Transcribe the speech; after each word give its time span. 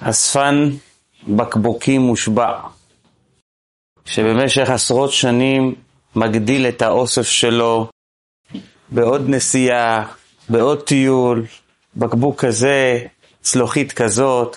אספן 0.00 0.70
בקבוקים 1.28 2.00
מושבע, 2.00 2.60
שבמשך 4.04 4.70
עשרות 4.70 5.12
שנים 5.12 5.74
מגדיל 6.16 6.66
את 6.66 6.82
האוסף 6.82 7.28
שלו 7.28 7.86
בעוד 8.88 9.28
נסיעה, 9.28 10.06
בעוד 10.48 10.82
טיול, 10.82 11.46
בקבוק 11.96 12.40
כזה, 12.44 13.06
צלוחית 13.42 13.92
כזאת, 13.92 14.56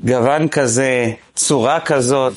גוון 0.00 0.48
כזה, 0.48 1.12
צורה 1.34 1.80
כזאת, 1.80 2.32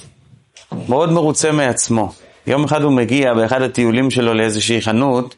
מאוד 0.89 1.11
מרוצה 1.11 1.51
מעצמו. 1.51 2.13
יום 2.47 2.63
אחד 2.63 2.81
הוא 2.81 2.93
מגיע 2.93 3.33
באחד 3.33 3.61
הטיולים 3.61 4.11
שלו 4.11 4.33
לאיזושהי 4.33 4.81
חנות, 4.81 5.35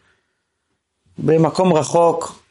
במקום 1.18 1.74
רחוק, 1.74 2.43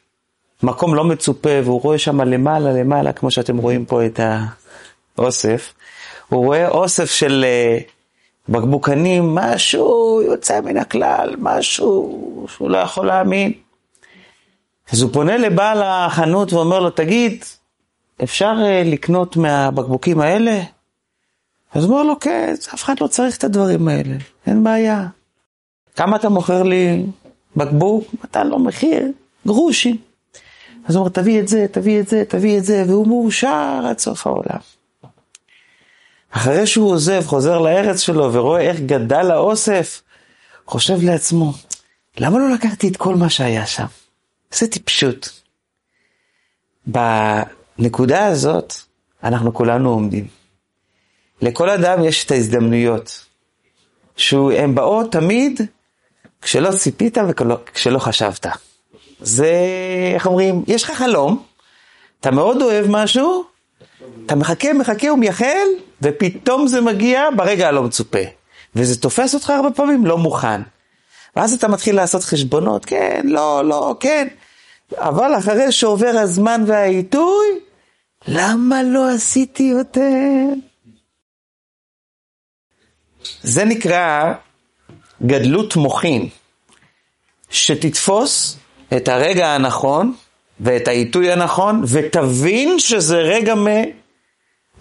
מקום 0.63 0.95
לא 0.95 1.03
מצופה, 1.03 1.49
והוא 1.63 1.81
רואה 1.81 1.97
שם 1.97 2.21
למעלה 2.21 2.73
למעלה, 2.73 3.13
כמו 3.13 3.31
שאתם 3.31 3.57
רואים 3.57 3.85
פה 3.85 4.05
את 4.05 4.19
האוסף, 5.17 5.73
הוא 6.29 6.45
רואה 6.45 6.69
אוסף 6.69 7.11
של 7.11 7.45
אה, 7.47 7.79
בקבוקנים, 8.49 9.35
משהו 9.35 10.21
יוצא 10.21 10.61
מן 10.61 10.77
הכלל, 10.77 11.35
משהו 11.39 12.45
שהוא 12.47 12.69
לא 12.69 12.77
יכול 12.77 13.07
להאמין. 13.07 13.53
אז 14.91 15.01
הוא 15.01 15.13
פונה 15.13 15.37
לבעל 15.37 15.81
החנות 15.83 16.53
ואומר 16.53 16.79
לו, 16.79 16.89
תגיד, 16.89 17.43
אפשר 18.23 18.53
אה, 18.65 18.83
לקנות 18.85 19.37
מהבקבוקים 19.37 20.21
האלה? 20.21 20.61
אז 21.73 21.83
הוא 21.83 21.93
אומר 21.93 22.03
לו, 22.03 22.19
כן, 22.19 22.53
אף 22.73 22.83
אחד 22.83 22.99
לא 23.01 23.07
צריך 23.07 23.37
את 23.37 23.43
הדברים 23.43 23.87
האלה, 23.87 24.15
אין 24.47 24.63
בעיה. 24.63 25.07
כמה 25.95 26.15
אתה 26.15 26.29
מוכר 26.29 26.63
לי 26.63 27.05
בקבוק? 27.55 28.03
נתן 28.23 28.47
לו 28.47 28.59
מחיר, 28.59 29.11
גרושים. 29.47 30.12
אז 30.85 30.95
הוא 30.95 30.99
אומר, 30.99 31.09
תביא 31.09 31.39
את 31.39 31.47
זה, 31.47 31.65
תביא 31.71 31.99
את 31.99 32.07
זה, 32.07 32.23
תביא 32.27 32.57
את 32.57 32.65
זה, 32.65 32.83
והוא 32.87 33.07
מאושר 33.07 33.81
עד 33.89 33.99
סוף 33.99 34.27
העולם. 34.27 34.59
אחרי 36.31 36.67
שהוא 36.67 36.91
עוזב, 36.91 37.23
חוזר 37.25 37.59
לארץ 37.59 37.99
שלו 37.99 38.33
ורואה 38.33 38.61
איך 38.61 38.79
גדל 38.79 39.31
האוסף, 39.31 40.01
חושב 40.65 40.97
לעצמו, 41.01 41.53
למה 42.17 42.39
לא 42.39 42.49
לקחתי 42.49 42.87
את 42.87 42.97
כל 42.97 43.15
מה 43.15 43.29
שהיה 43.29 43.65
שם? 43.65 43.85
איזה 44.51 44.67
טיפשות. 44.67 45.41
בנקודה 46.85 48.25
הזאת, 48.25 48.73
אנחנו 49.23 49.53
כולנו 49.53 49.89
עומדים. 49.89 50.27
לכל 51.41 51.69
אדם 51.69 52.03
יש 52.03 52.25
את 52.25 52.31
ההזדמנויות, 52.31 53.25
שהן 54.15 54.75
באות 54.75 55.11
תמיד 55.11 55.61
כשלא 56.41 56.71
ציפית 56.71 57.17
וכשלא 57.17 57.99
חשבת. 57.99 58.45
זה, 59.23 59.53
איך 60.13 60.25
אומרים, 60.27 60.63
יש 60.67 60.83
לך 60.83 60.91
חלום, 60.91 61.43
אתה 62.19 62.31
מאוד 62.31 62.61
אוהב 62.61 62.85
משהו, 62.89 63.43
אתה 64.25 64.35
מחכה, 64.35 64.73
מחכה 64.73 65.11
ומייחל, 65.11 65.67
ופתאום 66.01 66.67
זה 66.67 66.81
מגיע 66.81 67.23
ברגע 67.35 67.67
הלא 67.67 67.83
מצופה. 67.83 68.19
וזה 68.75 69.01
תופס 69.01 69.33
אותך 69.33 69.49
הרבה 69.49 69.71
פעמים 69.71 70.05
לא 70.05 70.17
מוכן. 70.17 70.61
ואז 71.35 71.53
אתה 71.53 71.67
מתחיל 71.67 71.95
לעשות 71.95 72.23
חשבונות, 72.23 72.85
כן, 72.85 73.21
לא, 73.23 73.65
לא, 73.65 73.95
כן. 73.99 74.27
אבל 74.97 75.37
אחרי 75.37 75.71
שעובר 75.71 76.13
הזמן 76.17 76.63
והעיתוי, 76.67 77.45
למה 78.27 78.83
לא 78.83 79.09
עשיתי 79.09 79.63
יותר? 79.63 80.53
זה 83.43 83.65
נקרא 83.65 84.33
גדלות 85.25 85.75
מוחין, 85.75 86.29
שתתפוס 87.49 88.57
את 88.97 89.07
הרגע 89.07 89.47
הנכון 89.47 90.13
ואת 90.59 90.87
העיתוי 90.87 91.31
הנכון, 91.31 91.83
ותבין 91.87 92.79
שזה 92.79 93.17
רגע 93.17 93.53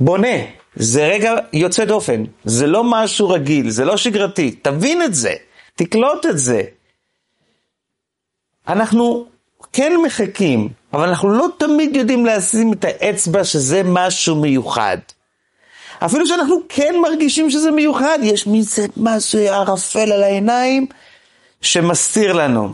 בונה, 0.01 0.37
זה 0.77 1.07
רגע 1.07 1.35
יוצא 1.53 1.85
דופן, 1.85 2.25
זה 2.45 2.67
לא 2.67 2.85
משהו 2.85 3.29
רגיל, 3.29 3.71
זה 3.71 3.85
לא 3.85 3.97
שגרתי, 3.97 4.51
תבין 4.51 5.03
את 5.03 5.15
זה, 5.15 5.33
תקלוט 5.75 6.27
את 6.27 6.39
זה. 6.39 6.63
אנחנו 8.69 9.27
כן 9.73 9.93
מחכים, 10.05 10.69
אבל 10.93 11.09
אנחנו 11.09 11.31
לא 11.31 11.47
תמיד 11.59 11.97
יודעים 11.97 12.27
לשים 12.27 12.73
את 12.73 12.85
האצבע 12.85 13.45
שזה 13.45 13.83
משהו 13.85 14.37
מיוחד. 14.37 14.99
אפילו 16.05 16.27
שאנחנו 16.27 16.57
כן 16.69 16.95
מרגישים 17.03 17.51
שזה 17.51 17.71
מיוחד, 17.71 18.19
יש 18.23 18.47
מין 18.47 18.63
משהו 18.97 19.39
ערפל 19.39 20.13
על 20.13 20.23
העיניים 20.23 20.87
שמסתיר 21.61 22.33
לנו. 22.33 22.73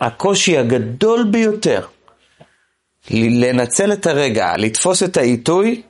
הקושי 0.00 0.58
הגדול 0.58 1.26
ביותר 1.30 1.86
לנצל 3.10 3.92
את 3.92 4.06
הרגע, 4.06 4.56
לתפוס 4.56 5.02
את 5.02 5.16
העיתוי, 5.16 5.82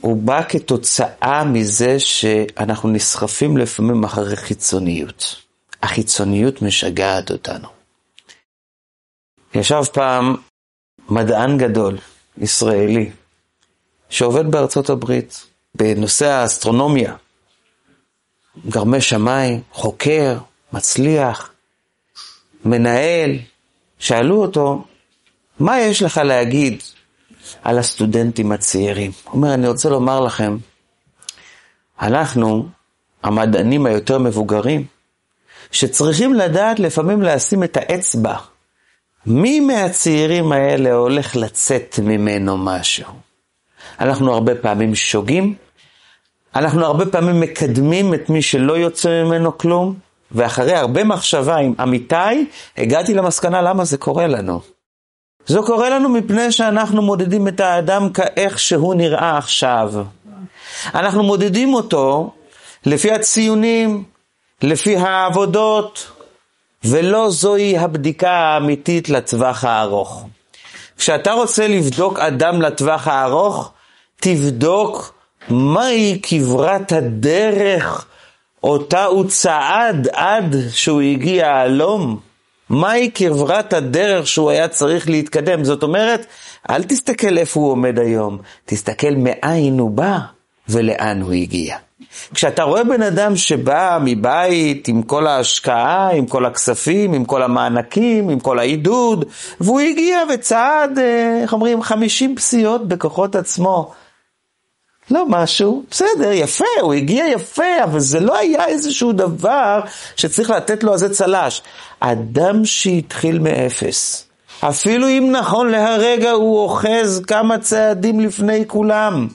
הוא 0.00 0.16
בא 0.16 0.42
כתוצאה 0.48 1.44
מזה 1.44 2.00
שאנחנו 2.00 2.88
נסחפים 2.88 3.56
לפעמים 3.56 4.04
אחרי 4.04 4.36
חיצוניות. 4.36 5.42
החיצוניות 5.82 6.62
משגעת 6.62 7.30
אותנו. 7.30 7.68
ישב 9.54 9.82
פעם 9.92 10.36
מדען 11.08 11.58
גדול, 11.58 11.98
ישראלי, 12.38 13.10
שעובד 14.08 14.50
בארצות 14.50 14.90
הברית 14.90 15.46
בנושא 15.74 16.26
האסטרונומיה, 16.26 17.14
גרמי 18.68 19.00
שמיים, 19.00 19.60
חוקר, 19.72 20.38
מצליח, 20.72 21.51
מנהל, 22.64 23.38
שאלו 23.98 24.42
אותו, 24.42 24.84
מה 25.60 25.80
יש 25.80 26.02
לך 26.02 26.18
להגיד 26.24 26.82
על 27.62 27.78
הסטודנטים 27.78 28.52
הצעירים? 28.52 29.10
הוא 29.24 29.32
אומר, 29.32 29.54
אני 29.54 29.68
רוצה 29.68 29.88
לומר 29.88 30.20
לכם, 30.20 30.56
אנחנו, 32.02 32.68
המדענים 33.22 33.86
היותר 33.86 34.18
מבוגרים, 34.18 34.84
שצריכים 35.70 36.34
לדעת 36.34 36.78
לפעמים 36.78 37.22
לשים 37.22 37.64
את 37.64 37.76
האצבע. 37.76 38.36
מי 39.26 39.60
מהצעירים 39.60 40.52
האלה 40.52 40.92
הולך 40.92 41.36
לצאת 41.36 41.98
ממנו 42.02 42.58
משהו? 42.58 43.12
אנחנו 44.00 44.34
הרבה 44.34 44.54
פעמים 44.54 44.94
שוגים, 44.94 45.54
אנחנו 46.56 46.84
הרבה 46.84 47.06
פעמים 47.06 47.40
מקדמים 47.40 48.14
את 48.14 48.30
מי 48.30 48.42
שלא 48.42 48.72
יוצא 48.72 49.24
ממנו 49.24 49.58
כלום, 49.58 49.94
ואחרי 50.34 50.74
הרבה 50.74 51.04
מחשבה 51.04 51.56
עם 51.56 51.74
עמיתי, 51.78 52.46
הגעתי 52.76 53.14
למסקנה 53.14 53.62
למה 53.62 53.84
זה 53.84 53.96
קורה 53.96 54.26
לנו. 54.26 54.60
זה 55.46 55.58
קורה 55.66 55.90
לנו 55.90 56.08
מפני 56.08 56.52
שאנחנו 56.52 57.02
מודדים 57.02 57.48
את 57.48 57.60
האדם 57.60 58.12
כאיך 58.12 58.58
שהוא 58.58 58.94
נראה 58.94 59.38
עכשיו. 59.38 59.92
אנחנו 60.94 61.22
מודדים 61.22 61.74
אותו 61.74 62.30
לפי 62.86 63.12
הציונים, 63.12 64.04
לפי 64.62 64.96
העבודות, 64.96 66.10
ולא 66.84 67.30
זוהי 67.30 67.78
הבדיקה 67.78 68.30
האמיתית 68.30 69.08
לטווח 69.08 69.64
הארוך. 69.64 70.26
כשאתה 70.98 71.32
רוצה 71.32 71.68
לבדוק 71.68 72.18
אדם 72.18 72.62
לטווח 72.62 73.08
הארוך, 73.08 73.72
תבדוק 74.16 75.14
מהי 75.48 76.20
כברת 76.22 76.92
הדרך 76.92 78.06
אותה 78.64 79.04
הוא 79.04 79.24
צעד 79.28 80.08
עד 80.12 80.56
שהוא 80.70 81.00
הגיע 81.00 81.48
הלום. 81.48 82.18
מהי 82.68 83.10
כברת 83.14 83.72
הדרך 83.72 84.26
שהוא 84.26 84.50
היה 84.50 84.68
צריך 84.68 85.08
להתקדם? 85.08 85.64
זאת 85.64 85.82
אומרת, 85.82 86.26
אל 86.70 86.82
תסתכל 86.82 87.38
איפה 87.38 87.60
הוא 87.60 87.70
עומד 87.70 87.98
היום, 87.98 88.38
תסתכל 88.64 89.14
מאין 89.16 89.78
הוא 89.78 89.90
בא 89.90 90.18
ולאן 90.68 91.22
הוא 91.22 91.32
הגיע. 91.32 91.76
כשאתה 92.34 92.62
רואה 92.62 92.84
בן 92.84 93.02
אדם 93.02 93.36
שבא 93.36 93.98
מבית 94.04 94.88
עם 94.88 95.02
כל 95.02 95.26
ההשקעה, 95.26 96.10
עם 96.12 96.26
כל 96.26 96.44
הכספים, 96.44 97.12
עם 97.12 97.24
כל 97.24 97.42
המענקים, 97.42 98.28
עם 98.28 98.40
כל 98.40 98.58
העידוד, 98.58 99.24
והוא 99.60 99.80
הגיע 99.80 100.18
וצעד, 100.34 100.98
אה, 100.98 101.38
איך 101.42 101.52
אומרים, 101.52 101.82
50 101.82 102.36
פסיעות 102.36 102.88
בכוחות 102.88 103.36
עצמו. 103.36 103.92
לא 105.10 105.24
משהו, 105.28 105.82
בסדר, 105.90 106.32
יפה, 106.32 106.64
הוא 106.80 106.94
הגיע 106.94 107.24
יפה, 107.32 107.84
אבל 107.84 108.00
זה 108.00 108.20
לא 108.20 108.38
היה 108.38 108.66
איזשהו 108.66 109.12
דבר 109.12 109.80
שצריך 110.16 110.50
לתת 110.50 110.84
לו 110.84 110.92
איזה 110.92 111.14
צל"ש. 111.14 111.62
אדם 112.00 112.64
שהתחיל 112.64 113.38
מאפס, 113.38 114.24
אפילו 114.60 115.08
אם 115.08 115.28
נכון 115.32 115.68
להרגע 115.68 116.30
הוא 116.30 116.58
אוחז 116.58 117.22
כמה 117.26 117.58
צעדים 117.58 118.20
לפני 118.20 118.64
כולם. 118.66 119.28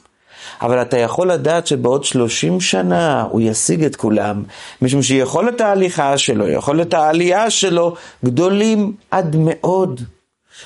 אבל 0.61 0.81
אתה 0.81 0.97
יכול 0.97 1.31
לדעת 1.31 1.67
שבעוד 1.67 2.03
30 2.03 2.61
שנה 2.61 3.21
הוא 3.31 3.41
ישיג 3.41 3.83
את 3.83 3.95
כולם, 3.95 4.43
משום 4.81 5.01
שיכולת 5.01 5.61
ההליכה 5.61 6.17
שלו, 6.17 6.47
יכולת 6.47 6.93
העלייה 6.93 7.49
שלו, 7.49 7.95
גדולים 8.25 8.93
עד 9.11 9.35
מאוד. 9.39 10.01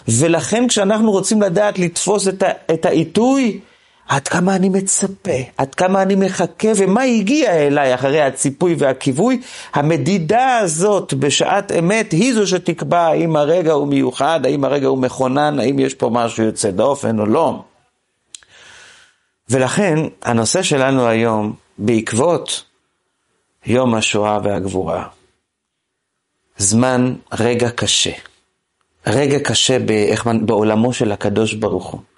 ולכן 0.07 0.67
כשאנחנו 0.67 1.11
רוצים 1.11 1.41
לדעת 1.41 1.79
לתפוס 1.79 2.27
את, 2.27 2.43
ה- 2.43 2.73
את 2.73 2.85
העיתוי, 2.85 3.59
עד 4.11 4.27
כמה 4.27 4.55
אני 4.55 4.69
מצפה, 4.69 5.37
עד 5.57 5.75
כמה 5.75 6.01
אני 6.01 6.15
מחכה, 6.15 6.67
ומה 6.77 7.01
הגיע 7.01 7.51
אליי 7.51 7.95
אחרי 7.95 8.21
הציפוי 8.21 8.75
והכיווי, 8.77 9.41
המדידה 9.73 10.57
הזאת 10.57 11.13
בשעת 11.13 11.71
אמת 11.71 12.11
היא 12.11 12.33
זו 12.33 12.47
שתקבע 12.47 12.99
האם 12.99 13.35
הרגע 13.35 13.71
הוא 13.71 13.87
מיוחד, 13.87 14.39
האם 14.45 14.63
הרגע 14.63 14.87
הוא 14.87 14.97
מכונן, 14.97 15.59
האם 15.59 15.79
יש 15.79 15.93
פה 15.93 16.09
משהו 16.13 16.43
יוצא 16.43 16.71
דופן 16.71 17.19
או 17.19 17.25
לא. 17.25 17.63
ולכן 19.49 19.99
הנושא 20.21 20.63
שלנו 20.63 21.07
היום, 21.07 21.53
בעקבות 21.77 22.63
יום 23.65 23.95
השואה 23.95 24.39
והגבורה, 24.43 25.07
זמן 26.57 27.13
רגע 27.39 27.69
קשה. 27.69 28.13
רגע 29.07 29.39
קשה 29.39 29.77
בעולמו 30.45 30.93
של 30.93 31.11
הקדוש 31.11 31.53
ברוך 31.53 31.85
הוא. 31.85 32.10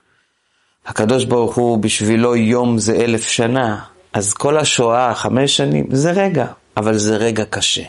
הקדוש 0.85 1.25
ברוך 1.25 1.55
הוא, 1.55 1.77
בשבילו 1.77 2.35
יום 2.35 2.77
זה 2.77 2.95
אלף 2.95 3.27
שנה, 3.27 3.79
אז 4.13 4.33
כל 4.33 4.57
השואה, 4.57 5.15
חמש 5.15 5.57
שנים, 5.57 5.85
זה 5.91 6.11
רגע, 6.11 6.45
אבל 6.77 6.97
זה 6.97 7.17
רגע 7.17 7.45
קשה. 7.45 7.83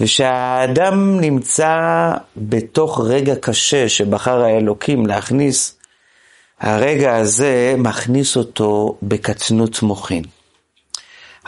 ושהאדם 0.00 1.20
נמצא 1.20 1.76
בתוך 2.36 3.00
רגע 3.04 3.34
קשה 3.36 3.88
שבחר 3.88 4.44
האלוקים 4.44 5.06
להכניס, 5.06 5.78
הרגע 6.60 7.16
הזה 7.16 7.74
מכניס 7.78 8.36
אותו 8.36 8.96
בקטנות 9.02 9.82
מוחין. 9.82 10.24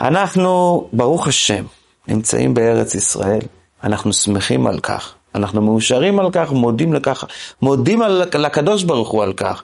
אנחנו, 0.01 0.87
ברוך 0.93 1.27
השם, 1.27 1.65
נמצאים 2.07 2.53
בארץ 2.53 2.95
ישראל, 2.95 3.41
אנחנו 3.83 4.13
שמחים 4.13 4.67
על 4.67 4.79
כך, 4.79 5.13
אנחנו 5.35 5.61
מאושרים 5.61 6.19
על 6.19 6.31
כך, 6.31 6.51
מודים 6.51 6.93
לכך, 6.93 7.23
מודים 7.61 8.01
על, 8.01 8.23
לקדוש 8.33 8.83
ברוך 8.83 9.09
הוא 9.09 9.23
על 9.23 9.33
כך. 9.33 9.63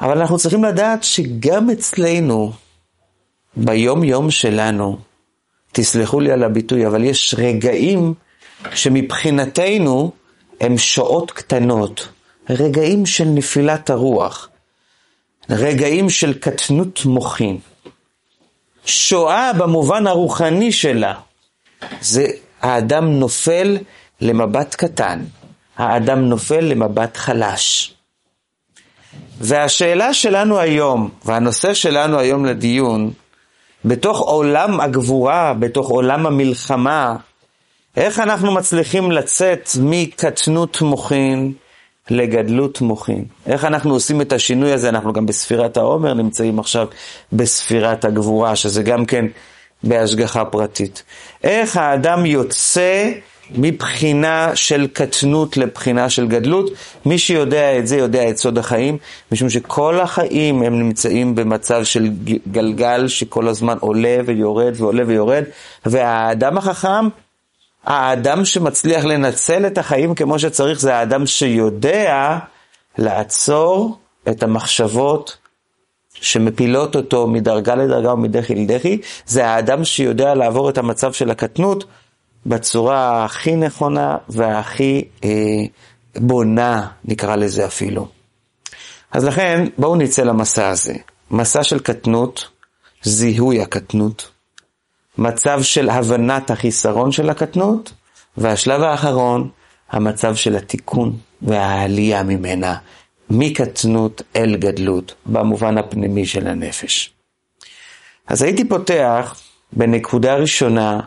אבל 0.00 0.18
אנחנו 0.18 0.38
צריכים 0.38 0.64
לדעת 0.64 1.04
שגם 1.04 1.70
אצלנו, 1.70 2.52
ביום 3.56 4.04
יום 4.04 4.30
שלנו, 4.30 4.98
תסלחו 5.72 6.20
לי 6.20 6.32
על 6.32 6.44
הביטוי, 6.44 6.86
אבל 6.86 7.04
יש 7.04 7.34
רגעים 7.38 8.14
שמבחינתנו 8.74 10.12
הם 10.60 10.78
שעות 10.78 11.30
קטנות, 11.30 12.08
רגעים 12.50 13.06
של 13.06 13.24
נפילת 13.24 13.90
הרוח, 13.90 14.48
רגעים 15.50 16.10
של 16.10 16.34
קטנות 16.38 17.04
מוחין. 17.04 17.58
שואה 18.84 19.52
במובן 19.52 20.06
הרוחני 20.06 20.72
שלה, 20.72 21.14
זה 22.00 22.26
האדם 22.60 23.10
נופל 23.10 23.78
למבט 24.20 24.74
קטן, 24.74 25.24
האדם 25.76 26.20
נופל 26.20 26.60
למבט 26.60 27.16
חלש. 27.16 27.94
והשאלה 29.40 30.14
שלנו 30.14 30.58
היום, 30.58 31.08
והנושא 31.24 31.74
שלנו 31.74 32.18
היום 32.18 32.44
לדיון, 32.44 33.10
בתוך 33.84 34.20
עולם 34.20 34.80
הגבורה, 34.80 35.54
בתוך 35.54 35.88
עולם 35.88 36.26
המלחמה, 36.26 37.16
איך 37.96 38.18
אנחנו 38.18 38.52
מצליחים 38.52 39.10
לצאת 39.10 39.68
מקטנות 39.80 40.80
מוחין 40.82 41.52
לגדלות 42.10 42.80
מוחין? 42.80 43.24
איך 43.46 43.64
אנחנו 43.64 43.92
עושים 43.92 44.20
את 44.20 44.32
השינוי 44.32 44.72
הזה? 44.72 44.88
אנחנו 44.88 45.12
גם 45.12 45.26
בספירת 45.26 45.76
העומר 45.76 46.14
נמצאים 46.14 46.58
עכשיו 46.58 46.86
בספירת 47.32 48.04
הגבורה, 48.04 48.56
שזה 48.56 48.82
גם 48.82 49.06
כן 49.06 49.24
בהשגחה 49.82 50.44
פרטית. 50.44 51.02
איך 51.44 51.76
האדם 51.76 52.26
יוצא 52.26 53.12
מבחינה 53.54 54.56
של 54.56 54.86
קטנות 54.92 55.56
לבחינה 55.56 56.10
של 56.10 56.26
גדלות. 56.26 56.70
מי 57.06 57.18
שיודע 57.18 57.78
את 57.78 57.86
זה 57.86 57.96
יודע 57.96 58.30
את 58.30 58.38
סוד 58.38 58.58
החיים, 58.58 58.98
משום 59.32 59.50
שכל 59.50 60.00
החיים 60.00 60.62
הם 60.62 60.78
נמצאים 60.78 61.34
במצב 61.34 61.84
של 61.84 62.10
גלגל 62.52 63.08
שכל 63.08 63.48
הזמן 63.48 63.76
עולה 63.80 64.18
ויורד 64.26 64.72
ועולה 64.76 65.02
ויורד, 65.06 65.44
והאדם 65.86 66.58
החכם, 66.58 67.08
האדם 67.84 68.44
שמצליח 68.44 69.04
לנצל 69.04 69.66
את 69.66 69.78
החיים 69.78 70.14
כמו 70.14 70.38
שצריך, 70.38 70.80
זה 70.80 70.94
האדם 70.94 71.26
שיודע 71.26 72.38
לעצור 72.98 73.98
את 74.28 74.42
המחשבות 74.42 75.36
שמפילות 76.20 76.96
אותו 76.96 77.26
מדרגה 77.26 77.74
לדרגה 77.74 78.12
ומדחי 78.12 78.54
לדחי, 78.54 78.98
זה 79.26 79.46
האדם 79.46 79.84
שיודע 79.84 80.34
לעבור 80.34 80.70
את 80.70 80.78
המצב 80.78 81.12
של 81.12 81.30
הקטנות 81.30 81.84
בצורה 82.46 83.24
הכי 83.24 83.56
נכונה 83.56 84.16
והכי 84.28 85.04
אה, 85.24 85.30
בונה, 86.16 86.88
נקרא 87.04 87.36
לזה 87.36 87.66
אפילו. 87.66 88.08
אז 89.12 89.24
לכן, 89.24 89.66
בואו 89.78 89.96
נצא 89.96 90.22
למסע 90.22 90.68
הזה. 90.68 90.94
מסע 91.30 91.64
של 91.64 91.78
קטנות, 91.78 92.48
זיהוי 93.02 93.62
הקטנות, 93.62 94.30
מצב 95.18 95.62
של 95.62 95.90
הבנת 95.90 96.50
החיסרון 96.50 97.12
של 97.12 97.30
הקטנות, 97.30 97.92
והשלב 98.36 98.82
האחרון, 98.82 99.48
המצב 99.90 100.34
של 100.34 100.56
התיקון 100.56 101.16
והעלייה 101.42 102.22
ממנה, 102.22 102.76
מקטנות 103.30 104.22
אל 104.36 104.56
גדלות, 104.56 105.14
במובן 105.26 105.78
הפנימי 105.78 106.26
של 106.26 106.46
הנפש. 106.46 107.12
אז 108.26 108.42
הייתי 108.42 108.68
פותח 108.68 109.40
בנקודה 109.72 110.34
ראשונה 110.34 111.00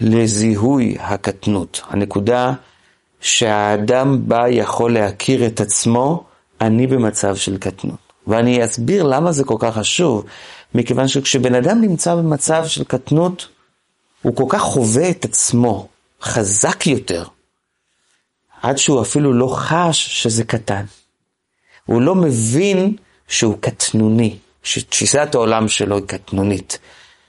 לזיהוי 0.00 0.96
הקטנות. 1.00 1.80
הנקודה 1.88 2.52
שהאדם 3.20 4.28
בה 4.28 4.48
יכול 4.48 4.94
להכיר 4.94 5.46
את 5.46 5.60
עצמו, 5.60 6.24
אני 6.60 6.86
במצב 6.86 7.36
של 7.36 7.58
קטנות. 7.58 8.08
ואני 8.26 8.64
אסביר 8.64 9.02
למה 9.02 9.32
זה 9.32 9.44
כל 9.44 9.56
כך 9.58 9.74
חשוב, 9.74 10.24
מכיוון 10.74 11.08
שכשבן 11.08 11.54
אדם 11.54 11.80
נמצא 11.80 12.14
במצב 12.14 12.66
של 12.66 12.84
קטנות, 12.84 13.48
הוא 14.22 14.36
כל 14.36 14.44
כך 14.48 14.60
חווה 14.60 15.10
את 15.10 15.24
עצמו 15.24 15.88
חזק 16.22 16.86
יותר, 16.86 17.24
עד 18.62 18.78
שהוא 18.78 19.02
אפילו 19.02 19.32
לא 19.32 19.54
חש 19.56 20.22
שזה 20.22 20.44
קטן. 20.44 20.84
הוא 21.86 22.02
לא 22.02 22.14
מבין 22.14 22.96
שהוא 23.28 23.56
קטנוני, 23.60 24.36
שתפיסת 24.62 25.34
העולם 25.34 25.68
שלו 25.68 25.96
היא 25.96 26.04
קטנונית. 26.06 26.78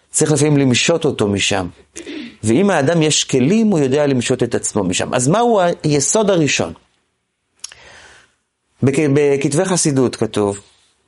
צריך 0.10 0.32
לפעמים 0.32 0.58
למשות 0.58 1.06
אותו 1.06 1.28
משם. 1.28 1.68
ואם 2.44 2.70
האדם 2.70 3.02
יש 3.02 3.24
כלים, 3.24 3.68
הוא 3.68 3.80
יודע 3.80 4.08
למשות 4.08 4.44
את 4.44 4.56
עצמו 4.56 4.84
משם. 4.84 5.14
אז 5.14 5.28
מהו 5.28 5.60
היסוד 5.84 6.30
הראשון? 6.30 6.74
בכתבי 8.84 9.66
חסידות 9.66 10.16
כתוב, 10.16 10.60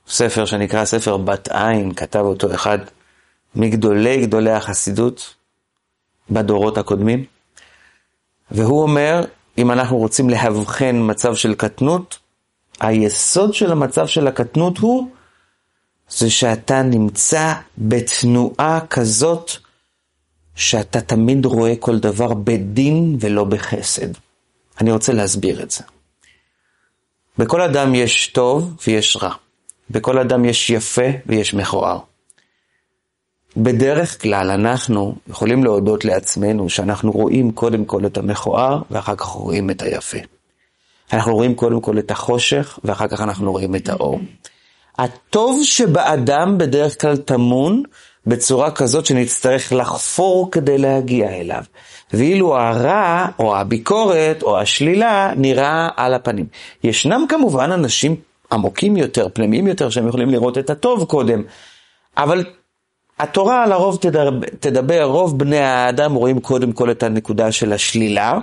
ספר 0.08 0.44
שנקרא 0.44 0.84
ספר 0.84 1.16
בת 1.16 1.48
עין, 1.48 1.94
כתב 1.94 2.20
אותו 2.20 2.54
אחד 2.54 2.78
מגדולי 3.54 4.26
גדולי 4.26 4.50
החסידות 4.50 5.34
בדורות 6.30 6.78
הקודמים, 6.78 7.24
והוא 8.50 8.82
אומר, 8.82 9.24
אם 9.58 9.70
אנחנו 9.70 9.96
רוצים 9.96 10.30
להבחן 10.30 10.96
מצב 11.00 11.34
של 11.34 11.54
קטנות, 11.54 12.18
היסוד 12.80 13.54
של 13.54 13.72
המצב 13.72 14.06
של 14.06 14.26
הקטנות 14.26 14.78
הוא 14.78 15.08
זה 16.16 16.30
שאתה 16.30 16.82
נמצא 16.82 17.52
בתנועה 17.78 18.80
כזאת 18.90 19.50
שאתה 20.54 21.00
תמיד 21.00 21.44
רואה 21.44 21.76
כל 21.80 21.98
דבר 21.98 22.34
בדין 22.34 23.16
ולא 23.20 23.44
בחסד. 23.44 24.08
אני 24.80 24.92
רוצה 24.92 25.12
להסביר 25.12 25.62
את 25.62 25.70
זה. 25.70 25.84
בכל 27.38 27.60
אדם 27.60 27.94
יש 27.94 28.26
טוב 28.26 28.76
ויש 28.86 29.16
רע. 29.16 29.34
בכל 29.90 30.18
אדם 30.18 30.44
יש 30.44 30.70
יפה 30.70 31.06
ויש 31.26 31.54
מכוער. 31.54 31.98
בדרך 33.56 34.22
כלל 34.22 34.50
אנחנו 34.50 35.14
יכולים 35.28 35.64
להודות 35.64 36.04
לעצמנו 36.04 36.68
שאנחנו 36.68 37.12
רואים 37.12 37.52
קודם 37.52 37.84
כל 37.84 38.06
את 38.06 38.18
המכוער 38.18 38.82
ואחר 38.90 39.16
כך 39.16 39.26
רואים 39.26 39.70
את 39.70 39.82
היפה. 39.82 40.18
אנחנו 41.12 41.34
רואים 41.34 41.54
קודם 41.54 41.80
כל 41.80 41.98
את 41.98 42.10
החושך 42.10 42.78
ואחר 42.84 43.08
כך 43.08 43.20
אנחנו 43.20 43.52
רואים 43.52 43.76
את 43.76 43.88
האור. 43.88 44.20
הטוב 44.98 45.60
שבאדם 45.62 46.58
בדרך 46.58 47.00
כלל 47.00 47.16
טמון 47.16 47.82
בצורה 48.26 48.70
כזאת 48.70 49.06
שנצטרך 49.06 49.72
לחפור 49.72 50.50
כדי 50.50 50.78
להגיע 50.78 51.30
אליו. 51.30 51.62
ואילו 52.12 52.56
הרע, 52.56 53.26
או 53.38 53.56
הביקורת, 53.56 54.42
או 54.42 54.58
השלילה, 54.58 55.32
נראה 55.36 55.88
על 55.96 56.14
הפנים. 56.14 56.46
ישנם 56.84 57.24
כמובן 57.28 57.72
אנשים 57.72 58.16
עמוקים 58.52 58.96
יותר, 58.96 59.28
פנימיים 59.32 59.66
יותר, 59.66 59.90
שהם 59.90 60.08
יכולים 60.08 60.30
לראות 60.30 60.58
את 60.58 60.70
הטוב 60.70 61.04
קודם, 61.04 61.42
אבל 62.16 62.44
התורה 63.18 63.66
לרוב 63.66 63.98
תדבר, 64.00 64.30
תדבר, 64.60 65.02
רוב 65.02 65.38
בני 65.38 65.58
האדם 65.58 66.14
רואים 66.14 66.40
קודם 66.40 66.72
כל 66.72 66.90
את 66.90 67.02
הנקודה 67.02 67.52
של 67.52 67.72
השלילה, 67.72 68.38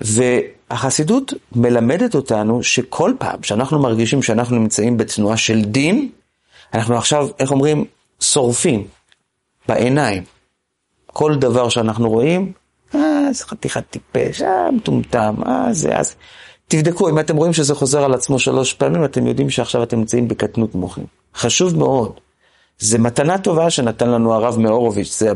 והחסידות 0.00 1.32
מלמדת 1.52 2.14
אותנו 2.14 2.62
שכל 2.62 3.12
פעם 3.18 3.42
שאנחנו 3.42 3.78
מרגישים 3.78 4.22
שאנחנו 4.22 4.56
נמצאים 4.56 4.96
בתנועה 4.96 5.36
של 5.36 5.64
דין, 5.64 6.08
אנחנו 6.74 6.98
עכשיו, 6.98 7.28
איך 7.38 7.50
אומרים, 7.50 7.84
שורפים 8.20 8.86
בעיניים. 9.68 10.22
כל 11.06 11.34
דבר 11.34 11.68
שאנחנו 11.68 12.10
רואים, 12.10 12.52
אה, 12.94 13.32
זה 13.32 13.44
חתיכת 13.44 13.84
טיפש, 13.90 14.42
אה, 14.42 14.70
מטומטם, 14.70 15.34
אה, 15.46 15.72
זה, 15.72 15.96
אז... 15.96 16.14
תבדקו, 16.68 17.08
אם 17.08 17.18
אתם 17.18 17.36
רואים 17.36 17.52
שזה 17.52 17.74
חוזר 17.74 18.04
על 18.04 18.14
עצמו 18.14 18.38
שלוש 18.38 18.72
פעמים, 18.72 19.04
אתם 19.04 19.26
יודעים 19.26 19.50
שעכשיו 19.50 19.82
אתם 19.82 19.98
נמצאים 19.98 20.28
בקטנות 20.28 20.74
מוחין. 20.74 21.04
חשוב 21.34 21.76
מאוד. 21.76 22.12
זה 22.78 22.98
מתנה 22.98 23.38
טובה 23.38 23.70
שנתן 23.70 24.10
לנו 24.10 24.34
הרב 24.34 24.58
מאורוביץ', 24.58 25.18
זה 25.18 25.32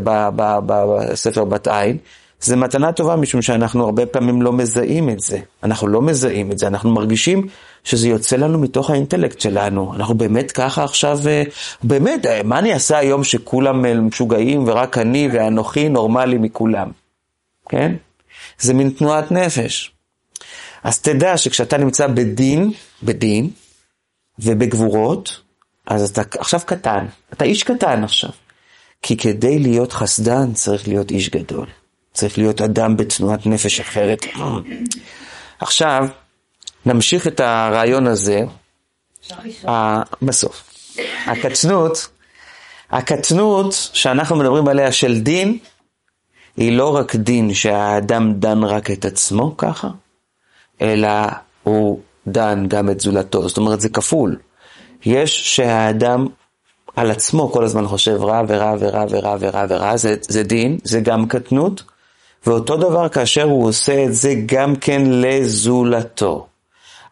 בספר 0.67 1.45
בת 1.45 1.69
עין, 1.69 1.99
זה 2.43 2.57
מתנה 2.57 2.93
טובה 2.93 3.17
משום 3.17 3.43
שאנחנו 3.43 3.85
הרבה 3.85 4.07
פעמים 4.07 4.43
לא 4.43 4.53
מזהים 4.53 5.11
את 5.11 5.21
זה. 5.21 5.39
אנחנו 5.63 5.89
לא 5.89 6.03
מזהים 6.03 6.53
את 6.53 6.59
זה, 6.59 6.67
אנחנו 6.67 6.91
מרגישים 6.91 7.47
שזה 7.85 8.09
יוצא 8.09 8.37
לנו 8.37 8.59
מתוך 8.59 8.91
האינטלקט 8.91 9.41
שלנו. 9.41 9.95
אנחנו 9.95 10.15
באמת 10.15 10.53
ככה 10.53 10.85
עכשיו, 10.85 11.19
אה, 11.27 11.43
באמת, 11.83 12.27
אה, 12.27 12.43
מה 12.45 12.59
אני 12.59 12.73
אעשה 12.73 12.99
היום 12.99 13.25
שכולם 13.25 13.85
אה, 13.85 13.95
משוגעים 13.95 14.69
ורק 14.69 14.99
אני 14.99 15.29
ואנוכי 15.33 15.89
נורמלי 15.89 16.39
מכולם? 16.39 16.91
כן? 17.69 17.95
זה 18.59 18.75
מין 18.75 18.91
תנועת 18.91 19.33
נפש. 19.33 19.93
אז 20.85 21.01
תדע 21.01 21.37
שכשאתה 21.37 21.79
נמצא 21.79 22.07
בדין, 22.07 22.73
בדין 23.03 23.51
ובגבורות, 24.39 25.41
אז 25.87 26.11
אתה 26.11 26.23
עכשיו 26.39 26.61
קטן, 26.67 27.07
אתה 27.33 27.45
איש 27.45 27.63
קטן 27.63 28.05
עכשיו. 28.05 28.31
כי 29.03 29.17
כדי 29.17 29.59
להיות 29.59 29.93
חסדן 29.93 30.53
צריך 30.53 30.89
להיות 30.89 31.11
איש 31.11 31.31
גדול. 31.31 31.67
צריך 32.13 32.39
להיות 32.39 32.61
אדם 32.61 32.97
בתנועת 32.97 33.47
נפש 33.47 33.81
אחרת. 33.81 34.27
עכשיו, 35.61 36.09
נמשיך 36.87 37.27
את 37.27 37.41
הרעיון 37.41 38.07
הזה 38.07 38.41
בסוף. 40.23 40.73
הקטנות, 41.27 42.09
הקטנות 42.91 43.91
שאנחנו 43.93 44.37
מדברים 44.37 44.69
עליה 44.69 44.93
של 44.93 45.21
דין, 45.21 45.59
היא 46.57 46.77
לא 46.77 46.97
רק 46.97 47.17
דין 47.17 47.55
שהאדם 47.55 48.33
דן 48.33 48.65
רק 48.65 48.91
את 48.91 49.05
עצמו 49.05 49.57
ככה, 49.57 49.89
אלא 50.81 51.09
הוא 51.63 52.01
דן 52.27 52.65
גם 52.69 52.91
את 52.91 53.01
זולתו. 53.01 53.49
זאת 53.49 53.57
אומרת, 53.57 53.81
זה 53.81 53.89
כפול. 53.89 54.37
יש 55.05 55.57
שהאדם 55.57 56.27
על 56.97 57.11
עצמו 57.11 57.53
כל 57.53 57.65
הזמן 57.65 57.87
חושב 57.87 58.25
רע 58.25 58.43
ורע 58.49 58.75
ורע 58.79 59.05
ורע 59.11 59.37
ורע 59.41 59.65
ורע, 59.69 59.97
זה, 59.97 60.17
זה 60.21 60.43
דין, 60.43 60.79
זה 60.85 61.01
גם 61.01 61.29
קטנות, 61.29 61.83
ואותו 62.47 62.77
דבר 62.77 63.09
כאשר 63.09 63.43
הוא 63.43 63.67
עושה 63.67 64.05
את 64.05 64.15
זה 64.15 64.35
גם 64.47 64.77
כן 64.77 65.03
לזולתו. 65.07 66.47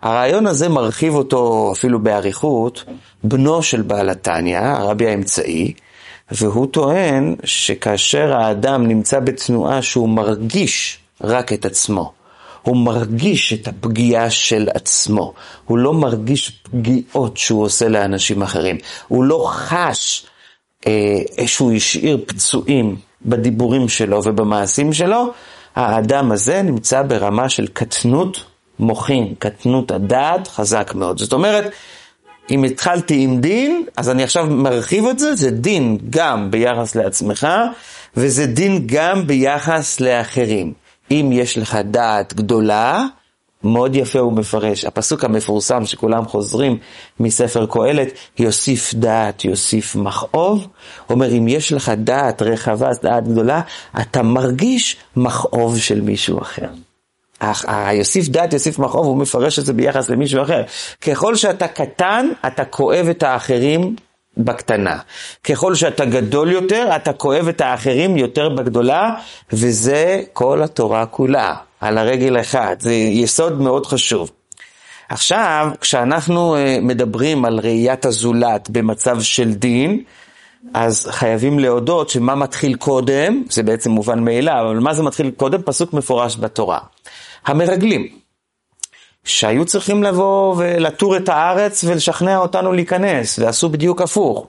הרעיון 0.03 0.47
הזה 0.47 0.69
מרחיב 0.69 1.15
אותו 1.15 1.73
אפילו 1.77 1.99
באריכות, 2.03 2.85
בנו 3.25 3.63
של 3.63 3.83
בעל 3.83 4.11
התניא, 4.11 4.59
הרבי 4.59 5.09
האמצעי, 5.09 5.73
והוא 6.31 6.67
טוען 6.67 7.35
שכאשר 7.45 8.33
האדם 8.33 8.87
נמצא 8.87 9.21
בתנועה 9.21 9.83
שהוא 9.83 10.09
מרגיש 10.09 10.99
רק 11.21 11.53
את 11.53 11.65
עצמו, 11.65 12.13
הוא 12.63 12.77
מרגיש 12.77 13.53
את 13.53 13.69
הפגיעה 13.69 14.31
של 14.31 14.69
עצמו, 14.75 15.33
הוא 15.67 15.79
לא 15.79 15.95
מרגיש 15.95 16.51
פגיעות 16.51 17.37
שהוא 17.37 17.65
עושה 17.65 17.89
לאנשים 17.89 18.43
אחרים, 18.43 18.79
הוא 19.09 19.25
לא 19.25 19.45
חש 19.47 20.27
אה, 20.87 21.47
שהוא 21.47 21.73
השאיר 21.73 22.25
פצועים 22.27 22.97
בדיבורים 23.27 23.89
שלו 23.89 24.21
ובמעשים 24.25 24.93
שלו, 24.93 25.33
האדם 25.77 26.33
הזה 26.33 26.63
נמצא 26.63 27.03
ברמה 27.03 27.49
של 27.49 27.67
קטנות 27.67 28.45
מוחין, 28.79 29.35
קטנות 29.39 29.91
הדעת, 29.91 30.49
חזק 30.49 30.93
מאוד. 30.95 31.19
זאת 31.19 31.33
אומרת, 31.33 31.73
אם 32.51 32.65
התחלתי 32.65 33.25
עם 33.25 33.41
דין, 33.41 33.85
אז 33.97 34.11
אני 34.11 34.23
עכשיו 34.23 34.47
מרחיב 34.47 35.07
את 35.07 35.19
זה, 35.19 35.35
זה 35.35 35.51
דין 35.51 35.99
גם 36.11 36.51
ביחס 36.51 36.95
לעצמך, 36.95 37.49
וזה 38.17 38.47
דין 38.47 38.83
גם 38.87 39.27
ביחס 39.27 40.01
לאחרים. 40.01 40.73
אם 41.11 41.31
יש 41.33 41.59
לך 41.59 41.79
דעת 41.85 42.35
גדולה, 42.35 43.07
מאוד 43.65 43.97
יפה 43.97 44.19
הוא 44.19 44.33
מפרש. 44.33 44.85
הפסוק 44.85 45.25
המפורסם 45.25 45.87
שכולם 45.87 46.27
חוזרים 46.27 46.79
מספר 47.21 47.67
קהלת, 47.67 48.09
יוסיף 48.39 48.95
דעת, 48.95 49.45
יוסיף 49.45 49.97
מכאוב. 49.97 50.67
אומר, 51.11 51.33
אם 51.39 51.49
יש 51.49 51.73
לך 51.73 51.93
דעת 51.97 52.43
רחבה, 52.43 52.91
דעת 53.03 53.29
גדולה, 53.29 53.61
אתה 54.01 54.23
מרגיש 54.23 54.97
מכאוב 55.17 55.79
של 55.79 56.01
מישהו 56.01 56.43
אחר. 56.43 56.69
היוסיף 57.67 58.29
דעת, 58.29 58.53
יוסיף 58.53 58.79
מכאוב, 58.79 59.07
הוא 59.07 59.17
מפרש 59.17 59.59
את 59.59 59.67
זה 59.67 59.73
ביחס 59.73 60.09
למישהו 60.09 60.43
אחר. 60.43 60.63
ככל 61.01 61.37
שאתה 61.37 61.69
קטן, 61.69 62.29
אתה 62.47 62.65
כואב 62.65 63.07
את 63.11 63.23
האחרים 63.23 63.97
בקטנה. 64.45 64.99
ככל 65.45 65.75
שאתה 65.75 66.05
גדול 66.05 66.53
יותר, 66.53 66.89
אתה 66.97 67.13
כואב 67.13 67.49
את 67.49 67.61
האחרים 67.61 68.17
יותר 68.17 68.49
בגדולה, 68.49 69.15
וזה 69.53 70.23
כל 70.33 70.63
התורה 70.63 71.07
כולה, 71.07 71.55
על 71.81 71.99
הרגל 71.99 72.41
אחד. 72.41 72.77
זה 72.79 72.95
יסוד 72.95 73.61
מאוד 73.61 73.87
חשוב. 73.87 74.31
עכשיו, 75.09 75.71
כשאנחנו 75.81 76.57
אה, 76.57 76.79
מדברים 76.83 77.45
על 77.45 77.61
ראיית 77.61 78.07
הזולת 78.07 78.71
במצב 78.71 79.21
של 79.21 79.55
דין, 79.55 80.03
אז 80.75 81.07
חייבים 81.11 81.59
להודות 81.59 82.11
שמה 82.11 82.35
מתחיל 82.35 82.75
קודם, 82.77 83.43
זה 83.51 83.63
בעצם 83.63 83.91
מובן 83.91 84.25
מאליו, 84.25 84.65
אבל 84.67 84.79
מה 84.79 84.95
זה 84.95 85.03
מתחיל 85.03 85.31
קודם? 85.31 85.63
פסוק 85.63 85.93
מפורש 85.93 86.37
בתורה. 86.41 86.79
המרגלים. 87.47 88.20
שהיו 89.25 89.65
צריכים 89.65 90.03
לבוא 90.03 90.55
ולטור 90.59 91.17
את 91.17 91.29
הארץ 91.29 91.85
ולשכנע 91.85 92.39
אותנו 92.39 92.73
להיכנס, 92.73 93.39
ועשו 93.39 93.69
בדיוק 93.69 94.03
הפוך. 94.03 94.47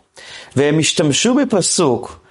והם 0.56 0.80
השתמשו 0.80 1.36
בפסוק, 1.36 2.22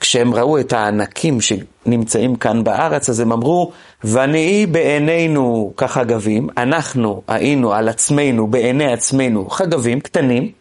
כשהם 0.00 0.34
ראו 0.34 0.60
את 0.60 0.72
הענקים 0.72 1.38
שנמצאים 1.40 2.36
כאן 2.36 2.64
בארץ, 2.64 3.08
אז 3.08 3.20
הם 3.20 3.32
אמרו, 3.32 3.72
ונהי 4.04 4.66
בעינינו 4.66 5.72
כחגבים, 5.76 6.48
אנחנו 6.56 7.22
היינו 7.28 7.72
על 7.72 7.88
עצמנו, 7.88 8.46
בעיני 8.46 8.92
עצמנו, 8.92 9.50
חגבים 9.50 10.00
קטנים, 10.00 10.52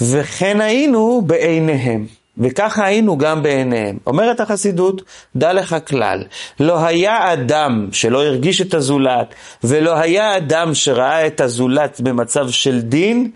וכן 0.00 0.60
היינו 0.60 1.22
בעיניהם. 1.26 2.06
וככה 2.38 2.84
היינו 2.84 3.18
גם 3.18 3.42
בעיניהם. 3.42 3.98
אומרת 4.06 4.40
החסידות, 4.40 5.02
דע 5.36 5.52
לך 5.52 5.76
כלל, 5.88 6.24
לא 6.60 6.86
היה 6.86 7.32
אדם 7.32 7.88
שלא 7.92 8.24
הרגיש 8.24 8.60
את 8.60 8.74
הזולת, 8.74 9.34
ולא 9.64 9.98
היה 9.98 10.36
אדם 10.36 10.74
שראה 10.74 11.26
את 11.26 11.40
הזולת 11.40 12.00
במצב 12.00 12.50
של 12.50 12.80
דין, 12.80 13.30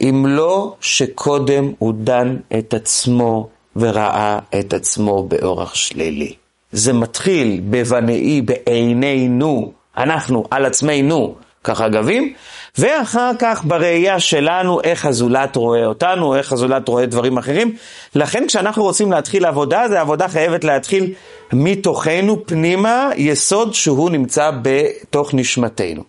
אם 0.00 0.26
לא 0.28 0.74
שקודם 0.80 1.72
הוא 1.78 1.94
דן 1.96 2.36
את 2.58 2.74
עצמו 2.74 3.48
וראה 3.76 4.38
את 4.58 4.74
עצמו 4.74 5.22
באורח 5.28 5.74
שלילי. 5.74 6.34
זה 6.72 6.92
מתחיל 6.92 7.60
בבנאי 7.70 8.40
בעינינו, 8.40 9.72
אנחנו 9.96 10.44
על 10.50 10.64
עצמנו 10.64 11.34
כחגבים, 11.64 12.34
ואחר 12.78 13.30
כך 13.38 13.64
בראייה 13.64 14.20
שלנו 14.20 14.80
איך 14.80 15.06
הזולת 15.06 15.56
רואה 15.56 15.86
אותנו, 15.86 16.36
איך 16.36 16.52
הזולת 16.52 16.88
רואה 16.88 17.06
דברים 17.06 17.38
אחרים. 17.38 17.76
לכן 18.14 18.46
כשאנחנו 18.46 18.82
רוצים 18.82 19.12
להתחיל 19.12 19.44
עבודה, 19.44 19.88
זה 19.88 20.00
עבודה 20.00 20.28
חייבת 20.28 20.64
להתחיל 20.64 21.14
מתוכנו 21.52 22.46
פנימה, 22.46 23.10
יסוד 23.16 23.74
שהוא 23.74 24.10
נמצא 24.10 24.50
בתוך 24.62 25.34
נשמתנו. 25.34 26.04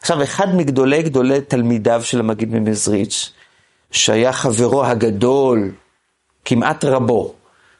עכשיו, 0.00 0.22
אחד 0.22 0.54
מגדולי 0.54 1.02
גדולי 1.02 1.40
תלמידיו 1.40 2.00
של 2.04 2.20
המגיד 2.20 2.54
ממזריץ', 2.54 3.32
שהיה 3.90 4.32
חברו 4.32 4.84
הגדול, 4.84 5.70
כמעט 6.44 6.84
רבו, 6.84 7.34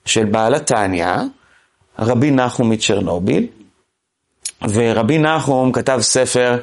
של 0.04 0.24
בעל 0.24 0.54
התניא, 0.54 1.14
רבי 1.98 2.30
נחום 2.30 2.70
מצ'רנוביל, 2.70 3.46
ורבי 4.68 5.18
נחום 5.18 5.72
כתב 5.72 5.98
ספר 6.02 6.58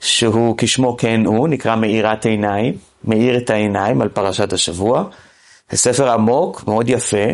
שהוא 0.00 0.54
כשמו 0.58 0.96
כן 0.96 1.26
הוא, 1.26 1.48
נקרא 1.48 1.76
מאירת 1.76 2.26
עיניים, 2.26 2.74
מאיר 3.04 3.36
את 3.36 3.50
העיניים 3.50 4.02
על 4.02 4.08
פרשת 4.08 4.52
השבוע. 4.52 5.04
זה 5.70 5.76
ספר 5.76 6.10
עמוק, 6.10 6.64
מאוד 6.66 6.88
יפה, 6.88 7.26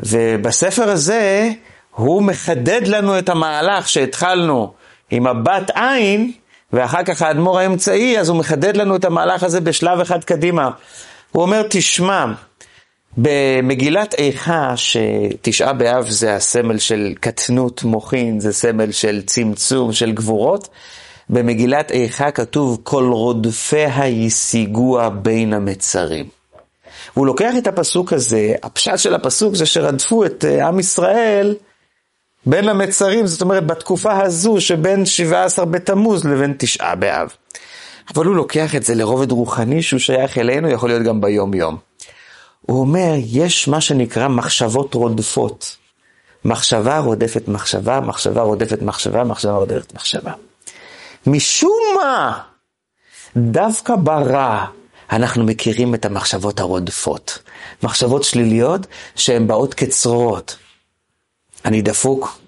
ובספר 0.00 0.90
הזה 0.90 1.50
הוא 1.94 2.22
מחדד 2.22 2.86
לנו 2.86 3.18
את 3.18 3.28
המהלך 3.28 3.88
שהתחלנו 3.88 4.72
עם 5.10 5.26
הבת 5.26 5.70
עין, 5.74 6.32
ואחר 6.72 7.02
כך 7.02 7.22
האדמו"ר 7.22 7.58
האמצעי, 7.58 8.18
אז 8.18 8.28
הוא 8.28 8.38
מחדד 8.38 8.76
לנו 8.76 8.96
את 8.96 9.04
המהלך 9.04 9.42
הזה 9.42 9.60
בשלב 9.60 10.00
אחד 10.00 10.24
קדימה. 10.24 10.70
הוא 11.32 11.42
אומר, 11.42 11.62
תשמע, 11.70 12.24
במגילת 13.16 14.14
איכה, 14.14 14.72
שתשעה 14.76 15.72
באב 15.72 16.08
זה 16.08 16.34
הסמל 16.34 16.78
של 16.78 17.14
קטנות 17.20 17.84
מוחין, 17.84 18.40
זה 18.40 18.52
סמל 18.52 18.92
של 18.92 19.22
צמצום, 19.26 19.92
של 19.92 20.12
גבורות, 20.12 20.68
במגילת 21.30 21.90
איכה 21.90 22.30
כתוב, 22.30 22.80
כל 22.82 23.10
רודפיה 23.12 24.06
ישיגוה 24.06 25.10
בין 25.10 25.52
המצרים. 25.52 26.28
והוא 27.16 27.26
לוקח 27.26 27.52
את 27.58 27.66
הפסוק 27.66 28.12
הזה, 28.12 28.54
הפשט 28.62 28.98
של 28.98 29.14
הפסוק 29.14 29.54
זה 29.54 29.66
שרדפו 29.66 30.24
את 30.24 30.44
אה, 30.44 30.68
עם 30.68 30.80
ישראל 30.80 31.54
בין 32.46 32.68
המצרים, 32.68 33.26
זאת 33.26 33.40
אומרת 33.42 33.66
בתקופה 33.66 34.22
הזו 34.22 34.60
שבין 34.60 35.06
17 35.06 35.64
בתמוז 35.64 36.24
לבין 36.24 36.54
תשעה 36.58 36.94
באב. 36.94 37.28
אבל 38.14 38.26
הוא 38.26 38.36
לוקח 38.36 38.74
את 38.74 38.82
זה 38.82 38.94
לרובד 38.94 39.32
רוחני 39.32 39.82
שהוא 39.82 40.00
שייך 40.00 40.38
אלינו, 40.38 40.68
יכול 40.68 40.88
להיות 40.88 41.02
גם 41.02 41.20
ביום 41.20 41.54
יום. 41.54 41.76
הוא 42.60 42.80
אומר, 42.80 43.12
יש 43.16 43.68
מה 43.68 43.80
שנקרא 43.80 44.28
מחשבות 44.28 44.94
רודפות. 44.94 45.76
מחשבה 46.44 46.98
רודפת 46.98 47.48
מחשבה, 47.48 48.00
מחשבה 48.00 48.42
רודפת 48.42 48.82
מחשבה, 48.82 49.24
מחשבה 49.24 49.52
רודפת 49.52 49.94
מחשבה. 49.94 50.32
משום 51.26 51.80
מה, 51.96 52.38
דווקא 53.36 53.96
ברע 53.96 54.64
אנחנו 55.12 55.44
מכירים 55.44 55.94
את 55.94 56.04
המחשבות 56.04 56.60
הרודפות. 56.60 57.38
מחשבות 57.82 58.24
שליליות 58.24 58.86
שהן 59.16 59.46
באות 59.46 59.74
כצרורות. 59.74 60.56
אני 61.64 61.82
דפוק, 61.82 62.38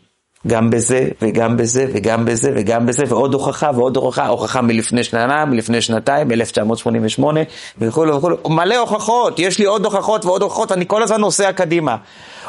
גם 0.47 0.71
בזה, 0.71 1.09
וגם 1.23 1.57
בזה, 1.57 1.87
וגם 1.93 2.25
בזה, 2.25 2.53
וגם 2.55 2.87
בזה, 2.87 3.05
ועוד 3.09 3.35
הוכחה, 3.35 3.71
ועוד 3.75 3.97
הוכחה, 3.97 4.27
הוכחה 4.27 4.63
מלפני 4.63 5.05
שנה, 5.05 5.45
מלפני 5.45 5.83
שנתיים, 5.83 6.33
1988, 6.33 7.41
וכולי 7.79 8.13
וכולי, 8.13 8.37
מלא 8.49 8.77
הוכחות, 8.77 9.39
יש 9.39 9.59
לי 9.59 9.65
עוד 9.65 9.85
הוכחות 9.85 10.25
ועוד 10.25 10.43
הוכחות, 10.43 10.73
אני 10.73 10.85
כל 10.87 11.03
הזמן 11.03 11.21
נוסע 11.21 11.53
קדימה. 11.53 11.97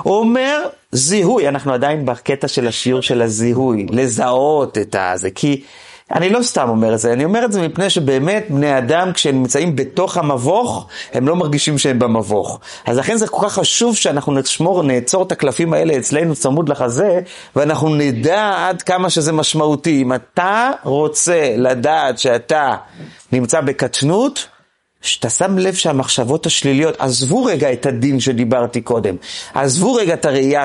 הוא 0.04 0.16
אומר, 0.16 0.60
זיהוי, 0.92 1.48
אנחנו 1.48 1.74
עדיין 1.74 2.06
בקטע 2.06 2.48
של 2.48 2.68
השיעור 2.68 3.02
של 3.02 3.22
הזיהוי, 3.22 3.86
לזהות 3.90 4.78
את 4.78 4.96
הזה, 5.00 5.30
כי 5.32 5.64
אני 6.16 6.30
לא 6.30 6.42
סתם 6.42 6.70
אומר 6.70 6.94
את 6.94 7.00
זה, 7.00 7.14
אני 7.14 7.26
אומר 7.26 7.46
את 7.46 7.52
זה 7.52 7.68
מפני 7.68 7.90
שבאמת 7.90 8.46
בני 8.50 8.78
אדם 8.78 9.14
כשהם 9.14 9.36
נמצאים 9.36 9.76
בתוך 9.76 10.18
המבוך, 10.18 10.88
הם 11.14 11.28
לא 11.28 11.36
מרגישים 11.36 11.78
שהם 11.78 12.00
במבוך. 12.00 12.60
אז 12.86 12.98
לכן 12.98 13.18
זה 13.18 13.28
כל 13.28 13.46
כך 13.46 13.54
חשוב 13.54 13.96
שאנחנו 13.96 14.34
נשמור, 14.34 14.84
נעצור 14.84 15.24
את 15.24 15.32
הקלפים 15.32 15.74
האלה 15.74 15.98
אצלנו 15.98 16.36
צמוד 16.36 16.70
לחזה, 16.70 17.20
ואנחנו 17.56 17.96
נדע 17.96 18.68
עד 18.68 18.82
כמה 18.82 19.10
שזה 19.10 19.32
משמעותי. 19.32 20.02
אם 20.02 20.14
אתה 20.14 20.72
רוצה 20.84 21.54
לדעת 21.58 22.20
שאתה 22.20 22.76
נמצא 23.32 23.62
בקטנות, 23.62 24.48
שאתה 25.02 25.30
שם 25.30 25.58
לב 25.58 25.74
שהמחשבות 25.74 26.46
השליליות, 26.46 26.96
עזבו 27.00 27.44
רגע 27.44 27.74
את 27.74 27.86
הדין 27.86 28.20
שדיברתי 28.20 28.82
קודם, 28.82 29.16
עזבו 29.54 29.94
רגע 29.94 30.14
את 30.14 30.26
הראייה 30.26 30.64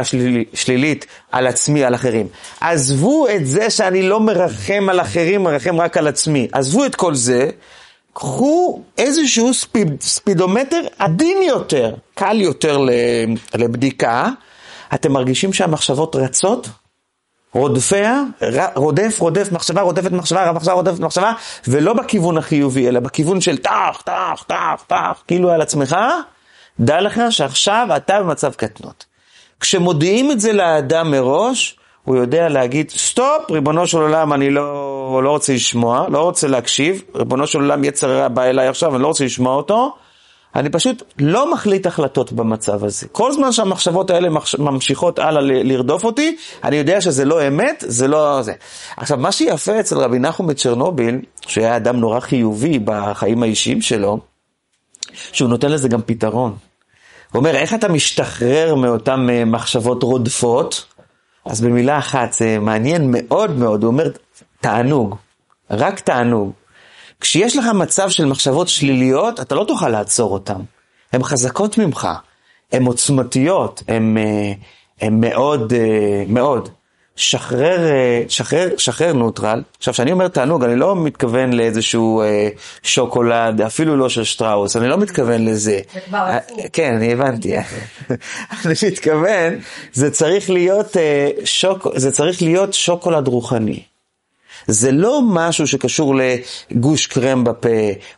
השלילית 0.52 1.06
על 1.32 1.46
עצמי, 1.46 1.84
על 1.84 1.94
אחרים, 1.94 2.26
עזבו 2.60 3.28
את 3.28 3.46
זה 3.46 3.70
שאני 3.70 4.02
לא 4.02 4.20
מרחם 4.20 4.86
על 4.90 5.00
אחרים, 5.00 5.42
מרחם 5.42 5.80
רק 5.80 5.96
על 5.96 6.06
עצמי, 6.06 6.48
עזבו 6.52 6.84
את 6.84 6.94
כל 6.94 7.14
זה, 7.14 7.50
קחו 8.12 8.82
איזשהו 8.98 9.54
ספיד, 9.54 10.00
ספידומטר 10.00 10.80
עדין 10.98 11.42
יותר, 11.42 11.94
קל 12.14 12.40
יותר 12.40 12.78
לבדיקה, 13.54 14.28
אתם 14.94 15.12
מרגישים 15.12 15.52
שהמחשבות 15.52 16.16
רצות? 16.16 16.68
רודפיה, 17.52 18.22
רודף, 18.74 19.16
רודף, 19.20 19.48
מחשבה 19.52 19.82
רודפת 19.82 20.12
מחשבה, 20.12 20.52
מחשבה 20.52 20.72
רודפת 20.72 21.00
מחשבה, 21.00 21.32
ולא 21.68 21.92
בכיוון 21.92 22.38
החיובי, 22.38 22.88
אלא 22.88 23.00
בכיוון 23.00 23.40
של 23.40 23.56
טח, 23.58 24.02
טח, 24.04 24.44
טח, 24.46 24.84
טח, 24.86 25.22
כאילו 25.26 25.50
על 25.50 25.62
עצמך, 25.62 25.96
דע 26.80 27.00
לך 27.00 27.20
שעכשיו 27.30 27.88
אתה 27.96 28.20
במצב 28.20 28.52
קטנות. 28.54 29.04
כשמודיעים 29.60 30.30
את 30.30 30.40
זה 30.40 30.52
לאדם 30.52 31.10
מראש, 31.10 31.78
הוא 32.04 32.16
יודע 32.16 32.48
להגיד, 32.48 32.90
סטופ, 32.90 33.50
ריבונו 33.50 33.86
של 33.86 33.98
עולם, 33.98 34.32
אני 34.32 34.50
לא, 34.50 35.20
לא 35.24 35.30
רוצה 35.30 35.52
לשמוע, 35.52 36.06
לא 36.08 36.22
רוצה 36.22 36.48
להקשיב, 36.48 37.02
ריבונו 37.14 37.46
של 37.46 37.60
עולם 37.60 37.84
יצר 37.84 38.20
רע 38.20 38.28
בא 38.28 38.42
אליי 38.42 38.68
עכשיו, 38.68 38.94
אני 38.94 39.02
לא 39.02 39.06
רוצה 39.06 39.24
לשמוע 39.24 39.54
אותו, 39.54 39.96
אני 40.56 40.70
פשוט 40.70 41.02
לא 41.18 41.52
מחליט 41.52 41.86
החלטות 41.86 42.32
במצב 42.32 42.84
הזה. 42.84 43.06
כל 43.12 43.32
זמן 43.32 43.52
שהמחשבות 43.52 44.10
האלה 44.10 44.28
ממשיכות 44.58 45.18
הלאה 45.18 45.42
לרדוף 45.42 46.04
אותי, 46.04 46.36
אני 46.64 46.76
יודע 46.76 47.00
שזה 47.00 47.24
לא 47.24 47.48
אמת, 47.48 47.84
זה 47.86 48.08
לא 48.08 48.42
זה. 48.42 48.52
עכשיו, 48.96 49.18
מה 49.18 49.32
שיפה 49.32 49.80
אצל 49.80 49.98
רבי 49.98 50.18
נחום 50.18 50.46
מצ'רנוביל, 50.46 51.18
שהיה 51.46 51.76
אדם 51.76 51.96
נורא 51.96 52.20
חיובי 52.20 52.78
בחיים 52.84 53.42
האישיים 53.42 53.82
שלו, 53.82 54.18
שהוא 55.32 55.48
נותן 55.48 55.72
לזה 55.72 55.88
גם 55.88 56.02
פתרון. 56.06 56.56
הוא 57.32 57.38
אומר, 57.40 57.56
איך 57.56 57.74
אתה 57.74 57.88
משתחרר 57.88 58.74
מאותן 58.74 59.30
אה, 59.30 59.44
מחשבות 59.44 60.02
רודפות? 60.02 60.84
אז 61.44 61.60
במילה 61.60 61.98
אחת, 61.98 62.32
זה 62.32 62.58
מעניין 62.58 63.08
מאוד 63.12 63.50
מאוד, 63.50 63.82
הוא 63.82 63.92
אומר, 63.92 64.10
תענוג, 64.60 65.16
רק 65.70 66.00
תענוג. 66.00 66.52
כשיש 67.20 67.56
לך 67.56 67.66
מצב 67.66 68.10
של 68.10 68.24
מחשבות 68.24 68.68
שליליות, 68.68 69.40
אתה 69.40 69.54
לא 69.54 69.64
תוכל 69.68 69.88
לעצור 69.88 70.32
אותן. 70.32 70.60
הן 71.12 71.22
חזקות 71.22 71.78
ממך, 71.78 72.08
הן 72.72 72.84
עוצמתיות, 72.84 73.82
הן 73.88 74.16
אה, 75.02 75.10
מאוד, 75.10 75.72
אה, 75.72 76.24
מאוד. 76.28 76.68
שחרר, 77.16 77.88
אה, 77.88 78.22
שחרר, 78.28 78.68
שחרר 78.76 79.12
נוטרל. 79.12 79.62
עכשיו, 79.78 79.94
כשאני 79.94 80.12
אומר 80.12 80.28
תענוג, 80.28 80.64
אני 80.64 80.76
לא 80.76 80.96
מתכוון 80.96 81.52
לאיזשהו 81.52 82.22
אה, 82.22 82.48
שוקולד, 82.82 83.60
אפילו 83.60 83.96
לא 83.96 84.08
של 84.08 84.24
שטראוס, 84.24 84.76
אני 84.76 84.88
לא 84.88 84.98
מתכוון 84.98 85.44
לזה. 85.44 85.80
זה 85.94 86.00
כבר 86.00 86.18
הפוך. 86.18 86.60
כן, 86.72 86.94
אני 86.94 87.12
הבנתי. 87.12 87.56
אני 88.64 88.74
מתכוון, 88.92 89.58
זה 89.92 90.10
צריך 90.10 90.50
להיות, 90.50 90.96
אה, 90.96 91.30
שוק, 91.44 91.86
זה 91.96 92.12
צריך 92.12 92.42
להיות 92.42 92.74
שוקולד 92.74 93.28
רוחני. 93.28 93.82
זה 94.66 94.92
לא 94.92 95.20
משהו 95.24 95.66
שקשור 95.66 96.14
לגוש 96.70 97.06
קרם 97.06 97.44
בפה 97.44 97.68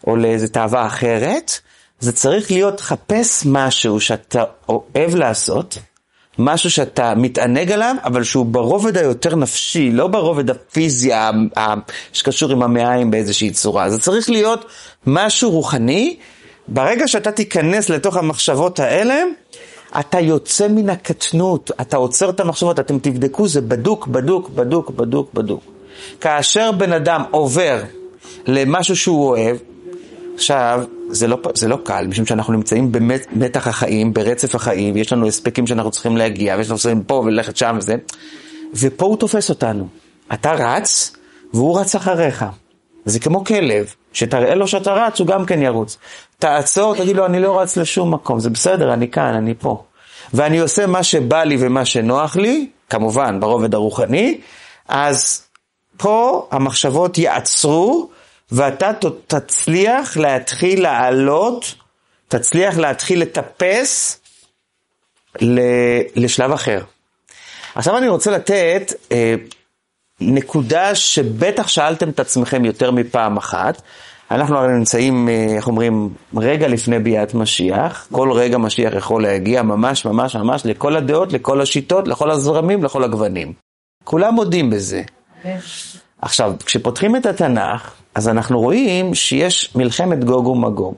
או 0.06 0.16
לאיזו 0.16 0.48
תאווה 0.48 0.86
אחרת, 0.86 1.60
זה 2.00 2.12
צריך 2.12 2.50
להיות 2.50 2.80
חפש 2.80 3.42
משהו 3.46 4.00
שאתה 4.00 4.44
אוהב 4.68 5.14
לעשות, 5.14 5.78
משהו 6.38 6.70
שאתה 6.70 7.14
מתענג 7.14 7.72
עליו, 7.72 7.96
אבל 8.04 8.24
שהוא 8.24 8.46
ברובד 8.46 8.96
היותר 8.96 9.36
נפשי, 9.36 9.90
לא 9.90 10.06
ברובד 10.06 10.50
הפיזי 10.50 11.10
שקשור 12.12 12.52
עם 12.52 12.62
המעיים 12.62 13.10
באיזושהי 13.10 13.50
צורה. 13.50 13.90
זה 13.90 14.00
צריך 14.00 14.30
להיות 14.30 14.64
משהו 15.06 15.50
רוחני. 15.50 16.16
ברגע 16.68 17.08
שאתה 17.08 17.32
תיכנס 17.32 17.90
לתוך 17.90 18.16
המחשבות 18.16 18.80
האלה, 18.80 19.22
אתה 20.00 20.20
יוצא 20.20 20.68
מן 20.68 20.90
הקטנות, 20.90 21.70
אתה 21.80 21.96
עוצר 21.96 22.30
את 22.30 22.40
המחשבות, 22.40 22.80
אתם 22.80 22.98
תבדקו, 22.98 23.48
זה 23.48 23.60
בדוק, 23.60 24.06
בדוק, 24.06 24.48
בדוק, 24.48 24.90
בדוק, 24.90 25.34
בדוק. 25.34 25.77
כאשר 26.20 26.72
בן 26.72 26.92
אדם 26.92 27.22
עובר 27.30 27.82
למשהו 28.46 28.96
שהוא 28.96 29.28
אוהב, 29.28 29.56
עכשיו, 30.34 30.84
זה 31.10 31.26
לא, 31.26 31.38
זה 31.54 31.68
לא 31.68 31.78
קל, 31.84 32.06
משום 32.06 32.26
שאנחנו 32.26 32.52
נמצאים 32.52 32.92
במתח 32.92 33.66
החיים, 33.66 34.14
ברצף 34.14 34.54
החיים, 34.54 34.96
יש 34.96 35.12
לנו 35.12 35.26
הספקים 35.26 35.66
שאנחנו 35.66 35.90
צריכים 35.90 36.16
להגיע, 36.16 36.54
ויש 36.58 36.68
לנו 36.68 36.78
צריכים 36.78 37.02
פה 37.02 37.14
וללכת 37.14 37.56
שם 37.56 37.76
וזה, 37.78 37.96
ופה 38.74 39.06
הוא 39.06 39.16
תופס 39.16 39.50
אותנו. 39.50 39.88
אתה 40.32 40.52
רץ, 40.52 41.16
והוא 41.54 41.80
רץ 41.80 41.94
אחריך. 41.94 42.44
זה 43.04 43.20
כמו 43.20 43.44
כלב, 43.44 43.94
שתראה 44.12 44.54
לו 44.54 44.68
שאתה 44.68 44.92
רץ, 44.92 45.20
הוא 45.20 45.26
גם 45.26 45.46
כן 45.46 45.62
ירוץ. 45.62 45.98
תעצור, 46.38 46.94
תגיד 46.96 47.16
לו, 47.16 47.26
אני 47.26 47.40
לא 47.40 47.60
רץ 47.60 47.76
לשום 47.76 48.14
מקום, 48.14 48.40
זה 48.40 48.50
בסדר, 48.50 48.92
אני 48.92 49.10
כאן, 49.10 49.34
אני 49.34 49.54
פה. 49.58 49.84
ואני 50.34 50.58
עושה 50.58 50.86
מה 50.86 51.02
שבא 51.02 51.44
לי 51.44 51.56
ומה 51.60 51.84
שנוח 51.84 52.36
לי, 52.36 52.68
כמובן, 52.90 53.40
ברובד 53.40 53.74
הרוחני, 53.74 54.40
אז 54.88 55.47
פה 55.98 56.48
המחשבות 56.50 57.18
יעצרו, 57.18 58.10
ואתה 58.52 58.90
תצליח 59.26 60.16
להתחיל 60.16 60.82
לעלות, 60.82 61.74
תצליח 62.28 62.78
להתחיל 62.78 63.20
לטפס 63.20 64.20
לשלב 66.16 66.52
אחר. 66.52 66.82
עכשיו 67.74 67.98
אני 67.98 68.08
רוצה 68.08 68.30
לתת 68.30 68.92
אה, 69.12 69.34
נקודה 70.20 70.94
שבטח 70.94 71.68
שאלתם 71.68 72.08
את 72.08 72.20
עצמכם 72.20 72.64
יותר 72.64 72.90
מפעם 72.90 73.36
אחת. 73.36 73.82
אנחנו 74.30 74.58
הרי 74.58 74.72
נמצאים, 74.72 75.28
אה, 75.28 75.46
איך 75.56 75.66
אומרים, 75.66 76.14
רגע 76.36 76.68
לפני 76.68 76.98
ביאת 76.98 77.34
משיח. 77.34 78.08
כל 78.12 78.32
רגע 78.32 78.58
משיח 78.58 78.92
יכול 78.96 79.22
להגיע 79.22 79.62
ממש 79.62 80.04
ממש 80.04 80.36
ממש 80.36 80.66
לכל 80.66 80.96
הדעות, 80.96 81.32
לכל 81.32 81.60
השיטות, 81.60 82.08
לכל 82.08 82.30
הזרמים, 82.30 82.84
לכל 82.84 83.04
הגוונים. 83.04 83.52
כולם 84.04 84.34
מודים 84.34 84.70
בזה. 84.70 85.02
עכשיו, 86.22 86.52
כשפותחים 86.64 87.16
את 87.16 87.26
התנ"ך, 87.26 87.90
אז 88.14 88.28
אנחנו 88.28 88.60
רואים 88.60 89.14
שיש 89.14 89.70
מלחמת 89.74 90.24
גוג 90.24 90.46
ומגוג. 90.46 90.94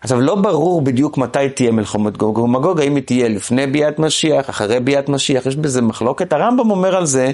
עכשיו, 0.00 0.20
לא 0.20 0.34
ברור 0.34 0.82
בדיוק 0.82 1.18
מתי 1.18 1.48
תהיה 1.48 1.70
מלחמת 1.72 2.16
גוג 2.16 2.38
ומגוג, 2.38 2.80
האם 2.80 2.94
היא 2.96 3.02
תהיה 3.02 3.28
לפני 3.28 3.66
ביאת 3.66 3.98
משיח, 3.98 4.50
אחרי 4.50 4.80
ביאת 4.80 5.08
משיח, 5.08 5.46
יש 5.46 5.56
בזה 5.56 5.82
מחלוקת. 5.82 6.32
הרמב"ם 6.32 6.70
אומר 6.70 6.96
על 6.96 7.06
זה 7.06 7.30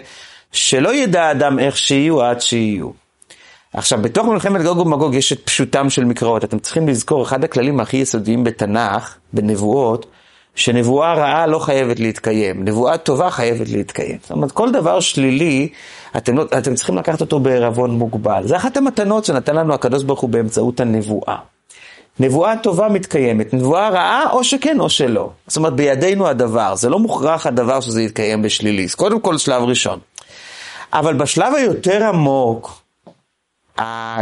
שלא 0.53 0.95
ידע 0.95 1.31
אדם 1.31 1.59
איך 1.59 1.77
שיהיו 1.77 2.23
עד 2.23 2.41
שיהיו. 2.41 2.91
עכשיו, 3.73 4.03
בתוך 4.03 4.27
מלחמת 4.27 4.63
גוג 4.63 4.79
ומגוג 4.79 5.15
יש 5.15 5.33
את 5.33 5.41
פשוטם 5.45 5.91
של 5.91 6.05
מקראות. 6.05 6.45
אתם 6.45 6.59
צריכים 6.59 6.89
לזכור, 6.89 7.23
אחד 7.23 7.45
הכללים 7.45 7.81
הכי 7.81 7.97
יסודיים 7.97 8.45
בתנ"ך, 8.45 9.17
בנבואות, 9.33 10.07
שנבואה 10.55 11.15
רעה 11.15 11.47
לא 11.47 11.59
חייבת 11.59 12.01
להתקיים, 12.01 12.65
נבואה 12.65 12.99
טובה 12.99 13.31
חייבת 13.31 13.69
להתקיים. 13.69 14.19
זאת 14.23 14.31
אומרת, 14.31 14.53
כל 14.53 14.73
דבר 14.73 15.01
שלילי, 15.01 15.69
אתם, 16.17 16.37
לא, 16.39 16.45
אתם 16.59 16.75
צריכים 16.75 16.99
לקחת 16.99 17.21
אותו 17.21 17.41
בערבון 17.41 17.91
מוגבל. 17.91 18.43
זה 18.47 18.57
אחת 18.57 18.77
המתנות 18.77 19.25
שנתן 19.25 19.57
לנו 19.57 19.75
הקדוש 19.75 20.03
ברוך 20.03 20.21
הוא 20.21 20.31
באמצעות 20.31 20.81
הנבואה. 20.81 21.37
נבואה 22.21 22.57
טובה 22.63 22.89
מתקיימת, 22.89 23.55
נבואה 23.55 23.89
רעה 23.89 24.31
או 24.31 24.45
שכן 24.45 24.81
או 24.81 24.91
שלא. 24.91 25.31
זאת 25.47 25.57
אומרת, 25.57 25.73
בידינו 25.73 26.29
הדבר, 26.29 26.75
זה 26.75 26.89
לא 26.89 26.99
מוכרח 26.99 27.47
הדבר 27.47 27.81
שזה 27.81 28.03
יתקיים 28.03 28.43
בשלילי. 28.43 28.85
אז 28.85 28.95
קודם 28.95 29.21
כל 29.21 29.39
שלב 29.39 29.63
ראשון. 29.63 29.99
אבל 30.93 31.15
בשלב 31.15 31.55
היותר 31.55 32.05
עמוק, 32.09 32.84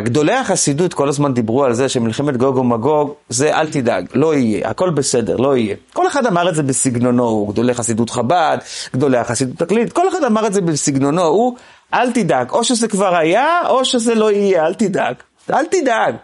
גדולי 0.02 0.32
החסידות 0.32 0.94
כל 0.94 1.08
הזמן 1.08 1.34
דיברו 1.34 1.64
על 1.64 1.74
זה 1.74 1.88
שמלחמת 1.88 2.36
גוג 2.36 2.56
ומגוג, 2.56 3.14
זה 3.28 3.56
אל 3.56 3.70
תדאג, 3.70 4.06
לא 4.14 4.34
יהיה, 4.34 4.68
הכל 4.68 4.90
בסדר, 4.90 5.36
לא 5.36 5.56
יהיה. 5.56 5.76
כל 5.92 6.06
אחד 6.06 6.26
אמר 6.26 6.48
את 6.48 6.54
זה 6.54 6.62
בסגנונו, 6.62 7.24
הוא 7.24 7.52
גדולי 7.52 7.74
חסידות 7.74 8.10
חב"ד, 8.10 8.58
גדולי 8.94 9.18
החסידות 9.18 9.58
תקליט, 9.58 9.92
כל 9.92 10.08
אחד 10.08 10.24
אמר 10.24 10.46
את 10.46 10.52
זה 10.52 10.60
בסגנונו, 10.60 11.22
הוא, 11.22 11.56
אל 11.94 12.12
תדאג, 12.12 12.50
או 12.50 12.64
שזה 12.64 12.88
כבר 12.88 13.16
היה, 13.16 13.60
או 13.68 13.84
שזה 13.84 14.14
לא 14.14 14.32
יהיה, 14.32 14.66
אל 14.66 14.74
תדאג, 14.74 15.14
אל 15.50 15.66
תדאג. 15.66 16.14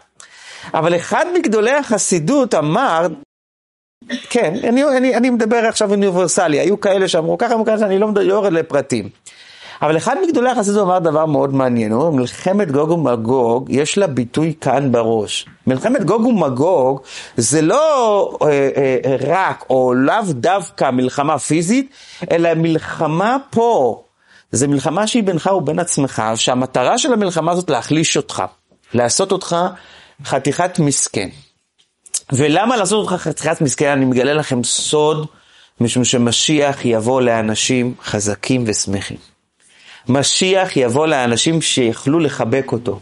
אבל 0.74 0.96
אחד 0.96 1.26
מגדולי 1.34 1.72
החסידות 1.72 2.54
אמר 2.54 3.06
כן, 4.30 4.54
אני, 4.64 4.84
אני, 4.84 5.16
אני 5.16 5.30
מדבר 5.30 5.56
עכשיו 5.56 5.90
אוניברסלי, 5.90 6.60
היו 6.60 6.80
כאלה 6.80 7.08
שאמרו 7.08 7.38
ככה, 7.38 7.54
היו 7.54 7.64
כאלה 7.64 7.78
שאני 7.78 7.98
לא 7.98 8.08
יורד 8.20 8.52
לפרטים. 8.52 9.08
אבל 9.82 9.96
אחד 9.96 10.16
מגדולי 10.26 10.50
החסידות 10.50 10.86
אמר 10.86 10.98
דבר 10.98 11.26
מאוד 11.26 11.54
מעניין, 11.54 11.92
הוא 11.92 12.02
אומר, 12.02 12.16
מלחמת 12.16 12.70
גוג 12.70 12.90
ומגוג, 12.90 13.70
יש 13.70 13.98
לה 13.98 14.06
ביטוי 14.06 14.54
כאן 14.60 14.92
בראש. 14.92 15.46
מלחמת 15.66 16.04
גוג 16.04 16.26
ומגוג 16.26 17.00
זה 17.36 17.62
לא 17.62 18.38
אה, 18.42 18.68
אה, 18.76 19.16
רק 19.26 19.64
או 19.70 19.94
לאו 19.94 20.22
דווקא 20.30 20.90
מלחמה 20.90 21.38
פיזית, 21.38 21.90
אלא 22.30 22.54
מלחמה 22.54 23.36
פה. 23.50 24.02
זה 24.52 24.68
מלחמה 24.68 25.06
שהיא 25.06 25.22
בינך 25.22 25.50
ובין 25.56 25.78
עצמך, 25.78 26.22
שהמטרה 26.34 26.98
של 26.98 27.12
המלחמה 27.12 27.52
הזאת 27.52 27.70
להחליש 27.70 28.16
אותך, 28.16 28.42
לעשות 28.94 29.32
אותך 29.32 29.56
חתיכת 30.24 30.78
מסכן. 30.78 31.28
ולמה 32.32 32.76
לעשות 32.76 33.10
אותך 33.10 33.22
חתיכת 33.22 33.60
מסכן? 33.60 33.90
אני 33.90 34.04
מגלה 34.04 34.34
לכם 34.34 34.64
סוד, 34.64 35.26
משום 35.80 36.04
שמשיח 36.04 36.84
יבוא 36.84 37.20
לאנשים 37.20 37.94
חזקים 38.04 38.64
ושמחים. 38.66 39.37
משיח 40.08 40.76
יבוא 40.76 41.06
לאנשים 41.06 41.62
שיכלו 41.62 42.18
לחבק 42.18 42.72
אותו. 42.72 43.00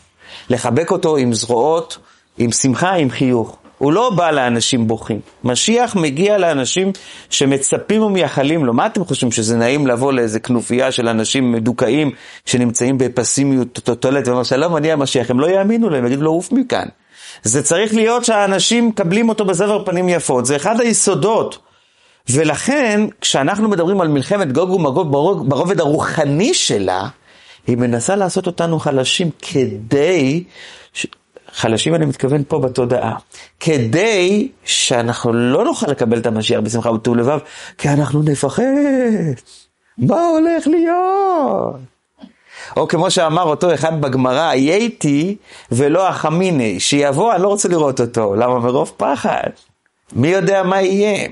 לחבק 0.50 0.90
אותו 0.90 1.16
עם 1.16 1.34
זרועות, 1.34 1.98
עם 2.38 2.52
שמחה, 2.52 2.92
עם 2.92 3.10
חיוך. 3.10 3.56
הוא 3.78 3.92
לא 3.92 4.10
בא 4.10 4.30
לאנשים 4.30 4.86
בוכים. 4.86 5.20
משיח 5.44 5.96
מגיע 5.96 6.38
לאנשים 6.38 6.92
שמצפים 7.30 8.02
ומייחלים 8.02 8.64
לו. 8.64 8.72
מה 8.72 8.86
אתם 8.86 9.04
חושבים, 9.04 9.32
שזה 9.32 9.56
נעים 9.56 9.86
לבוא 9.86 10.12
לאיזה 10.12 10.40
כנופיה 10.40 10.92
של 10.92 11.08
אנשים 11.08 11.52
מדוכאים 11.52 12.10
שנמצאים 12.46 12.98
בפסימיות 12.98 13.78
טוטלת 13.84 14.28
ואומר 14.28 14.42
שלום, 14.42 14.76
אני 14.76 14.92
המשיח, 14.92 15.30
הם 15.30 15.40
לא 15.40 15.46
יאמינו 15.46 15.90
להם, 15.90 16.06
יגידו 16.06 16.22
לו, 16.22 16.30
עוף 16.30 16.52
מכאן. 16.52 16.86
זה 17.42 17.62
צריך 17.62 17.94
להיות 17.94 18.24
שהאנשים 18.24 18.88
מקבלים 18.88 19.28
אותו 19.28 19.44
בסבר 19.44 19.84
פנים 19.84 20.08
יפות, 20.08 20.46
זה 20.46 20.56
אחד 20.56 20.80
היסודות. 20.80 21.65
ולכן, 22.30 23.00
כשאנחנו 23.20 23.68
מדברים 23.68 24.00
על 24.00 24.08
מלחמת 24.08 24.52
גוג 24.52 24.70
ומגוג 24.70 25.10
ברובד 25.48 25.80
הרוחני 25.80 26.54
שלה, 26.54 27.08
היא 27.66 27.76
מנסה 27.76 28.16
לעשות 28.16 28.46
אותנו 28.46 28.78
חלשים 28.78 29.30
כדי, 29.42 30.44
ש... 30.92 31.06
חלשים 31.52 31.94
אני 31.94 32.06
מתכוון 32.06 32.42
פה 32.48 32.58
בתודעה, 32.58 33.16
כדי 33.60 34.48
שאנחנו 34.64 35.32
לא 35.32 35.64
נוכל 35.64 35.90
לקבל 35.90 36.18
את 36.18 36.26
המשיח 36.26 36.60
בשמחה 36.60 36.90
וטוב 36.90 37.16
לבב, 37.16 37.38
כי 37.78 37.88
אנחנו 37.88 38.22
נפחד. 38.22 38.62
מה 39.98 40.20
הולך 40.26 40.66
להיות? 40.66 41.76
או 42.76 42.88
כמו 42.88 43.10
שאמר 43.10 43.42
אותו 43.42 43.74
אחד 43.74 44.00
בגמרא, 44.00 44.48
הייתי 44.48 45.36
ולא 45.72 46.08
החמיני, 46.08 46.80
שיבוא, 46.80 47.34
אני 47.34 47.42
לא 47.42 47.48
רוצה 47.48 47.68
לראות 47.68 48.00
אותו. 48.00 48.34
למה? 48.34 48.58
מרוב 48.58 48.92
פחד. 48.96 49.50
מי 50.12 50.28
יודע 50.28 50.62
מה 50.62 50.82
יהיה? 50.82 51.28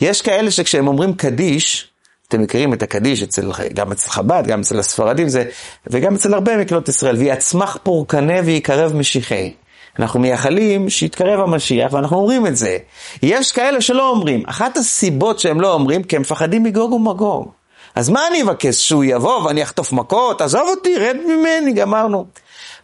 יש 0.00 0.22
כאלה 0.22 0.50
שכשהם 0.50 0.88
אומרים 0.88 1.14
קדיש, 1.14 1.88
אתם 2.28 2.42
מכירים 2.42 2.72
את 2.72 2.82
הקדיש 2.82 3.22
אצל, 3.22 3.50
גם 3.74 3.92
אצל 3.92 4.10
חב"ד, 4.10 4.42
גם 4.46 4.60
אצל 4.60 4.78
הספרדים, 4.78 5.28
זה, 5.28 5.44
וגם 5.86 6.14
אצל 6.14 6.34
הרבה 6.34 6.56
מקהילות 6.56 6.88
ישראל, 6.88 7.16
ויצמח 7.16 7.78
פורקנה 7.82 8.34
ויקרב 8.44 8.96
משיחי. 8.96 9.52
אנחנו 9.98 10.20
מייחלים 10.20 10.90
שיתקרב 10.90 11.40
המשיח, 11.40 11.92
ואנחנו 11.92 12.16
אומרים 12.16 12.46
את 12.46 12.56
זה. 12.56 12.78
יש 13.22 13.52
כאלה 13.52 13.80
שלא 13.80 14.08
אומרים. 14.08 14.42
אחת 14.46 14.76
הסיבות 14.76 15.38
שהם 15.38 15.60
לא 15.60 15.72
אומרים, 15.72 16.02
כי 16.02 16.16
הם 16.16 16.22
מפחדים 16.22 16.62
מגוג 16.62 16.92
ומגוג. 16.92 17.48
אז 17.94 18.08
מה 18.08 18.26
אני 18.26 18.42
אבקש? 18.42 18.88
שהוא 18.88 19.04
יבוא 19.04 19.42
ואני 19.42 19.62
אחטוף 19.62 19.92
מכות? 19.92 20.40
עזוב 20.40 20.62
אותי, 20.70 20.96
רד 20.96 21.16
ממני, 21.26 21.72
גמרנו. 21.72 22.26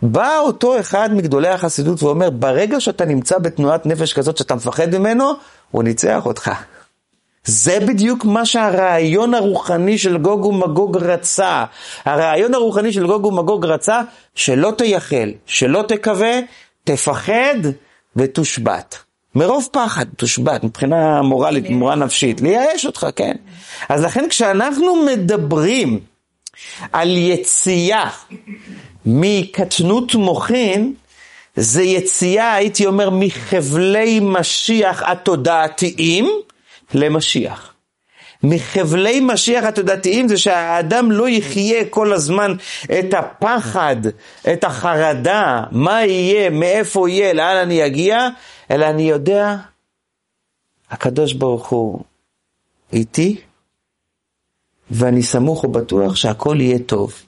בא 0.02 0.38
אותו 0.38 0.80
אחד 0.80 1.14
מגדולי 1.14 1.48
החסידות 1.48 2.02
ואומר, 2.02 2.30
ברגע 2.30 2.80
שאתה 2.80 3.04
נמצא 3.04 3.38
בתנועת 3.38 3.86
נפש 3.86 4.12
כזאת 4.12 4.36
שאתה 4.36 4.54
מפחד 4.54 4.98
ממנו, 4.98 5.32
הוא 5.70 5.82
ניצח 5.82 6.26
אותך. 6.26 6.50
זה 7.44 7.80
בדיוק 7.80 8.24
מה 8.24 8.46
שהרעיון 8.46 9.34
הרוחני 9.34 9.98
של 9.98 10.18
גוג 10.18 10.44
ומגוג 10.44 10.96
רצה. 10.96 11.64
הרעיון 12.04 12.54
הרוחני 12.54 12.92
של 12.92 13.06
גוג 13.06 13.24
ומגוג 13.24 13.66
רצה 13.66 14.00
שלא 14.34 14.72
תייחל, 14.78 15.32
שלא 15.46 15.84
תקווה, 15.88 16.40
תפחד 16.84 17.54
ותושבת. 18.16 18.98
מרוב 19.34 19.68
פחד, 19.72 20.04
תושבת, 20.16 20.64
מבחינה 20.64 21.22
מורלית, 21.22 21.70
מורה 21.70 21.94
נפשית, 21.94 22.40
לייאש 22.40 22.86
אותך, 22.86 23.06
כן? 23.16 23.32
אז 23.88 24.04
לכן 24.04 24.28
כשאנחנו 24.28 25.04
מדברים 25.04 26.00
על 26.92 27.16
יציאה 27.16 28.10
מקטנות 29.06 30.14
מוחין, 30.14 30.94
זה 31.56 31.82
יציאה, 31.82 32.54
הייתי 32.54 32.86
אומר, 32.86 33.10
מחבלי 33.10 34.20
משיח 34.22 35.02
התודעתיים 35.06 36.30
למשיח. 36.94 37.74
מחבלי 38.42 39.20
משיח 39.20 39.64
התודעתיים 39.64 40.28
זה 40.28 40.36
שהאדם 40.36 41.12
לא 41.12 41.28
יחיה 41.28 41.84
כל 41.90 42.12
הזמן 42.12 42.54
את 42.98 43.14
הפחד, 43.14 43.96
את 44.52 44.64
החרדה, 44.64 45.64
מה 45.70 46.04
יהיה, 46.04 46.50
מאיפה 46.50 47.10
יהיה, 47.10 47.32
לאן 47.32 47.56
אני 47.56 47.86
אגיע, 47.86 48.28
אלא 48.70 48.86
אני 48.86 49.02
יודע, 49.02 49.56
הקדוש 50.90 51.32
ברוך 51.32 51.68
הוא 51.68 52.00
איתי, 52.92 53.40
ואני 54.90 55.22
סמוך 55.22 55.64
ובטוח 55.64 56.16
שהכל 56.16 56.56
יהיה 56.60 56.78
טוב. 56.78 57.22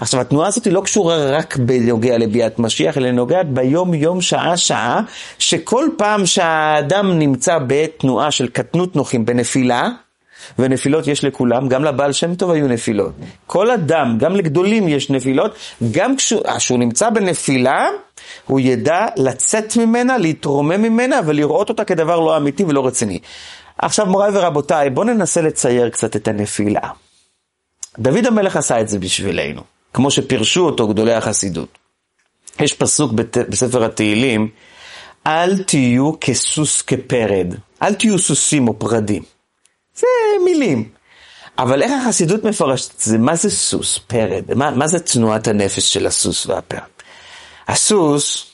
עכשיו, 0.00 0.20
התנועה 0.20 0.48
הזאת 0.48 0.64
היא 0.64 0.72
לא 0.72 0.80
קשורה 0.80 1.30
רק 1.30 1.56
בנוגע 1.56 2.18
לביאת 2.18 2.58
משיח, 2.58 2.98
אלא 2.98 3.10
נוגעת 3.10 3.48
ביום-יום, 3.48 4.20
שעה-שעה, 4.20 5.00
שכל 5.38 5.88
פעם 5.98 6.26
שהאדם 6.26 7.18
נמצא 7.18 7.58
בתנועה 7.66 8.30
של 8.30 8.48
קטנות 8.48 8.96
נוחים, 8.96 9.24
בנפילה, 9.24 9.88
ונפילות 10.58 11.06
יש 11.06 11.24
לכולם, 11.24 11.68
גם 11.68 11.84
לבעל 11.84 12.12
שם 12.12 12.34
טוב 12.34 12.50
היו 12.50 12.68
נפילות. 12.68 13.12
כל 13.46 13.70
אדם, 13.70 14.18
גם 14.18 14.36
לגדולים 14.36 14.88
יש 14.88 15.10
נפילות, 15.10 15.54
גם 15.90 16.16
כשהוא 16.16 16.42
אה, 16.46 16.76
נמצא 16.76 17.10
בנפילה, 17.10 17.86
הוא 18.46 18.60
ידע 18.60 19.06
לצאת 19.16 19.76
ממנה, 19.76 20.18
להתרומם 20.18 20.82
ממנה 20.82 21.20
ולראות 21.26 21.68
אותה 21.68 21.84
כדבר 21.84 22.20
לא 22.20 22.36
אמיתי 22.36 22.64
ולא 22.64 22.86
רציני. 22.86 23.18
עכשיו 23.78 24.06
מוריי 24.06 24.30
ורבותיי, 24.34 24.90
בואו 24.90 25.06
ננסה 25.06 25.42
לצייר 25.42 25.88
קצת 25.88 26.16
את 26.16 26.28
הנפילה. 26.28 26.80
דוד 27.98 28.26
המלך 28.26 28.56
עשה 28.56 28.80
את 28.80 28.88
זה 28.88 28.98
בשבילנו, 28.98 29.62
כמו 29.94 30.10
שפירשו 30.10 30.66
אותו 30.66 30.88
גדולי 30.88 31.14
החסידות. 31.14 31.78
יש 32.60 32.72
פסוק 32.72 33.12
בת... 33.12 33.38
בספר 33.38 33.84
התהילים, 33.84 34.50
אל 35.26 35.62
תהיו 35.62 36.12
כסוס 36.20 36.82
כפרד, 36.82 37.54
אל 37.82 37.94
תהיו 37.94 38.18
סוסים 38.18 38.68
או 38.68 38.78
פרדים. 38.78 39.22
זה 39.94 40.06
מילים. 40.44 40.88
אבל 41.58 41.82
איך 41.82 41.92
החסידות 42.02 42.44
מפרשת 42.44 42.94
את 42.94 43.00
זה? 43.00 43.18
מה 43.18 43.36
זה 43.36 43.50
סוס, 43.50 43.98
פרד? 43.98 44.54
מה, 44.54 44.70
מה 44.70 44.88
זה 44.88 44.98
תנועת 45.00 45.48
הנפש 45.48 45.92
של 45.92 46.06
הסוס 46.06 46.46
והפרד? 46.46 46.80
הסוס, 47.68 48.50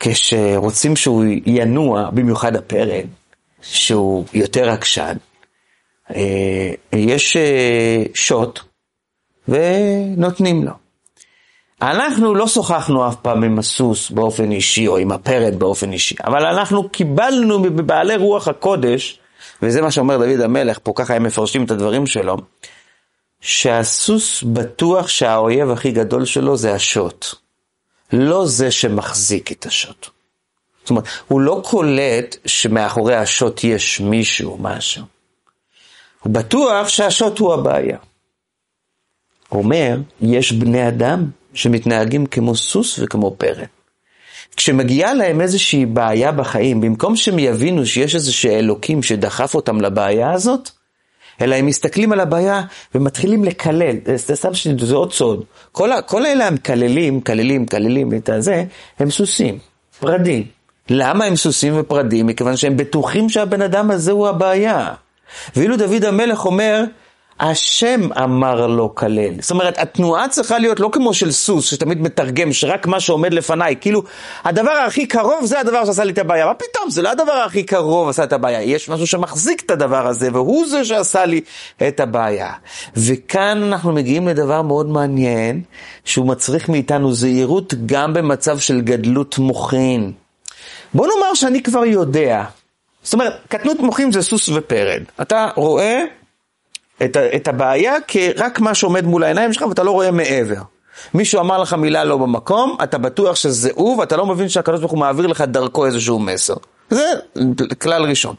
כשרוצים 0.00 0.96
שהוא 0.96 1.24
ינוע, 1.46 2.10
במיוחד 2.10 2.56
הפרד, 2.56 3.06
שהוא 3.62 4.24
יותר 4.34 4.70
עקשן, 4.70 5.16
אה, 6.14 6.72
יש 6.92 7.36
אה, 7.36 8.02
שוט 8.14 8.60
ונותנים 9.48 10.64
לו. 10.64 10.72
אנחנו 11.82 12.34
לא 12.34 12.46
שוחחנו 12.46 13.08
אף 13.08 13.16
פעם 13.16 13.44
עם 13.44 13.58
הסוס 13.58 14.10
באופן 14.10 14.52
אישי 14.52 14.88
או 14.88 14.96
עם 14.96 15.12
הפרד 15.12 15.58
באופן 15.58 15.92
אישי, 15.92 16.14
אבל 16.24 16.46
אנחנו 16.46 16.88
קיבלנו 16.88 17.58
מבעלי 17.58 18.16
רוח 18.16 18.48
הקודש, 18.48 19.18
וזה 19.62 19.82
מה 19.82 19.90
שאומר 19.90 20.16
דוד 20.16 20.40
המלך, 20.40 20.78
פה 20.82 20.92
ככה 20.94 21.14
הם 21.14 21.22
מפרשים 21.22 21.64
את 21.64 21.70
הדברים 21.70 22.06
שלו, 22.06 22.36
שהסוס 23.40 24.42
בטוח 24.42 25.08
שהאויב 25.08 25.70
הכי 25.70 25.90
גדול 25.90 26.24
שלו 26.24 26.56
זה 26.56 26.74
השוט, 26.74 27.26
לא 28.12 28.46
זה 28.46 28.70
שמחזיק 28.70 29.52
את 29.52 29.66
השוט. 29.66 30.08
זאת 30.82 30.90
אומרת, 30.90 31.04
הוא 31.28 31.40
לא 31.40 31.62
קולט 31.64 32.36
שמאחורי 32.46 33.16
השוט 33.16 33.64
יש 33.64 34.00
מישהו, 34.00 34.58
משהו. 34.60 35.04
הוא 36.22 36.32
בטוח 36.32 36.88
שהשוט 36.88 37.38
הוא 37.38 37.54
הבעיה. 37.54 37.98
אומר, 39.52 39.96
יש 40.20 40.52
בני 40.52 40.88
אדם 40.88 41.30
שמתנהגים 41.54 42.26
כמו 42.26 42.56
סוס 42.56 42.98
וכמו 43.02 43.34
פרק. 43.38 43.68
כשמגיעה 44.56 45.14
להם 45.14 45.40
איזושהי 45.40 45.86
בעיה 45.86 46.32
בחיים, 46.32 46.80
במקום 46.80 47.16
שהם 47.16 47.38
יבינו 47.38 47.86
שיש 47.86 48.14
איזשהו 48.14 48.50
אלוקים 48.50 49.02
שדחף 49.02 49.54
אותם 49.54 49.80
לבעיה 49.80 50.32
הזאת, 50.32 50.70
אלא 51.40 51.54
הם 51.54 51.66
מסתכלים 51.66 52.12
על 52.12 52.20
הבעיה 52.20 52.62
ומתחילים 52.94 53.44
לקלל, 53.44 53.96
זה 54.16 54.36
סתם 54.36 54.54
שזה 54.54 54.94
עוד 54.94 55.12
סוד. 55.12 55.44
כל, 55.72 55.90
כל 56.06 56.26
אלה 56.26 56.46
המקללים, 56.46 57.16
מקללים, 57.16 57.62
מקללים 57.62 58.14
את 58.14 58.28
הזה, 58.28 58.64
הם 58.98 59.10
סוסים, 59.10 59.58
פרדים. 60.00 60.44
למה 60.90 61.24
הם 61.24 61.36
סוסים 61.36 61.72
ופרדים? 61.78 62.26
מכיוון 62.26 62.56
שהם 62.56 62.76
בטוחים 62.76 63.28
שהבן 63.28 63.62
אדם 63.62 63.90
הזה 63.90 64.12
הוא 64.12 64.28
הבעיה. 64.28 64.94
ואילו 65.56 65.76
דוד 65.76 66.04
המלך 66.04 66.44
אומר, 66.44 66.84
השם 67.40 68.12
אמר 68.22 68.66
לו 68.66 68.94
כלל. 68.94 69.40
זאת 69.40 69.50
אומרת, 69.50 69.78
התנועה 69.78 70.28
צריכה 70.28 70.58
להיות 70.58 70.80
לא 70.80 70.88
כמו 70.92 71.14
של 71.14 71.32
סוס, 71.32 71.70
שתמיד 71.70 72.00
מתרגם, 72.00 72.52
שרק 72.52 72.86
מה 72.86 73.00
שעומד 73.00 73.32
לפניי, 73.32 73.76
כאילו, 73.80 74.02
הדבר 74.44 74.70
הכי 74.70 75.06
קרוב 75.06 75.44
זה 75.44 75.60
הדבר 75.60 75.84
שעשה 75.84 76.04
לי 76.04 76.12
את 76.12 76.18
הבעיה. 76.18 76.46
מה 76.46 76.54
פתאום, 76.54 76.90
זה 76.90 77.02
לא 77.02 77.10
הדבר 77.10 77.32
הכי 77.32 77.62
קרוב 77.62 78.08
עשה 78.08 78.24
את 78.24 78.32
הבעיה, 78.32 78.62
יש 78.62 78.88
משהו 78.88 79.06
שמחזיק 79.06 79.62
את 79.66 79.70
הדבר 79.70 80.06
הזה, 80.06 80.28
והוא 80.32 80.66
זה 80.66 80.84
שעשה 80.84 81.24
לי 81.24 81.40
את 81.88 82.00
הבעיה. 82.00 82.52
וכאן 82.96 83.62
אנחנו 83.62 83.92
מגיעים 83.92 84.28
לדבר 84.28 84.62
מאוד 84.62 84.88
מעניין, 84.88 85.62
שהוא 86.04 86.26
מצריך 86.26 86.68
מאיתנו 86.68 87.12
זהירות 87.12 87.74
גם 87.86 88.14
במצב 88.14 88.58
של 88.58 88.80
גדלות 88.80 89.38
מוחין. 89.38 90.12
בוא 90.94 91.06
נאמר 91.06 91.34
שאני 91.34 91.62
כבר 91.62 91.84
יודע. 91.84 92.44
זאת 93.02 93.14
אומרת, 93.14 93.32
קטנות 93.48 93.80
מוחין 93.80 94.12
זה 94.12 94.22
סוס 94.22 94.48
ופרד. 94.48 95.02
אתה 95.20 95.48
רואה 95.56 96.04
את, 97.04 97.16
את 97.16 97.48
הבעיה 97.48 97.94
כרק 98.08 98.60
מה 98.60 98.74
שעומד 98.74 99.04
מול 99.04 99.24
העיניים 99.24 99.52
שלך 99.52 99.62
ואתה 99.62 99.82
לא 99.82 99.90
רואה 99.90 100.10
מעבר. 100.10 100.62
מישהו 101.14 101.40
אמר 101.40 101.58
לך 101.58 101.72
מילה 101.72 102.04
לא 102.04 102.16
במקום, 102.16 102.76
אתה 102.82 102.98
בטוח 102.98 103.36
שזה 103.36 103.70
הוא, 103.74 103.98
ואתה 103.98 104.16
לא 104.16 104.26
מבין 104.26 104.48
שהקדוש 104.48 104.80
ברוך 104.80 104.92
הוא 104.92 105.00
מעביר 105.00 105.26
לך 105.26 105.40
דרכו 105.40 105.86
איזשהו 105.86 106.18
מסר. 106.18 106.54
זה 106.90 107.04
כלל 107.78 108.04
ראשון. 108.04 108.34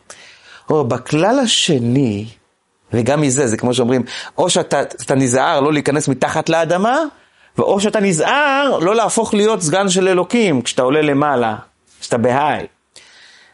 או 0.69 0.83
בכלל 0.83 1.39
השני, 1.39 2.27
וגם 2.93 3.21
מזה, 3.21 3.47
זה 3.47 3.57
כמו 3.57 3.73
שאומרים, 3.73 4.03
או 4.37 4.49
שאתה 4.49 5.15
נזהר 5.15 5.59
לא 5.59 5.73
להיכנס 5.73 6.07
מתחת 6.07 6.49
לאדמה, 6.49 6.97
ואו 7.57 7.79
שאתה 7.79 7.99
נזהר 7.99 8.79
לא 8.81 8.95
להפוך 8.95 9.33
להיות 9.33 9.61
סגן 9.61 9.89
של 9.89 10.07
אלוקים 10.07 10.61
כשאתה 10.61 10.81
עולה 10.81 11.01
למעלה, 11.01 11.55
כשאתה 11.99 12.17
בהיי. 12.17 12.65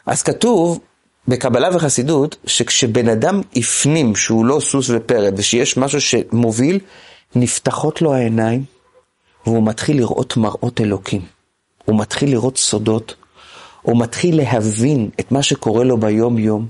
אז 0.06 0.24
כתוב, 0.24 0.80
בקבלה 1.27 1.69
וחסידות, 1.75 2.36
שכשבן 2.45 3.09
אדם 3.09 3.41
הפנים 3.55 4.15
שהוא 4.15 4.45
לא 4.45 4.59
סוס 4.59 4.89
ופרד 4.89 5.33
ושיש 5.38 5.77
משהו 5.77 6.01
שמוביל, 6.01 6.79
נפתחות 7.36 8.01
לו 8.01 8.13
העיניים 8.13 8.63
והוא 9.45 9.63
מתחיל 9.63 9.97
לראות 9.97 10.38
מראות 10.38 10.81
אלוקים. 10.81 11.21
הוא 11.86 11.99
מתחיל 11.99 12.31
לראות 12.31 12.57
סודות, 12.57 13.15
הוא 13.81 13.99
מתחיל 13.99 14.38
להבין 14.38 15.09
את 15.19 15.31
מה 15.31 15.43
שקורה 15.43 15.83
לו 15.83 15.97
ביום-יום, 15.97 16.67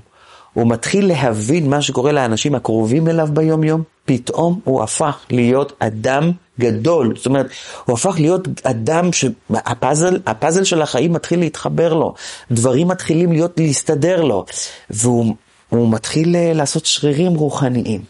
הוא 0.52 0.70
מתחיל 0.70 1.06
להבין 1.08 1.70
מה 1.70 1.82
שקורה 1.82 2.12
לאנשים 2.12 2.54
הקרובים 2.54 3.08
אליו 3.08 3.28
ביום-יום, 3.32 3.82
פתאום 4.04 4.60
הוא 4.64 4.82
הפך 4.82 5.24
להיות 5.30 5.72
אדם 5.78 6.32
גדול. 6.60 7.16
זאת 7.16 7.26
אומרת, 7.26 7.46
הוא 7.84 7.94
הפך 7.94 8.14
להיות 8.18 8.48
אדם 8.62 9.10
שהפאזל 9.12 10.18
הפאזל 10.26 10.64
של 10.64 10.82
החיים 10.82 11.12
מתחיל 11.12 11.40
להתחבר 11.40 11.94
לו, 11.94 12.14
דברים 12.50 12.88
מתחילים 12.88 13.32
להיות, 13.32 13.60
להסתדר 13.60 14.22
לו, 14.22 14.44
והוא 14.90 15.34
מתחיל 15.72 16.36
אה, 16.36 16.52
לעשות 16.52 16.86
שרירים 16.86 17.34
רוחניים. 17.34 18.00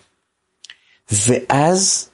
ואז 1.12 2.08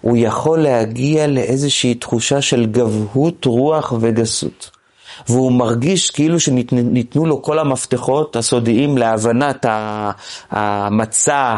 הוא 0.00 0.16
יכול 0.16 0.58
להגיע 0.58 1.26
לאיזושהי 1.26 1.94
תחושה 1.94 2.42
של 2.42 2.66
גבהות 2.66 3.44
רוח 3.44 3.92
וגסות. 4.00 4.70
והוא 5.28 5.52
מרגיש 5.52 6.10
כאילו 6.10 6.40
שניתנו 6.40 7.26
לו 7.26 7.42
כל 7.42 7.58
המפתחות 7.58 8.36
הסודיים 8.36 8.98
להבנת 8.98 9.66
המצע 10.50 11.56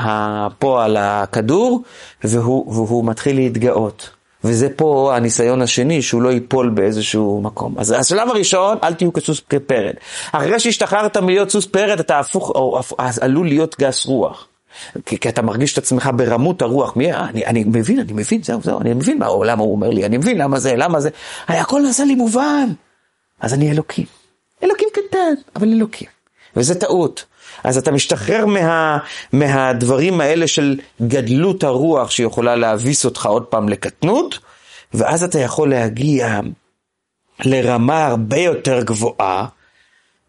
פה 0.58 0.84
על 0.84 0.96
הכדור, 0.96 1.82
והוא, 2.24 2.72
והוא 2.74 3.04
מתחיל 3.04 3.36
להתגאות. 3.36 4.10
וזה 4.44 4.68
פה 4.76 5.12
הניסיון 5.16 5.62
השני, 5.62 6.02
שהוא 6.02 6.22
לא 6.22 6.28
ייפול 6.28 6.68
באיזשהו 6.68 7.40
מקום. 7.42 7.74
אז 7.78 7.94
השלב 7.98 8.28
הראשון, 8.28 8.78
אל 8.82 8.94
תהיו 8.94 9.12
כסוס 9.12 9.40
פרד. 9.66 9.94
אחרי 10.32 10.60
שהשתחררת 10.60 11.16
מלהיות 11.16 11.50
סוס 11.50 11.66
פרד, 11.66 12.00
אתה 12.00 12.18
הפוך, 12.18 12.50
או, 12.50 12.80
עלול 13.20 13.48
להיות 13.48 13.76
גס 13.80 14.06
רוח. 14.06 14.46
כי, 15.06 15.18
כי 15.18 15.28
אתה 15.28 15.42
מרגיש 15.42 15.72
את 15.72 15.78
עצמך 15.78 16.10
ברמות 16.16 16.62
הרוח, 16.62 16.96
מי, 16.96 17.12
אני, 17.12 17.46
אני 17.46 17.64
מבין, 17.64 17.98
אני 17.98 18.12
מבין, 18.12 18.42
זהו, 18.42 18.60
זהו, 18.62 18.80
אני 18.80 18.94
מבין 18.94 19.18
מה, 19.18 19.26
למה 19.44 19.62
הוא 19.62 19.72
אומר 19.72 19.90
לי, 19.90 20.06
אני 20.06 20.16
מבין 20.16 20.38
למה 20.38 20.58
זה, 20.58 20.76
למה 20.76 21.00
זה, 21.00 21.10
הכל 21.48 21.80
נעשה 21.80 22.04
לי 22.04 22.14
מובן. 22.14 22.68
אז 23.40 23.54
אני 23.54 23.70
אלוקים. 23.70 24.06
אלוקים 24.64 24.88
קטן, 24.92 25.34
אבל 25.56 25.68
אלוקים. 25.68 26.08
וזה 26.56 26.74
טעות. 26.74 27.24
אז 27.64 27.78
אתה 27.78 27.90
משתחרר 27.90 28.46
מה, 28.46 28.98
מהדברים 29.32 30.20
האלה 30.20 30.46
של 30.46 30.78
גדלות 31.02 31.64
הרוח 31.64 32.10
שיכולה 32.10 32.56
להביס 32.56 33.04
אותך 33.04 33.26
עוד 33.26 33.42
פעם 33.44 33.68
לקטנות, 33.68 34.38
ואז 34.94 35.22
אתה 35.22 35.38
יכול 35.38 35.70
להגיע 35.70 36.40
לרמה 37.40 38.06
הרבה 38.06 38.38
יותר 38.38 38.82
גבוהה 38.82 39.46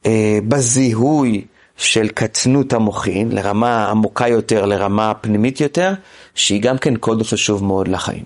אה, 0.06 0.40
בזיהוי 0.48 1.46
של 1.78 2.08
קטנות 2.08 2.74
המוחין, 2.74 3.32
לרמה 3.32 3.90
עמוקה 3.90 4.28
יותר, 4.28 4.66
לרמה 4.66 5.14
פנימית 5.14 5.62
יותר, 5.62 5.94
שהיא 6.36 6.62
גם 6.62 6.78
כן 6.78 6.98
קוד 6.98 7.24
חשוב 7.24 7.64
מאוד 7.64 7.88
לחיים. 7.88 8.24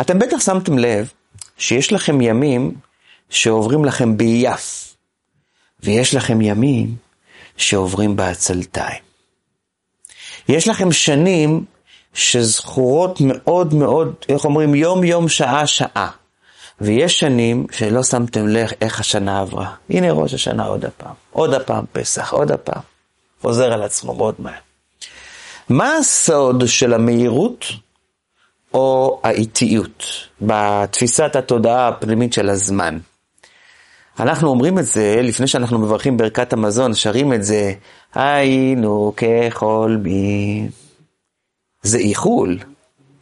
אתם 0.00 0.18
בטח 0.18 0.40
שמתם 0.40 0.78
לב 0.78 1.10
שיש 1.58 1.92
לכם 1.92 2.20
ימים 2.20 2.74
שעוברים 3.30 3.84
לכם 3.84 4.16
בייף, 4.16 4.94
ויש 5.82 6.14
לכם 6.14 6.40
ימים 6.40 6.96
שעוברים 7.56 8.16
בעצלתיים. 8.16 9.02
יש 10.48 10.68
לכם 10.68 10.92
שנים 10.92 11.64
שזכורות 12.14 13.18
מאוד 13.20 13.74
מאוד, 13.74 14.14
איך 14.28 14.44
אומרים, 14.44 14.74
יום 14.74 15.04
יום, 15.04 15.28
שעה 15.28 15.66
שעה. 15.66 16.10
ויש 16.80 17.18
שנים 17.18 17.66
שלא 17.72 18.02
שמתם 18.02 18.48
לב 18.48 18.68
איך 18.80 19.00
השנה 19.00 19.40
עברה. 19.40 19.74
הנה 19.90 20.12
ראש 20.12 20.34
השנה 20.34 20.64
עוד 20.64 20.84
הפעם, 20.84 21.14
עוד 21.30 21.54
הפעם 21.54 21.84
פסח, 21.92 22.32
עוד 22.32 22.50
הפעם. 22.52 22.82
חוזר 23.42 23.72
על 23.72 23.82
עצמו 23.82 24.14
מאוד 24.14 24.34
מהר. 24.38 24.54
מה 25.68 25.96
הסוד 25.96 26.62
של 26.66 26.94
המהירות 26.94 27.64
או 28.74 29.20
האיטיות 29.24 30.04
בתפיסת 30.40 31.36
התודעה 31.36 31.88
הפנימית 31.88 32.32
של 32.32 32.50
הזמן? 32.50 32.98
אנחנו 34.20 34.48
אומרים 34.48 34.78
את 34.78 34.86
זה 34.86 35.20
לפני 35.22 35.46
שאנחנו 35.46 35.78
מברכים 35.78 36.16
ברכת 36.16 36.52
המזון, 36.52 36.94
שרים 36.94 37.32
את 37.32 37.44
זה, 37.44 37.72
היינו 38.14 39.12
כחולמים. 39.16 40.70
זה 41.82 41.98
איחול. 41.98 42.58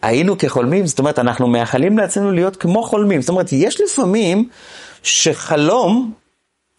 היינו 0.03 0.39
כחולמים, 0.39 0.87
זאת 0.87 0.99
אומרת, 0.99 1.19
אנחנו 1.19 1.47
מאחלים 1.47 1.99
לעצמנו 1.99 2.33
להיות 2.33 2.57
כמו 2.57 2.83
חולמים. 2.83 3.21
זאת 3.21 3.29
אומרת, 3.29 3.53
יש 3.53 3.81
לפעמים 3.81 4.49
שחלום, 5.03 6.13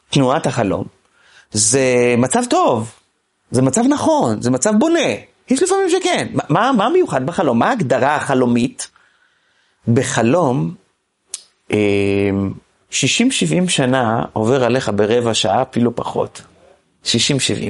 תנועת 0.10 0.46
החלום, 0.48 0.84
זה 1.52 2.16
מצב 2.18 2.42
טוב, 2.50 2.92
זה 3.52 3.62
מצב 3.62 3.82
נכון, 3.90 4.42
זה 4.42 4.52
מצב 4.52 4.74
בונה. 4.80 5.10
יש 5.50 5.64
לפעמים 5.64 5.90
שכן. 5.90 6.28
מה, 6.50 6.72
מה 6.72 6.90
מיוחד 6.90 7.26
בחלום? 7.26 7.60
מה 7.60 7.70
ההגדרה 7.70 8.16
החלומית? 8.16 8.88
בחלום, 9.88 10.74
אה, 11.72 11.78
60-70 12.92 12.94
שנה 13.68 14.24
עובר 14.34 14.64
עליך 14.64 14.92
ברבע 14.96 15.34
שעה, 15.34 15.62
אפילו 15.62 15.96
פחות. 15.96 16.42
60-70 17.06 17.08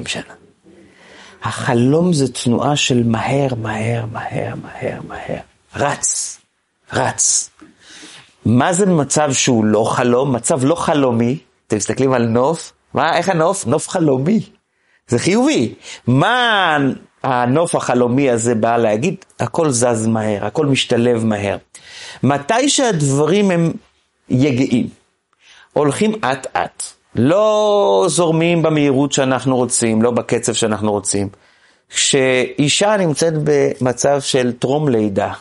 שנה. 0.08 0.34
החלום 1.44 2.14
זה 2.14 2.34
תנועה 2.34 2.76
של 2.76 3.04
מהר, 3.04 3.56
מהר, 3.56 4.06
מהר, 4.12 4.54
מהר, 4.56 5.00
מהר. 5.08 5.40
רץ, 5.76 6.40
רץ. 6.94 7.50
מה 8.46 8.74
זה 8.74 8.86
מצב 8.86 9.34
שהוא 9.34 9.66
לא 9.66 9.84
חלום? 9.84 10.36
מצב 10.36 10.66
לא 10.66 10.76
חלומי. 10.76 11.38
אתם 11.68 11.76
מסתכלים 11.76 12.14
על 12.14 12.26
נוף? 12.26 12.74
מה, 12.94 13.18
איך 13.18 13.30
הנוף? 13.30 13.68
נוף 13.68 13.90
חלומי. 13.90 14.42
זה 15.08 15.20
חיובי. 15.20 15.74
מה 16.08 16.78
הנוף 17.24 17.76
החלומי 17.76 18.30
הזה 18.30 18.56
בא 18.56 18.78
להגיד? 18.78 19.16
הכל 19.40 19.70
זז 19.70 20.08
מהר, 20.08 20.46
הכל 20.46 20.66
משתלב 20.66 21.26
מהר. 21.26 21.58
מתי 22.24 22.70
שהדברים 22.70 23.52
הם 23.52 23.72
יגעים, 24.30 24.88
הולכים 25.74 26.12
אט 26.24 26.48
אט. 26.58 26.84
לא 27.16 28.06
זורמים 28.10 28.62
במהירות 28.62 29.12
שאנחנו 29.12 29.56
רוצים, 29.56 30.02
לא 30.02 30.12
בקצב 30.12 30.54
שאנחנו 30.54 30.92
רוצים. 30.92 31.30
כשאישה 31.90 32.98
נמצאת 32.98 33.34
במצב 33.44 34.22
של 34.22 34.52
טרום 34.60 34.90
לידה, 34.90 35.34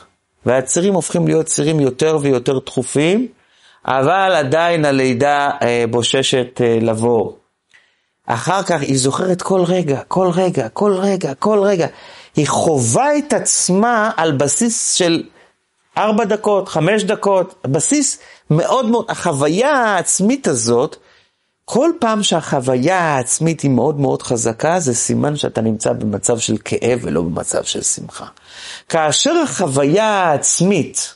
והצירים 0.47 0.95
הופכים 0.95 1.27
להיות 1.27 1.47
צירים 1.47 1.81
יותר 1.81 2.19
ויותר 2.21 2.59
דחופים, 2.59 3.29
אבל 3.85 4.33
עדיין 4.37 4.85
הלידה 4.85 5.51
אה, 5.63 5.85
בוששת 5.91 6.61
אה, 6.61 6.79
לבוא. 6.81 7.33
אחר 8.27 8.63
כך 8.63 8.81
היא 8.81 8.99
זוכרת 8.99 9.43
כל 9.43 9.63
רגע, 9.65 10.01
כל 10.09 10.31
רגע, 10.35 10.69
כל 10.69 10.93
רגע, 10.93 11.35
כל 11.35 11.59
רגע. 11.59 11.87
היא 12.37 12.49
חווה 12.49 13.19
את 13.19 13.33
עצמה 13.33 14.11
על 14.17 14.33
בסיס 14.33 14.95
של 14.95 15.23
ארבע 15.97 16.25
דקות, 16.25 16.69
חמש 16.69 17.03
דקות, 17.03 17.67
בסיס 17.67 18.19
מאוד 18.51 18.87
מאוד, 18.87 19.05
החוויה 19.09 19.71
העצמית 19.71 20.47
הזאת, 20.47 20.97
כל 21.65 21.91
פעם 22.01 22.23
שהחוויה 22.23 22.99
העצמית 22.99 23.61
היא 23.61 23.71
מאוד 23.71 24.01
מאוד 24.01 24.23
חזקה, 24.23 24.81
זה 24.81 24.95
סימן 24.95 25.37
שאתה 25.37 25.61
נמצא 25.61 25.93
במצב 25.93 26.39
של 26.39 26.57
כאב 26.65 26.99
ולא 27.03 27.23
במצב 27.23 27.65
של 27.65 27.83
שמחה. 27.83 28.27
כאשר 28.89 29.35
החוויה 29.45 30.05
העצמית 30.05 31.15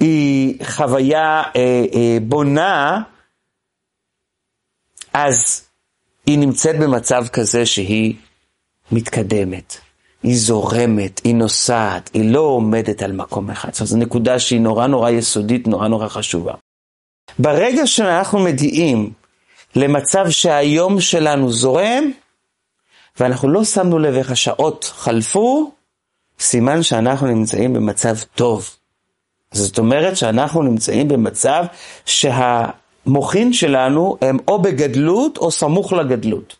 היא 0.00 0.64
חוויה 0.64 1.42
אה, 1.56 1.84
אה, 1.94 2.18
בונה, 2.22 3.02
אז 5.12 5.64
היא 6.26 6.38
נמצאת 6.38 6.78
במצב 6.78 7.24
כזה 7.32 7.66
שהיא 7.66 8.14
מתקדמת, 8.92 9.76
היא 10.22 10.38
זורמת, 10.38 11.20
היא 11.24 11.34
נוסעת, 11.34 12.10
היא 12.14 12.30
לא 12.30 12.40
עומדת 12.40 13.02
על 13.02 13.12
מקום 13.12 13.50
אחד. 13.50 13.74
זו 13.74 13.96
נקודה 13.96 14.38
שהיא 14.38 14.60
נורא 14.60 14.86
נורא 14.86 15.10
יסודית, 15.10 15.68
נורא 15.68 15.88
נורא 15.88 16.08
חשובה. 16.08 16.54
ברגע 17.38 17.86
שאנחנו 17.86 18.38
מגיעים 18.38 19.12
למצב 19.76 20.30
שהיום 20.30 21.00
שלנו 21.00 21.52
זורם, 21.52 22.10
ואנחנו 23.20 23.48
לא 23.48 23.64
שמנו 23.64 23.98
לב 23.98 24.14
איך 24.14 24.30
השעות 24.30 24.92
חלפו, 24.96 25.72
סימן 26.40 26.82
שאנחנו 26.82 27.26
נמצאים 27.26 27.72
במצב 27.72 28.16
טוב. 28.34 28.70
זאת 29.52 29.78
אומרת 29.78 30.16
שאנחנו 30.16 30.62
נמצאים 30.62 31.08
במצב 31.08 31.64
שהמוחין 32.06 33.52
שלנו 33.52 34.16
הם 34.20 34.38
או 34.48 34.62
בגדלות 34.62 35.38
או 35.38 35.50
סמוך 35.50 35.92
לגדלות. 35.92 36.56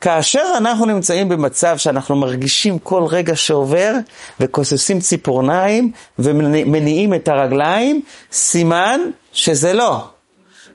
כאשר 0.00 0.44
אנחנו 0.56 0.86
נמצאים 0.86 1.28
במצב 1.28 1.76
שאנחנו 1.76 2.16
מרגישים 2.16 2.78
כל 2.78 3.04
רגע 3.04 3.36
שעובר 3.36 3.92
וכוססים 4.40 5.00
ציפורניים 5.00 5.92
ומניעים 6.18 7.14
את 7.14 7.28
הרגליים, 7.28 8.02
סימן 8.32 9.00
שזה 9.32 9.72
לא. 9.72 10.04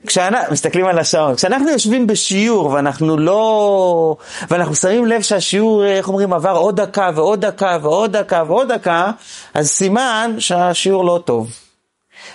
כשאנחנו, 0.06 0.52
מסתכלים 0.52 0.86
על 0.86 0.98
השעון, 0.98 1.34
כשאנחנו 1.34 1.70
יושבים 1.70 2.06
בשיעור 2.06 2.66
ואנחנו 2.66 3.16
לא, 3.16 4.16
ואנחנו 4.50 4.74
שמים 4.74 5.06
לב 5.06 5.22
שהשיעור, 5.22 5.84
איך 5.84 6.08
אומרים, 6.08 6.32
עבר 6.32 6.56
עוד 6.56 6.80
דקה 6.80 7.10
ועוד 7.14 7.46
דקה 7.46 7.78
ועוד 7.82 8.16
דקה 8.16 8.42
ועוד 8.46 8.72
דקה, 8.72 9.10
אז 9.54 9.68
סימן 9.68 10.34
שהשיעור 10.38 11.04
לא 11.04 11.20
טוב. 11.24 11.50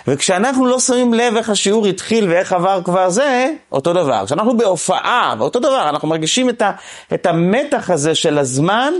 וכשאנחנו 0.08 0.66
לא 0.66 0.80
שמים 0.80 1.14
לב 1.14 1.36
איך 1.36 1.50
השיעור 1.50 1.86
התחיל 1.86 2.30
ואיך 2.30 2.52
עבר 2.52 2.80
כבר 2.84 3.10
זה, 3.10 3.46
אותו 3.72 3.92
דבר. 3.92 4.26
כשאנחנו 4.26 4.56
בהופעה, 4.56 5.34
ואותו 5.38 5.58
דבר, 5.58 5.88
אנחנו 5.88 6.08
מרגישים 6.08 6.48
את, 6.48 6.62
ה, 6.62 6.72
את 7.14 7.26
המתח 7.26 7.90
הזה 7.90 8.14
של 8.14 8.38
הזמן, 8.38 8.92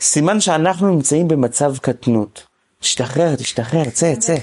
סימן 0.00 0.40
שאנחנו 0.40 0.88
נמצאים 0.88 1.28
במצב 1.28 1.78
קטנות. 1.78 2.42
תשתחרר, 2.80 3.34
תשתחרר, 3.34 3.84
צא, 3.84 4.14
צא, 4.14 4.36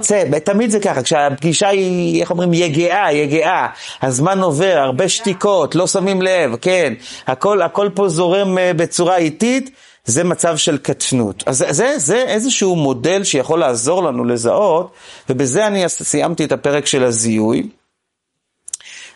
צא, 0.00 0.38
תמיד 0.44 0.70
זה 0.70 0.80
ככה, 0.80 1.02
כשהפגישה 1.02 1.68
היא, 1.68 2.20
איך 2.20 2.30
אומרים, 2.30 2.54
יגעה, 2.54 3.12
יגעה, 3.12 3.68
הזמן 4.02 4.40
עובר, 4.40 4.78
הרבה 4.78 5.08
שתיקות, 5.08 5.74
לא 5.74 5.86
שמים 5.86 6.22
לב, 6.22 6.56
כן, 6.56 6.94
הכל, 7.26 7.62
הכל 7.62 7.88
פה 7.94 8.08
זורם 8.08 8.58
אה, 8.58 8.72
בצורה 8.72 9.16
איטית, 9.16 9.70
זה 10.10 10.24
מצב 10.24 10.56
של 10.56 10.78
קטנות. 10.78 11.42
אז 11.46 11.64
זה, 11.70 11.98
זה 11.98 12.16
איזשהו 12.16 12.76
מודל 12.76 13.24
שיכול 13.24 13.60
לעזור 13.60 14.02
לנו 14.02 14.24
לזהות, 14.24 14.92
ובזה 15.30 15.66
אני 15.66 15.88
סיימתי 15.88 16.44
את 16.44 16.52
הפרק 16.52 16.86
של 16.86 17.04
הזיהוי. 17.04 17.68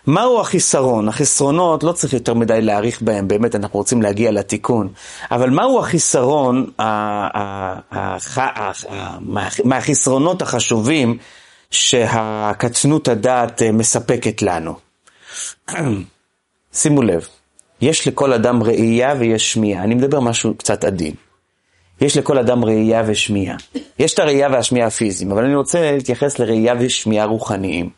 מהו 0.07 0.41
החיסרון? 0.41 1.09
החסרונות, 1.09 1.83
לא 1.83 1.93
צריך 1.93 2.13
יותר 2.13 2.35
מדי 2.35 2.63
להעריך 2.63 3.03
בהם, 3.03 3.29
באמת, 3.29 3.55
אנחנו 3.55 3.79
רוצים 3.79 4.03
להגיע 4.03 4.31
לתיקון. 4.31 4.89
אבל 5.31 5.51
מהו 5.51 5.79
החיסרון, 5.79 6.71
מהחסרונות 9.65 10.43
החשובים 10.43 11.19
שהקטנות 11.71 13.09
הדעת 13.09 13.63
אה, 13.63 13.73
מספקת 13.73 14.43
לנו? 14.43 14.75
שימו 16.73 17.03
לב, 17.03 17.29
יש 17.85 18.09
לכל 18.09 18.33
אדם 18.33 18.63
ראייה 18.63 19.15
ויש 19.19 19.53
שמיעה. 19.53 19.85
אני 19.85 19.95
מדבר 19.95 20.21
משהו 20.21 20.55
קצת 20.55 20.85
עדין. 20.85 21.15
יש 22.01 22.17
לכל 22.17 22.39
אדם 22.39 22.65
ראייה 22.65 23.03
ושמיעה. 23.07 23.57
יש 23.99 24.15
את 24.15 24.19
הראייה 24.19 24.49
והשמיעה 24.53 24.87
הפיזיים, 24.87 25.33
אבל 25.33 25.45
אני 25.45 25.55
רוצה 25.55 25.93
להתייחס 25.93 26.39
לראייה 26.39 26.75
ושמיעה 26.79 27.27
רוחניים. 27.27 27.91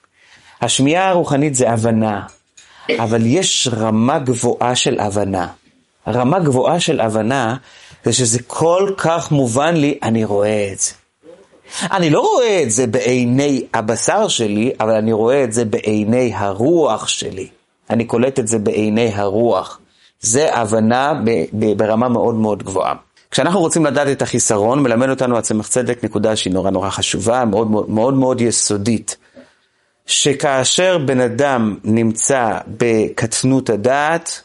השמיעה 0.61 1.09
הרוחנית 1.09 1.55
זה 1.55 1.71
הבנה, 1.71 2.23
אבל 2.99 3.27
יש 3.27 3.69
רמה 3.73 4.19
גבוהה 4.19 4.75
של 4.75 5.01
הבנה. 5.01 5.49
רמה 6.09 6.39
גבוהה 6.39 6.81
של 6.81 7.01
הבנה 7.01 7.57
זה 8.05 8.13
שזה 8.13 8.43
כל 8.47 8.91
כך 8.97 9.33
מובן 9.33 9.77
לי, 9.77 9.99
אני 10.03 10.25
רואה 10.25 10.71
את 10.73 10.79
זה. 10.79 10.93
אני 11.83 12.11
לא 12.11 12.21
רואה 12.21 12.63
את 12.63 12.71
זה 12.71 12.87
בעיני 12.87 13.67
הבשר 13.75 14.29
שלי, 14.29 14.73
אבל 14.81 14.95
אני 14.95 15.13
רואה 15.13 15.45
את 15.45 15.53
זה 15.53 15.65
בעיני 15.65 16.33
הרוח 16.35 17.09
שלי. 17.09 17.49
אני 17.91 18.05
קולט 18.05 18.39
את 18.39 18.49
זה 18.49 18.59
בעיני 18.59 19.13
הרוח. 19.15 19.81
זה 20.21 20.55
הבנה 20.55 21.23
ברמה 21.77 22.09
מאוד 22.09 22.35
מאוד 22.35 22.63
גבוהה. 22.63 22.95
כשאנחנו 23.31 23.61
רוצים 23.61 23.87
לדעת 23.87 24.09
את 24.09 24.23
החיסרון, 24.23 24.83
מלמד 24.83 25.09
אותנו 25.09 25.39
הצמח 25.39 25.69
צדק 25.69 26.05
נקודה 26.05 26.37
שהיא 26.37 26.53
נורא 26.53 26.71
נורא 26.71 26.91
חשובה, 26.91 27.45
מאוד 27.45 27.71
מאוד 27.71 27.91
מאוד, 27.91 28.15
מאוד 28.15 28.41
יסודית. 28.41 29.17
שכאשר 30.07 30.99
בן 30.99 31.21
אדם 31.21 31.77
נמצא 31.85 32.59
בקטנות 32.69 33.71
הדעת, 33.71 34.43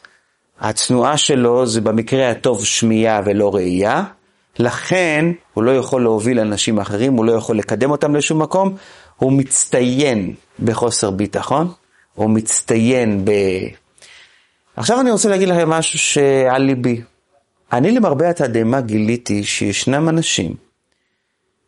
התנועה 0.60 1.16
שלו 1.16 1.66
זה 1.66 1.80
במקרה 1.80 2.30
הטוב 2.30 2.64
שמיעה 2.64 3.20
ולא 3.24 3.54
ראייה, 3.54 4.04
לכן 4.58 5.24
הוא 5.54 5.64
לא 5.64 5.70
יכול 5.70 6.02
להוביל 6.02 6.40
אנשים 6.40 6.78
אחרים, 6.78 7.12
הוא 7.12 7.24
לא 7.24 7.32
יכול 7.32 7.58
לקדם 7.58 7.90
אותם 7.90 8.16
לשום 8.16 8.42
מקום, 8.42 8.76
הוא 9.16 9.32
מצטיין 9.32 10.34
בחוסר 10.64 11.10
ביטחון, 11.10 11.68
הוא 12.14 12.30
מצטיין 12.30 13.24
ב... 13.24 13.30
עכשיו 14.76 15.00
אני 15.00 15.10
רוצה 15.10 15.28
להגיד 15.28 15.48
לכם 15.48 15.70
משהו 15.70 15.98
שעל 15.98 16.62
ליבי. 16.62 17.02
אני 17.72 17.90
למרבה 17.92 18.30
התדהמה 18.30 18.80
גיליתי 18.80 19.44
שישנם 19.44 20.08
אנשים 20.08 20.54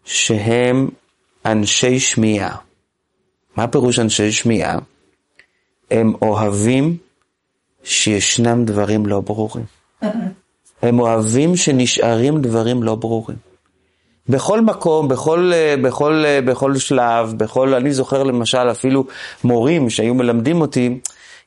שהם 0.04 0.88
אנשי 1.46 2.00
שמיעה. 2.00 2.57
מה 3.57 3.68
פירוש 3.68 3.98
אנשי 3.98 4.33
שמיעה? 4.33 4.78
הם 5.90 6.12
אוהבים 6.22 6.96
שישנם 7.85 8.64
דברים 8.64 9.07
לא 9.07 9.20
ברורים. 9.20 9.64
הם 10.83 11.00
אוהבים 11.00 11.57
שנשארים 11.57 12.42
דברים 12.42 12.83
לא 12.83 12.94
ברורים. 12.94 13.54
בכל 14.29 14.61
מקום, 14.61 15.09
בכל, 15.09 15.53
בכל, 15.83 16.25
בכל 16.45 16.77
שלב, 16.77 17.35
בכל, 17.37 17.75
אני 17.75 17.93
זוכר 17.93 18.23
למשל 18.23 18.71
אפילו 18.71 19.05
מורים 19.45 19.91
שהיו 19.91 20.15
מלמדים 20.15 20.61
אותי, 20.61 20.99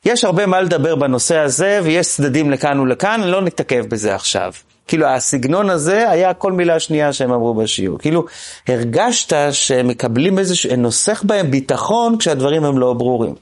יש 0.04 0.24
הרבה 0.24 0.46
מה 0.46 0.60
לדבר 0.60 0.94
בנושא 0.94 1.36
הזה 1.38 1.80
ויש 1.84 2.08
צדדים 2.08 2.50
לכאן 2.50 2.80
ולכאן, 2.80 3.20
לא 3.20 3.42
נתעכב 3.42 3.86
בזה 3.88 4.14
עכשיו. 4.14 4.52
כאילו 4.88 5.06
הסגנון 5.06 5.70
הזה 5.70 6.10
היה 6.10 6.34
כל 6.34 6.52
מילה 6.52 6.80
שנייה 6.80 7.12
שהם 7.12 7.32
אמרו 7.32 7.54
בשיעור. 7.54 7.98
כאילו 7.98 8.24
הרגשת 8.68 9.36
שהם 9.52 9.88
מקבלים 9.88 10.38
איזשהו, 10.38 10.76
נוסח 10.76 11.22
בהם 11.22 11.50
ביטחון 11.50 12.18
כשהדברים 12.18 12.64
הם 12.64 12.78
לא 12.78 12.92
ברורים. 12.92 13.34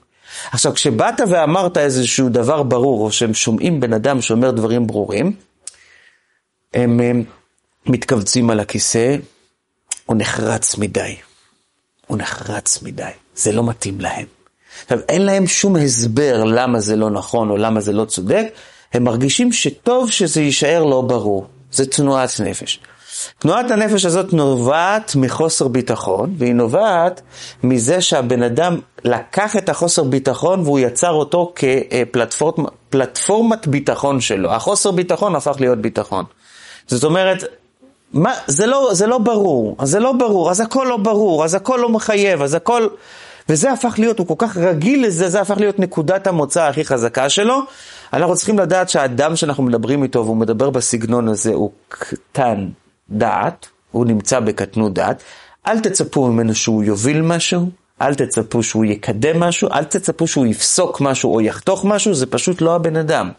עכשיו 0.52 0.74
כשבאת 0.74 1.20
ואמרת 1.28 1.78
איזשהו 1.78 2.28
דבר 2.28 2.62
ברור, 2.62 3.04
או 3.04 3.12
שהם 3.12 3.34
שומעים 3.34 3.80
בן 3.80 3.92
אדם 3.92 4.20
שאומר 4.20 4.50
דברים 4.50 4.86
ברורים, 4.86 5.32
הם, 6.74 7.00
הם 7.00 7.24
מתכווצים 7.88 8.50
על 8.50 8.60
הכיסא, 8.60 9.16
הוא 10.06 10.16
נחרץ 10.16 10.78
מדי. 10.78 11.16
הוא 12.06 12.18
נחרץ 12.18 12.82
מדי, 12.82 13.10
זה 13.36 13.52
לא 13.52 13.64
מתאים 13.64 14.00
להם. 14.00 14.26
עכשיו, 14.82 14.98
אין 15.08 15.22
להם 15.22 15.46
שום 15.46 15.76
הסבר 15.76 16.44
למה 16.44 16.80
זה 16.80 16.96
לא 16.96 17.10
נכון 17.10 17.50
או 17.50 17.56
למה 17.56 17.80
זה 17.80 17.92
לא 17.92 18.04
צודק, 18.04 18.46
הם 18.92 19.04
מרגישים 19.04 19.52
שטוב 19.52 20.10
שזה 20.10 20.40
יישאר 20.40 20.84
לא 20.84 21.00
ברור. 21.00 21.46
זה 21.72 21.86
תנועת 21.86 22.30
נפש. 22.40 22.80
תנועת 23.38 23.70
הנפש 23.70 24.04
הזאת 24.04 24.32
נובעת 24.32 25.16
מחוסר 25.16 25.68
ביטחון, 25.68 26.34
והיא 26.38 26.54
נובעת 26.54 27.22
מזה 27.62 28.00
שהבן 28.00 28.42
אדם 28.42 28.80
לקח 29.04 29.56
את 29.56 29.68
החוסר 29.68 30.04
ביטחון 30.04 30.60
והוא 30.60 30.78
יצר 30.78 31.10
אותו 31.10 31.52
כפלטפורמת 31.56 33.66
ביטחון 33.66 34.20
שלו. 34.20 34.52
החוסר 34.52 34.90
ביטחון 34.90 35.36
הפך 35.36 35.56
להיות 35.60 35.78
ביטחון. 35.78 36.24
זאת 36.86 37.04
אומרת, 37.04 37.44
מה, 38.16 38.34
זה, 38.46 38.66
לא, 38.66 38.90
זה 38.92 39.06
לא 39.06 39.18
ברור, 39.18 39.76
אז 39.78 39.90
זה 39.90 40.00
לא 40.00 40.12
ברור, 40.12 40.50
אז 40.50 40.60
הכל 40.60 40.86
לא 40.88 40.96
ברור, 40.96 41.44
אז 41.44 41.54
הכל 41.54 41.78
לא 41.82 41.88
מחייב, 41.88 42.42
אז 42.42 42.54
הכל... 42.54 42.86
וזה 43.48 43.72
הפך 43.72 43.94
להיות, 43.98 44.18
הוא 44.18 44.26
כל 44.26 44.34
כך 44.38 44.56
רגיל 44.56 45.06
לזה, 45.06 45.28
זה 45.28 45.40
הפך 45.40 45.56
להיות 45.58 45.78
נקודת 45.78 46.26
המוצא 46.26 46.62
הכי 46.62 46.84
חזקה 46.84 47.28
שלו. 47.28 47.60
אנחנו 48.12 48.36
צריכים 48.36 48.58
לדעת 48.58 48.88
שהאדם 48.88 49.36
שאנחנו 49.36 49.62
מדברים 49.62 50.02
איתו 50.02 50.24
והוא 50.24 50.36
מדבר 50.36 50.70
בסגנון 50.70 51.28
הזה 51.28 51.54
הוא 51.54 51.70
קטן 51.88 52.68
דעת, 53.10 53.66
הוא 53.90 54.06
נמצא 54.06 54.40
בקטנות 54.40 54.94
דעת. 54.94 55.22
אל 55.66 55.80
תצפו 55.80 56.26
ממנו 56.26 56.54
שהוא 56.54 56.84
יוביל 56.84 57.22
משהו, 57.22 57.70
אל 58.02 58.14
תצפו 58.14 58.62
שהוא 58.62 58.84
יקדם 58.84 59.40
משהו, 59.40 59.68
אל 59.72 59.84
תצפו 59.84 60.26
שהוא 60.26 60.46
יפסוק 60.46 61.00
משהו 61.00 61.34
או 61.34 61.40
יחתוך 61.40 61.84
משהו, 61.84 62.14
זה 62.14 62.26
פשוט 62.26 62.60
לא 62.60 62.74
הבן 62.74 62.96
אדם. 62.96 63.30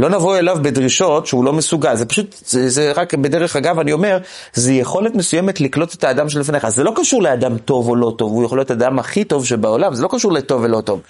לא 0.00 0.08
נבוא 0.08 0.38
אליו 0.38 0.58
בדרישות 0.62 1.26
שהוא 1.26 1.44
לא 1.44 1.52
מסוגל, 1.52 1.94
זה 1.96 2.06
פשוט, 2.06 2.36
זה, 2.46 2.68
זה 2.68 2.92
רק 2.92 3.14
בדרך 3.14 3.56
אגב, 3.56 3.78
אני 3.78 3.92
אומר, 3.92 4.18
זה 4.52 4.72
יכולת 4.72 5.14
מסוימת 5.14 5.60
לקלוט 5.60 5.94
את 5.94 6.04
האדם 6.04 6.28
שלפניך. 6.28 6.68
זה 6.68 6.84
לא 6.84 6.92
קשור 6.96 7.22
לאדם 7.22 7.58
טוב 7.58 7.88
או 7.88 7.96
לא 7.96 8.14
טוב, 8.18 8.32
הוא 8.32 8.44
יכול 8.44 8.58
להיות 8.58 8.70
האדם 8.70 8.98
הכי 8.98 9.24
טוב 9.24 9.46
שבעולם, 9.46 9.94
זה 9.94 10.02
לא 10.02 10.08
קשור 10.12 10.32
לטוב 10.32 10.62
ולא 10.62 10.80
טוב. 10.80 11.00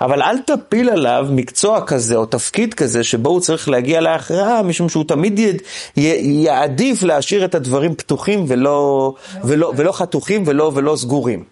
אבל 0.00 0.22
אל 0.22 0.38
תפיל 0.38 0.90
עליו 0.90 1.26
מקצוע 1.30 1.86
כזה 1.86 2.16
או 2.16 2.26
תפקיד 2.26 2.74
כזה 2.74 3.04
שבו 3.04 3.30
הוא 3.30 3.40
צריך 3.40 3.68
להגיע 3.68 4.00
להכרעה, 4.00 4.62
משום 4.62 4.88
שהוא 4.88 5.04
תמיד 5.04 5.38
י, 5.38 5.52
י, 5.96 6.00
יעדיף 6.44 7.02
להשאיר 7.02 7.44
את 7.44 7.54
הדברים 7.54 7.94
פתוחים 7.94 8.44
ולא, 8.48 9.12
ולא, 9.44 9.72
ולא 9.76 9.92
חתוכים 9.92 10.42
ולא, 10.46 10.72
ולא 10.74 10.96
סגורים. 10.96 11.44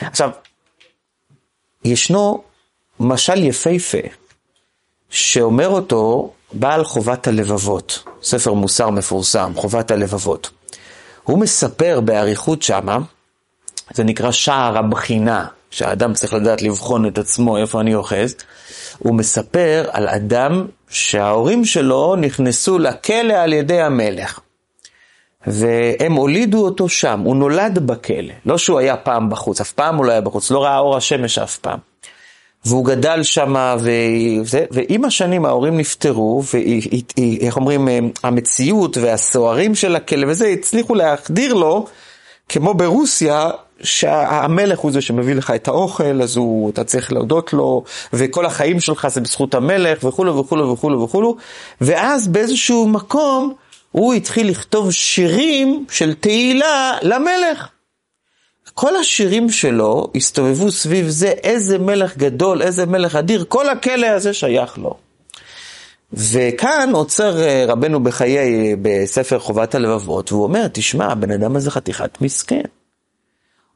עכשיו, 0.00 0.30
ישנו 1.84 2.42
משל 3.00 3.44
יפהפה. 3.44 4.23
שאומר 5.14 5.68
אותו 5.68 6.30
בעל 6.52 6.84
חובת 6.84 7.26
הלבבות, 7.26 8.04
ספר 8.22 8.52
מוסר 8.52 8.90
מפורסם, 8.90 9.52
חובת 9.56 9.90
הלבבות. 9.90 10.50
הוא 11.24 11.38
מספר 11.38 12.00
באריכות 12.04 12.62
שמה, 12.62 12.98
זה 13.94 14.04
נקרא 14.04 14.30
שער 14.30 14.78
הבחינה, 14.78 15.46
שהאדם 15.70 16.14
צריך 16.14 16.34
לדעת 16.34 16.62
לבחון 16.62 17.06
את 17.06 17.18
עצמו, 17.18 17.56
איפה 17.56 17.80
אני 17.80 17.94
אוחז. 17.94 18.36
הוא 18.98 19.14
מספר 19.14 19.88
על 19.92 20.08
אדם 20.08 20.66
שההורים 20.88 21.64
שלו 21.64 22.16
נכנסו 22.16 22.78
לכלא 22.78 23.34
על 23.34 23.52
ידי 23.52 23.80
המלך. 23.80 24.40
והם 25.46 26.12
הולידו 26.12 26.64
אותו 26.64 26.88
שם, 26.88 27.20
הוא 27.20 27.36
נולד 27.36 27.78
בכלא. 27.86 28.34
לא 28.46 28.58
שהוא 28.58 28.78
היה 28.78 28.96
פעם 28.96 29.30
בחוץ, 29.30 29.60
אף 29.60 29.72
פעם 29.72 29.96
הוא 29.96 30.04
לא 30.04 30.12
היה 30.12 30.20
בחוץ, 30.20 30.50
לא 30.50 30.64
ראה 30.64 30.78
אור 30.78 30.96
השמש 30.96 31.38
אף 31.38 31.58
פעם. 31.58 31.78
והוא 32.66 32.84
גדל 32.84 33.22
שם, 33.22 33.76
ועם 34.70 35.04
השנים 35.04 35.44
ההורים 35.44 35.78
נפטרו, 35.78 36.42
ואיך 37.16 37.56
אומרים, 37.56 37.88
המציאות 38.22 38.96
והסוהרים 38.96 39.74
של 39.74 39.96
הכלא 39.96 40.26
וזה, 40.30 40.46
הצליחו 40.46 40.94
להחדיר 40.94 41.54
לו, 41.54 41.86
כמו 42.48 42.74
ברוסיה, 42.74 43.50
שהמלך 43.82 44.78
הוא 44.78 44.92
זה 44.92 45.00
שמביא 45.00 45.34
לך 45.34 45.50
את 45.50 45.68
האוכל, 45.68 46.22
אז 46.22 46.36
הוא, 46.36 46.70
אתה 46.70 46.84
צריך 46.84 47.12
להודות 47.12 47.52
לו, 47.52 47.84
וכל 48.12 48.46
החיים 48.46 48.80
שלך 48.80 49.08
זה 49.08 49.20
בזכות 49.20 49.54
המלך, 49.54 50.04
וכולו 50.04 50.36
וכולו 50.36 50.72
וכולו 50.72 51.02
וכולו, 51.02 51.36
ואז 51.80 52.28
באיזשהו 52.28 52.88
מקום 52.88 53.54
הוא 53.92 54.14
התחיל 54.14 54.48
לכתוב 54.50 54.92
שירים 54.92 55.84
של 55.90 56.14
תהילה 56.14 56.96
למלך. 57.02 57.68
כל 58.74 58.96
השירים 58.96 59.50
שלו 59.50 60.10
הסתובבו 60.14 60.70
סביב 60.70 61.08
זה, 61.08 61.28
איזה 61.28 61.78
מלך 61.78 62.16
גדול, 62.16 62.62
איזה 62.62 62.86
מלך 62.86 63.16
אדיר, 63.16 63.44
כל 63.48 63.68
הכלא 63.68 64.06
הזה 64.06 64.32
שייך 64.32 64.78
לו. 64.78 64.94
וכאן 66.12 66.90
עוצר 66.92 67.42
אה, 67.42 67.64
רבנו 67.68 68.02
בחיי, 68.02 68.76
בספר 68.82 69.38
חובת 69.38 69.74
הלבבות, 69.74 70.32
והוא 70.32 70.44
אומר, 70.44 70.66
תשמע, 70.72 71.06
הבן 71.06 71.30
אדם 71.30 71.56
הזה 71.56 71.70
חתיכת 71.70 72.20
מסכן. 72.20 72.62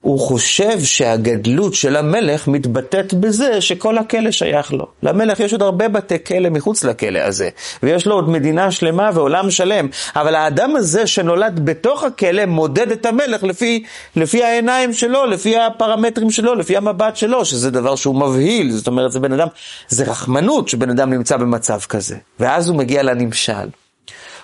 הוא 0.00 0.20
חושב 0.20 0.80
שהגדלות 0.80 1.74
של 1.74 1.96
המלך 1.96 2.48
מתבטאת 2.48 3.14
בזה 3.14 3.60
שכל 3.60 3.98
הכלא 3.98 4.30
שייך 4.30 4.72
לו. 4.72 4.86
למלך 5.02 5.40
יש 5.40 5.52
עוד 5.52 5.62
הרבה 5.62 5.88
בתי 5.88 6.24
כלא 6.24 6.50
מחוץ 6.50 6.84
לכלא 6.84 7.18
הזה, 7.18 7.48
ויש 7.82 8.06
לו 8.06 8.14
עוד 8.14 8.28
מדינה 8.28 8.70
שלמה 8.70 9.10
ועולם 9.14 9.50
שלם, 9.50 9.88
אבל 10.16 10.34
האדם 10.34 10.76
הזה 10.76 11.06
שנולד 11.06 11.60
בתוך 11.64 12.04
הכלא 12.04 12.46
מודד 12.46 12.92
את 12.92 13.06
המלך 13.06 13.44
לפי, 13.44 13.84
לפי 14.16 14.44
העיניים 14.44 14.92
שלו, 14.92 15.26
לפי 15.26 15.56
הפרמטרים 15.56 16.30
שלו, 16.30 16.54
לפי 16.54 16.76
המבט 16.76 17.16
שלו, 17.16 17.44
שזה 17.44 17.70
דבר 17.70 17.96
שהוא 17.96 18.14
מבהיל, 18.14 18.70
זאת 18.72 18.86
אומרת, 18.86 19.12
זה 19.12 19.20
בן 19.20 19.32
אדם, 19.32 19.48
זה 19.88 20.04
רחמנות 20.04 20.68
שבן 20.68 20.90
אדם 20.90 21.10
נמצא 21.12 21.36
במצב 21.36 21.80
כזה. 21.80 22.16
ואז 22.40 22.68
הוא 22.68 22.76
מגיע 22.76 23.02
לנמשל. 23.02 23.52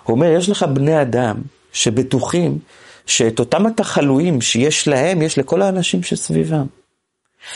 הוא 0.04 0.14
אומר, 0.14 0.26
יש 0.26 0.48
לך 0.48 0.62
בני 0.62 1.02
אדם 1.02 1.36
שבטוחים 1.72 2.58
שאת 3.06 3.38
אותם 3.38 3.66
התחלואים 3.66 4.40
שיש 4.40 4.88
להם, 4.88 5.22
יש 5.22 5.38
לכל 5.38 5.62
האנשים 5.62 6.02
שסביבם. 6.02 6.66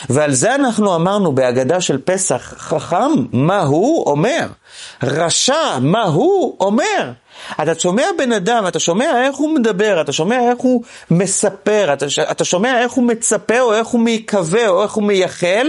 ועל 0.09 0.33
זה 0.33 0.55
אנחנו 0.55 0.95
אמרנו 0.95 1.31
בהגדה 1.31 1.81
של 1.81 1.97
פסח, 2.01 2.53
חכם, 2.57 3.11
מה 3.31 3.61
הוא 3.61 4.05
אומר? 4.05 4.47
רשע, 5.03 5.79
מה 5.81 6.03
הוא 6.03 6.57
אומר? 6.59 7.11
אתה 7.61 7.79
שומע 7.79 8.05
בן 8.17 8.31
אדם, 8.31 8.67
אתה 8.67 8.79
שומע 8.79 9.25
איך 9.25 9.35
הוא 9.35 9.55
מדבר, 9.55 10.01
אתה 10.01 10.11
שומע 10.11 10.39
איך 10.49 10.57
הוא 10.57 10.83
מספר, 11.11 11.93
אתה, 11.93 12.05
אתה 12.31 12.45
שומע 12.45 12.81
איך 12.81 12.91
הוא 12.91 13.03
מצפה, 13.03 13.59
או 13.59 13.73
איך 13.73 13.87
הוא 13.87 14.01
מקווה, 14.03 14.67
או 14.67 14.83
איך 14.83 14.91
הוא 14.91 15.03
מייחל, 15.03 15.67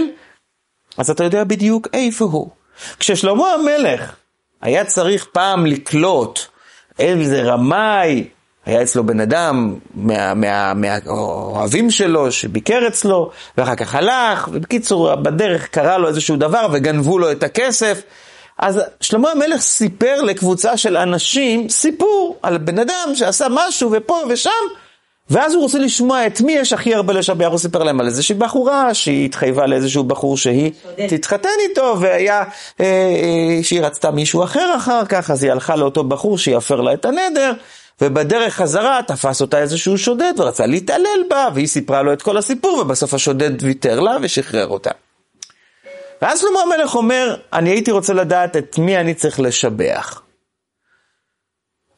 אז 0.97 1.09
אתה 1.09 1.23
יודע 1.23 1.43
בדיוק 1.43 1.87
איפה 1.93 2.25
הוא. 2.25 2.49
כששלמה 2.99 3.53
המלך 3.53 4.15
היה 4.61 4.85
צריך 4.85 5.27
פעם 5.31 5.65
לקלוט 5.65 6.39
איזה 6.99 7.41
רמאי, 7.41 8.27
היה 8.65 8.81
אצלו 8.81 9.03
בן 9.03 9.19
אדם 9.19 9.75
מהאוהבים 9.93 11.85
מה, 11.85 11.87
מה, 11.87 11.91
שלו 11.91 12.31
שביקר 12.31 12.87
אצלו, 12.87 13.31
ואחר 13.57 13.75
כך 13.75 13.95
הלך, 13.95 14.49
ובקיצור, 14.51 15.15
בדרך 15.15 15.67
קרה 15.67 15.97
לו 15.97 16.07
איזשהו 16.07 16.35
דבר 16.35 16.67
וגנבו 16.71 17.19
לו 17.19 17.31
את 17.31 17.43
הכסף. 17.43 18.01
אז 18.59 18.81
שלמה 19.01 19.31
המלך 19.31 19.61
סיפר 19.61 20.21
לקבוצה 20.21 20.77
של 20.77 20.97
אנשים 20.97 21.69
סיפור 21.69 22.37
על 22.41 22.57
בן 22.57 22.79
אדם 22.79 23.09
שעשה 23.15 23.47
משהו 23.49 23.89
ופה 23.91 24.17
ושם, 24.29 24.49
ואז 25.29 25.53
הוא 25.53 25.63
רוצה 25.63 25.79
לשמוע 25.79 26.27
את 26.27 26.41
מי 26.41 26.53
יש 26.53 26.73
הכי 26.73 26.95
הרבה 26.95 27.13
לשבח, 27.13 27.47
הוא 27.47 27.57
סיפר 27.57 27.83
להם 27.83 27.99
על 27.99 28.05
איזושהי 28.05 28.35
בחורה 28.35 28.93
שהיא 28.93 29.25
התחייבה 29.25 29.65
לאיזשהו 29.65 30.03
בחור 30.03 30.37
שהיא 30.37 30.71
תתחתן 31.07 31.49
איתו, 31.69 31.95
והיה, 31.99 32.43
אה, 32.79 32.85
אה, 32.85 33.63
שהיא 33.63 33.81
רצתה 33.81 34.11
מישהו 34.11 34.43
אחר 34.43 34.73
אחר 34.77 35.05
כך, 35.05 35.31
אז 35.31 35.43
היא 35.43 35.51
הלכה 35.51 35.75
לאותו 35.75 36.03
בחור 36.03 36.37
שיפר 36.37 36.81
לה 36.81 36.93
את 36.93 37.05
הנדר. 37.05 37.53
ובדרך 38.01 38.53
חזרה 38.53 38.99
תפס 39.07 39.41
אותה 39.41 39.59
איזשהו 39.59 39.97
שודד 39.97 40.33
ורצה 40.37 40.65
להתעלל 40.65 41.23
בה, 41.29 41.47
והיא 41.53 41.67
סיפרה 41.67 42.01
לו 42.01 42.13
את 42.13 42.21
כל 42.21 42.37
הסיפור, 42.37 42.77
ובסוף 42.77 43.13
השודד 43.13 43.63
ויתר 43.63 43.99
לה 43.99 44.17
ושחרר 44.21 44.67
אותה. 44.67 44.91
ואז 46.21 46.39
שלמה 46.39 46.59
המלך 46.61 46.95
אומר, 46.95 47.35
אני 47.53 47.69
הייתי 47.69 47.91
רוצה 47.91 48.13
לדעת 48.13 48.57
את 48.57 48.77
מי 48.77 48.97
אני 48.97 49.13
צריך 49.13 49.39
לשבח. 49.39 50.21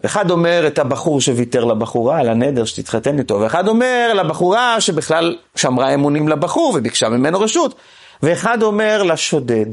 אחד 0.05 0.31
אומר 0.31 0.67
את 0.67 0.79
הבחור 0.79 1.21
שוויתר 1.21 1.65
לבחורה 1.65 2.19
על 2.19 2.29
הנדר 2.29 2.65
שתתחתן 2.65 3.19
איתו, 3.19 3.39
ואחד 3.39 3.67
אומר 3.67 4.13
לבחורה 4.13 4.81
שבכלל 4.81 5.37
שמרה 5.55 5.93
אמונים 5.93 6.27
לבחור 6.27 6.73
וביקשה 6.75 7.09
ממנו 7.09 7.39
רשות, 7.39 7.75
ואחד 8.23 8.63
אומר 8.63 9.03
לשודד 9.03 9.65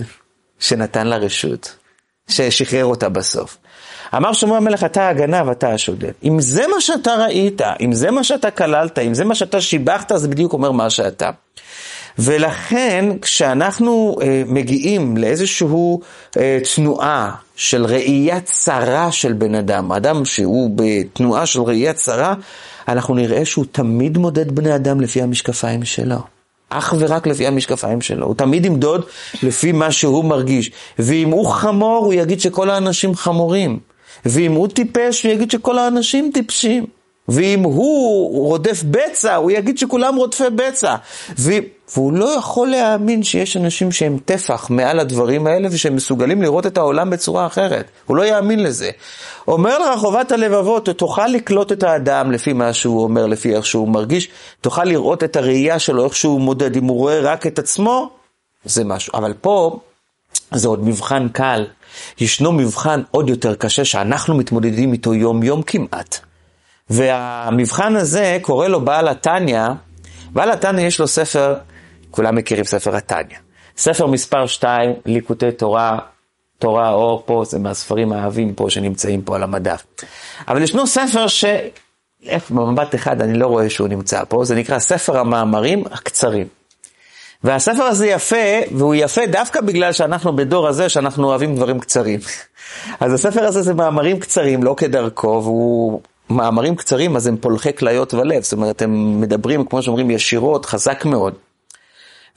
שנתן 0.58 1.06
לה 1.06 1.16
רשות, 1.16 1.76
ששחרר 2.28 2.84
אותה 2.84 3.08
בסוף. 3.08 3.56
אמר 4.16 4.32
שלמה 4.32 4.56
המלך, 4.56 4.84
אתה 4.84 5.08
הגנב, 5.08 5.48
אתה 5.48 5.72
השודד. 5.72 6.12
אם 6.24 6.40
זה 6.40 6.66
מה 6.74 6.80
שאתה 6.80 7.14
ראית, 7.14 7.60
אם 7.80 7.92
זה 7.92 8.10
מה 8.10 8.24
שאתה 8.24 8.50
כללת, 8.50 8.98
אם 8.98 9.14
זה 9.14 9.24
מה 9.24 9.34
שאתה 9.34 9.60
שיבחת, 9.60 10.12
זה 10.16 10.28
בדיוק 10.28 10.52
אומר 10.52 10.70
מה 10.70 10.90
שאתה. 10.90 11.30
ולכן, 12.18 13.04
כשאנחנו 13.22 14.16
אה, 14.22 14.42
מגיעים 14.46 15.16
לאיזושהי 15.16 15.68
אה, 16.36 16.58
תנועה 16.74 17.30
של 17.56 17.86
ראייה 17.86 18.40
צרה 18.40 19.12
של 19.12 19.32
בן 19.32 19.54
אדם, 19.54 19.92
אדם 19.92 20.24
שהוא 20.24 20.70
בתנועה 20.74 21.46
של 21.46 21.60
ראייה 21.60 21.92
צרה, 21.92 22.34
אנחנו 22.88 23.14
נראה 23.14 23.44
שהוא 23.44 23.64
תמיד 23.72 24.18
מודד 24.18 24.54
בני 24.54 24.74
אדם 24.74 25.00
לפי 25.00 25.22
המשקפיים 25.22 25.84
שלו. 25.84 26.18
אך 26.70 26.94
ורק 26.98 27.26
לפי 27.26 27.46
המשקפיים 27.46 28.00
שלו. 28.00 28.26
הוא 28.26 28.34
תמיד 28.34 28.66
ימדוד 28.66 29.04
לפי 29.42 29.72
מה 29.72 29.92
שהוא 29.92 30.24
מרגיש. 30.24 30.70
ואם 30.98 31.30
הוא 31.30 31.46
חמור, 31.46 32.04
הוא 32.04 32.14
יגיד 32.14 32.40
שכל 32.40 32.70
האנשים 32.70 33.14
חמורים. 33.14 33.78
ואם 34.24 34.52
הוא 34.52 34.68
טיפש, 34.68 35.26
הוא 35.26 35.32
יגיד 35.32 35.50
שכל 35.50 35.78
האנשים 35.78 36.30
טיפשים. 36.34 36.86
ואם 37.28 37.62
הוא 37.62 38.48
רודף 38.48 38.82
בצע, 38.90 39.34
הוא 39.34 39.50
יגיד 39.50 39.78
שכולם 39.78 40.16
רודפי 40.16 40.50
בצע. 40.54 40.96
ו... 41.38 41.52
והוא 41.94 42.12
לא 42.12 42.24
יכול 42.38 42.68
להאמין 42.68 43.22
שיש 43.22 43.56
אנשים 43.56 43.92
שהם 43.92 44.18
טפח 44.24 44.70
מעל 44.70 45.00
הדברים 45.00 45.46
האלה 45.46 45.68
ושהם 45.72 45.96
מסוגלים 45.96 46.42
לראות 46.42 46.66
את 46.66 46.78
העולם 46.78 47.10
בצורה 47.10 47.46
אחרת. 47.46 47.90
הוא 48.06 48.16
לא 48.16 48.22
יאמין 48.22 48.62
לזה. 48.62 48.90
אומר 49.48 49.78
לך 49.78 49.98
חובת 49.98 50.32
הלבבות, 50.32 50.88
תוכל 50.88 51.26
לקלוט 51.26 51.72
את 51.72 51.82
האדם 51.82 52.32
לפי 52.32 52.52
מה 52.52 52.72
שהוא 52.72 53.02
אומר, 53.02 53.26
לפי 53.26 53.56
איך 53.56 53.66
שהוא 53.66 53.88
מרגיש, 53.88 54.28
תוכל 54.60 54.84
לראות 54.84 55.24
את 55.24 55.36
הראייה 55.36 55.78
שלו, 55.78 56.04
איך 56.04 56.16
שהוא 56.16 56.40
מודד. 56.40 56.76
אם 56.76 56.84
הוא 56.84 56.98
רואה 56.98 57.20
רק 57.20 57.46
את 57.46 57.58
עצמו, 57.58 58.10
זה 58.64 58.84
משהו. 58.84 59.12
אבל 59.14 59.32
פה 59.40 59.78
זה 60.54 60.68
עוד 60.68 60.84
מבחן 60.84 61.28
קל. 61.28 61.66
ישנו 62.20 62.52
מבחן 62.52 63.02
עוד 63.10 63.28
יותר 63.28 63.54
קשה 63.54 63.84
שאנחנו 63.84 64.34
מתמודדים 64.34 64.92
איתו 64.92 65.14
יום-יום 65.14 65.62
כמעט. 65.62 66.18
והמבחן 66.90 67.96
הזה 67.96 68.38
קורא 68.42 68.68
לו 68.68 68.80
בעל 68.80 69.08
התניא, 69.08 69.62
בעל 70.30 70.50
התניא 70.50 70.86
יש 70.86 71.00
לו 71.00 71.08
ספר, 71.08 71.54
כולם 72.10 72.34
מכירים 72.34 72.64
ספר 72.64 72.96
התניא. 72.96 73.36
ספר 73.76 74.06
מספר 74.06 74.46
2, 74.46 74.92
ליקוטי 75.06 75.52
תורה, 75.52 75.98
תורה 76.58 76.90
אור 76.90 77.22
פה, 77.26 77.42
זה 77.46 77.58
מהספרים 77.58 78.12
האהבים 78.12 78.54
פה 78.54 78.70
שנמצאים 78.70 79.22
פה 79.22 79.36
על 79.36 79.42
המדף. 79.42 79.84
אבל 80.48 80.62
ישנו 80.62 80.86
ספר 80.86 81.26
ש... 81.26 81.44
במבט 82.50 82.94
אחד 82.94 83.22
אני 83.22 83.38
לא 83.38 83.46
רואה 83.46 83.70
שהוא 83.70 83.88
נמצא 83.88 84.22
פה, 84.28 84.44
זה 84.44 84.54
נקרא 84.54 84.78
ספר 84.78 85.18
המאמרים 85.18 85.84
הקצרים. 85.90 86.59
והספר 87.44 87.82
הזה 87.82 88.06
יפה, 88.06 88.60
והוא 88.72 88.94
יפה 88.94 89.26
דווקא 89.26 89.60
בגלל 89.60 89.92
שאנחנו 89.92 90.36
בדור 90.36 90.68
הזה, 90.68 90.88
שאנחנו 90.88 91.28
אוהבים 91.28 91.56
דברים 91.56 91.80
קצרים. 91.80 92.20
אז 93.00 93.12
הספר 93.12 93.44
הזה 93.44 93.62
זה 93.62 93.74
מאמרים 93.74 94.20
קצרים, 94.20 94.62
לא 94.62 94.74
כדרכו, 94.76 95.40
והוא 95.44 96.00
מאמרים 96.30 96.76
קצרים, 96.76 97.16
אז 97.16 97.26
הם 97.26 97.36
פולחי 97.36 97.76
כליות 97.76 98.14
ולב, 98.14 98.42
זאת 98.42 98.52
אומרת, 98.52 98.82
הם 98.82 99.20
מדברים, 99.20 99.64
כמו 99.64 99.82
שאומרים, 99.82 100.10
ישירות, 100.10 100.66
חזק 100.66 101.04
מאוד. 101.04 101.34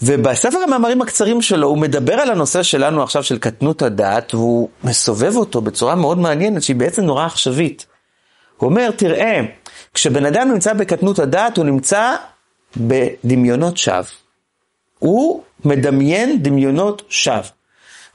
ובספר 0.01 0.57
המאמרים 0.57 1.01
הקצרים 1.01 1.41
שלו, 1.41 1.67
הוא 1.67 1.77
מדבר 1.77 2.13
על 2.13 2.31
הנושא 2.31 2.63
שלנו 2.63 3.03
עכשיו 3.03 3.23
של 3.23 3.37
קטנות 3.37 3.81
הדעת, 3.81 4.33
והוא 4.33 4.69
מסובב 4.83 5.35
אותו 5.35 5.61
בצורה 5.61 5.95
מאוד 5.95 6.17
מעניינת, 6.17 6.63
שהיא 6.63 6.75
בעצם 6.75 7.01
נורא 7.01 7.25
עכשווית. 7.25 7.85
הוא 8.57 8.69
אומר, 8.69 8.91
תראה, 8.91 9.41
כשבן 9.93 10.25
אדם 10.25 10.51
נמצא 10.51 10.73
בקטנות 10.73 11.19
הדעת, 11.19 11.57
הוא 11.57 11.65
נמצא 11.65 12.15
בדמיונות 12.77 13.77
שווא. 13.77 14.22
הוא 15.03 15.41
מדמיין 15.65 16.43
דמיונות 16.43 17.01
שווא. 17.09 17.41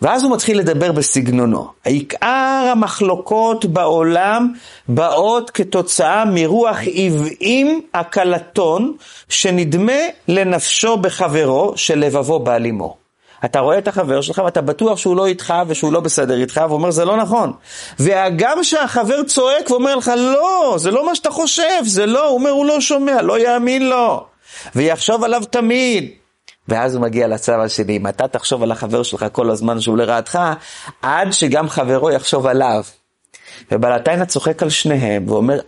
ואז 0.03 0.25
הוא 0.25 0.33
מתחיל 0.33 0.59
לדבר 0.59 0.93
בסגנונו. 0.93 1.69
עיקר 1.85 2.69
המחלוקות 2.73 3.65
בעולם 3.65 4.53
באות 4.89 5.51
כתוצאה 5.51 6.25
מרוח 6.25 6.79
עוועים 6.97 7.81
הקלטון 7.95 8.95
שנדמה 9.29 10.03
לנפשו 10.29 10.97
בחברו 10.97 11.73
שלבבו 11.77 12.39
בעל 12.39 12.65
עמו. 12.65 12.97
אתה 13.45 13.61
רואה 13.61 13.79
את 13.79 13.89
החבר 13.89 14.21
שלך 14.21 14.43
ואתה 14.45 14.61
בטוח 14.61 14.99
שהוא 14.99 15.17
לא 15.17 15.27
איתך 15.27 15.55
ושהוא 15.67 15.93
לא 15.93 16.01
בסדר 16.01 16.41
איתך, 16.41 16.61
ואומר 16.69 16.91
זה 16.91 17.05
לא 17.05 17.17
נכון. 17.17 17.53
וגם 18.01 18.65
שהחבר 18.65 19.23
צועק 19.23 19.71
ואומר 19.71 19.97
לך 19.97 20.13
לא, 20.17 20.75
זה 20.79 20.91
לא 20.91 21.07
מה 21.07 21.15
שאתה 21.15 21.31
חושב, 21.31 21.83
זה 21.85 22.07
לא, 22.07 22.29
הוא 22.29 22.39
אומר 22.39 22.51
הוא 22.51 22.67
לא 22.67 22.81
שומע, 22.81 23.23
לא 23.23 23.39
יאמין 23.39 23.89
לו. 23.89 24.27
ויחשוב 24.75 25.25
עליו 25.25 25.43
תמיד. 25.51 26.19
ואז 26.69 26.95
הוא 26.95 27.03
מגיע 27.03 27.29
לצו 27.29 27.53
השני, 27.53 27.97
אם 27.97 28.07
אתה 28.07 28.29
תחשוב 28.29 28.63
על 28.63 28.73
החבר 28.73 29.03
שלך 29.03 29.27
כל 29.33 29.51
הזמן 29.51 29.81
שהוא 29.81 29.97
לרעתך, 29.97 30.39
עד 31.03 31.33
שגם 31.33 31.69
חברו 31.69 32.11
יחשוב 32.11 32.47
עליו. 32.47 32.83
ובלתיינה 33.73 34.27
צוחק 34.27 34.63
על 34.63 34.71
שניהם 34.71 35.29
ואומר, 35.29 35.59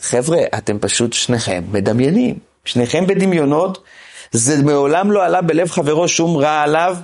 חבר'ה, 0.00 0.38
אתם 0.58 0.78
פשוט 0.78 1.12
שניכם 1.12 1.62
מדמיינים, 1.72 2.38
שניכם 2.64 3.06
בדמיונות, 3.06 3.84
זה 4.32 4.62
מעולם 4.62 5.12
לא 5.12 5.24
עלה 5.24 5.42
בלב 5.42 5.70
חברו 5.70 6.08
שום 6.08 6.36
רע 6.36 6.60
עליו, 6.60 6.96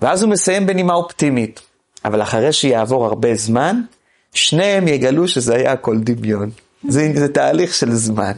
ואז 0.00 0.22
הוא 0.22 0.30
מסיים 0.30 0.66
בנימה 0.66 0.94
אופטימית. 0.94 1.60
אבל 2.04 2.22
אחרי 2.22 2.52
שיעבור 2.52 3.06
הרבה 3.06 3.34
זמן, 3.34 3.80
שניהם 4.34 4.88
יגלו 4.88 5.28
שזה 5.28 5.54
היה 5.54 5.72
הכל 5.72 5.98
דמיון. 5.98 6.50
זה, 6.88 7.12
זה 7.14 7.28
תהליך 7.28 7.74
של 7.74 7.94
זמן. 7.94 8.32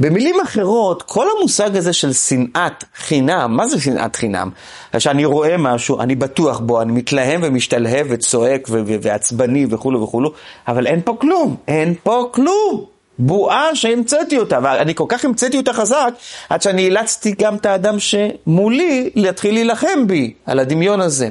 במילים 0.00 0.40
אחרות, 0.40 1.02
כל 1.02 1.26
המושג 1.38 1.76
הזה 1.76 1.92
של 1.92 2.12
שנאת 2.12 2.84
חינם, 2.96 3.56
מה 3.56 3.68
זה 3.68 3.80
שנאת 3.80 4.16
חינם? 4.16 4.50
שאני 4.98 5.24
רואה 5.24 5.56
משהו, 5.56 6.00
אני 6.00 6.14
בטוח 6.14 6.58
בו, 6.58 6.82
אני 6.82 6.92
מתלהם 6.92 7.40
ומשתלהב 7.44 8.06
וצועק 8.10 8.68
ועצבני 9.02 9.66
וכולו 9.70 10.02
וכולו, 10.02 10.32
אבל 10.68 10.86
אין 10.86 11.00
פה 11.04 11.16
כלום, 11.20 11.56
אין 11.68 11.94
פה 12.02 12.28
כלום. 12.32 12.84
בועה 13.18 13.74
שהמצאתי 13.74 14.38
אותה, 14.38 14.58
ואני 14.62 14.94
כל 14.94 15.04
כך 15.08 15.24
המצאתי 15.24 15.56
אותה 15.56 15.72
חזק, 15.72 16.14
עד 16.48 16.62
שאני 16.62 16.82
אילצתי 16.82 17.34
גם 17.38 17.56
את 17.56 17.66
האדם 17.66 17.96
שמולי 17.98 19.10
להתחיל 19.14 19.54
להילחם 19.54 20.06
בי, 20.06 20.34
על 20.46 20.58
הדמיון 20.58 21.00
הזה. 21.00 21.30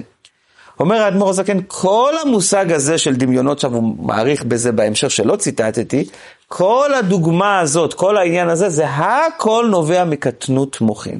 אומר 0.80 1.02
האדמו"ר 1.02 1.30
הזקן, 1.30 1.58
כל 1.68 2.14
המושג 2.22 2.72
הזה 2.72 2.98
של 2.98 3.16
דמיונות, 3.16 3.58
עכשיו 3.58 3.74
הוא 3.74 3.96
מעריך 4.00 4.44
בזה 4.44 4.72
בהמשך 4.72 5.12
שלא 5.12 5.36
ציטטתי, 5.36 6.06
כל 6.48 6.94
הדוגמה 6.94 7.60
הזאת, 7.60 7.94
כל 7.94 8.18
העניין 8.18 8.50
הזה, 8.50 8.70
זה 8.70 8.86
הכל 8.90 9.68
נובע 9.70 10.04
מקטנות 10.04 10.82
מוחין. 10.82 11.20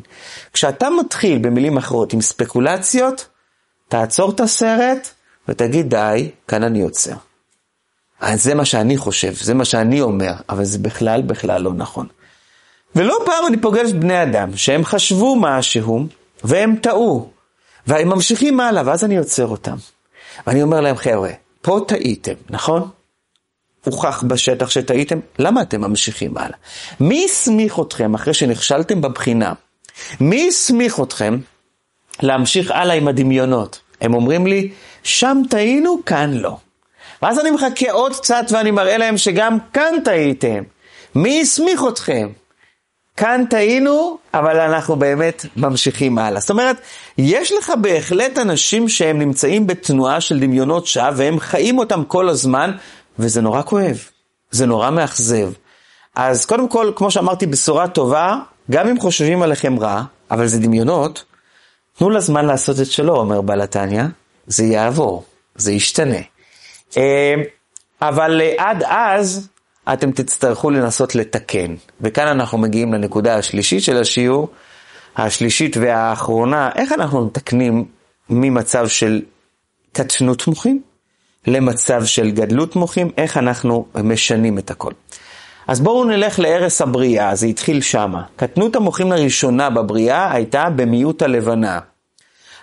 כשאתה 0.54 0.90
מתחיל, 0.90 1.38
במילים 1.38 1.78
אחרות, 1.78 2.14
עם 2.14 2.22
ספקולציות, 2.22 3.28
תעצור 3.88 4.32
את 4.32 4.40
הסרט 4.40 5.10
ותגיד, 5.48 5.90
די, 5.90 6.32
כאן 6.48 6.64
אני 6.64 6.82
עוצר. 6.82 7.16
זה 8.34 8.56
מה 8.56 8.66
שאני 8.66 8.98
חושב, 8.98 9.34
זה 9.34 9.54
מה 9.54 9.66
שאני 9.66 10.02
אומר, 10.02 10.34
אבל 10.50 10.64
זה 10.64 10.80
בכלל 10.80 11.22
בכלל 11.22 11.62
לא 11.62 11.74
נכון. 11.74 12.08
ולא 12.96 13.20
פעם 13.26 13.46
אני 13.48 13.58
פוגש 13.58 13.92
בני 13.92 14.24
אדם 14.24 14.58
שהם 14.58 14.86
חשבו 14.86 15.36
משהו 15.36 16.06
והם 16.44 16.76
טעו, 16.76 17.30
והם 17.88 18.10
ממשיכים 18.10 18.60
הלאה, 18.60 18.84
ואז 18.86 19.04
אני 19.04 19.18
עוצר 19.18 19.48
אותם. 19.48 19.76
ואני 20.48 20.64
אומר 20.64 20.82
להם, 20.82 20.98
חבר'ה, 20.98 21.32
פה 21.62 21.80
טעיתם, 21.88 22.34
נכון? 22.50 22.90
הוכח 23.86 24.24
בשטח 24.28 24.70
שטעיתם, 24.70 25.20
למה 25.40 25.62
אתם 25.62 25.82
ממשיכים 25.82 26.38
הלאה? 26.38 26.58
מי 27.00 27.26
הסמיך 27.26 27.80
אתכם 27.80 28.14
אחרי 28.14 28.34
שנכשלתם 28.34 29.02
בבחינה? 29.02 29.54
מי 30.20 30.48
הסמיך 30.48 31.00
אתכם 31.00 31.38
להמשיך 32.22 32.72
הלאה 32.72 32.96
עם 32.96 33.08
הדמיונות? 33.08 33.80
הם 34.02 34.14
אומרים 34.14 34.48
לי, 34.48 34.72
שם 35.04 35.42
טעינו, 35.50 35.98
כאן 36.06 36.34
לא. 36.34 36.58
ואז 37.22 37.40
אני 37.40 37.52
מחכה 37.52 37.92
עוד 37.92 38.16
קצת 38.16 38.46
ואני 38.52 38.72
מראה 38.72 38.98
להם 38.98 39.18
שגם 39.18 39.58
כאן 39.74 39.94
טעיתם. 40.04 40.64
מי 41.16 41.42
הסמיך 41.42 41.84
אתכם? 41.90 42.30
כאן 43.20 43.44
טעינו, 43.50 44.18
אבל 44.34 44.60
אנחנו 44.60 44.96
באמת 44.96 45.46
ממשיכים 45.56 46.18
הלאה. 46.18 46.40
זאת 46.40 46.50
אומרת, 46.50 46.82
יש 47.18 47.52
לך 47.52 47.74
בהחלט 47.82 48.38
אנשים 48.38 48.90
שהם 48.90 49.20
נמצאים 49.20 49.68
בתנועה 49.68 50.22
של 50.22 50.40
דמיונות 50.40 50.88
שווא, 50.88 51.12
והם 51.16 51.40
חיים 51.40 51.78
אותם 51.78 52.04
כל 52.04 52.30
הזמן, 52.30 52.72
וזה 53.20 53.42
נורא 53.42 53.62
כואב, 53.62 53.98
זה 54.52 54.66
נורא 54.66 54.90
מאכזב. 54.90 55.52
אז 56.16 56.46
קודם 56.46 56.70
כל, 56.70 56.92
כמו 56.96 57.12
שאמרתי, 57.12 57.46
בשורה 57.46 57.88
טובה, 57.88 58.36
גם 58.72 58.88
אם 58.88 59.00
חושבים 59.00 59.42
עליכם 59.42 59.80
רע, 59.80 60.04
אבל 60.32 60.48
זה 60.48 60.60
דמיונות, 60.60 61.24
תנו 61.98 62.10
לזמן 62.10 62.46
לעשות 62.46 62.80
את 62.80 62.86
שלו, 62.86 63.16
אומר 63.16 63.42
בעל 63.42 63.62
התניא, 63.62 64.04
זה 64.48 64.64
יעבור, 64.64 65.24
זה 65.56 65.72
ישתנה. 65.72 66.22
אה, 66.98 67.34
אבל 68.02 68.42
אה, 68.42 68.70
עד 68.70 68.84
אז 68.88 69.48
אתם 69.94 70.12
תצטרכו 70.12 70.70
לנסות 70.70 71.16
לתקן. 71.16 71.76
וכאן 72.02 72.28
אנחנו 72.28 72.58
מגיעים 72.58 72.94
לנקודה 72.94 73.36
השלישית 73.36 73.84
של 73.84 73.98
השיעור, 73.98 74.50
השלישית 75.18 75.78
והאחרונה, 75.78 76.70
איך 76.76 76.92
אנחנו 76.92 77.26
מתקנים 77.26 77.86
ממצב 78.30 78.88
של 78.88 79.22
קטנות 79.92 80.48
מוחים 80.48 80.82
למצב 81.48 82.06
של 82.06 82.32
גדלות 82.32 82.76
מוחים, 82.76 83.12
איך 83.18 83.38
אנחנו 83.38 83.86
משנים 84.04 84.58
את 84.58 84.72
הכל. 84.72 84.92
אז 85.68 85.82
בואו 85.82 86.06
נלך 86.06 86.40
לערש 86.40 86.82
הבריאה, 86.82 87.36
זה 87.36 87.46
התחיל 87.48 87.82
שמה. 87.82 88.24
קטנות 88.36 88.76
המוחים 88.76 89.12
הראשונה 89.12 89.70
בבריאה 89.70 90.34
הייתה 90.34 90.70
במיעוט 90.76 91.22
הלבנה. 91.22 91.80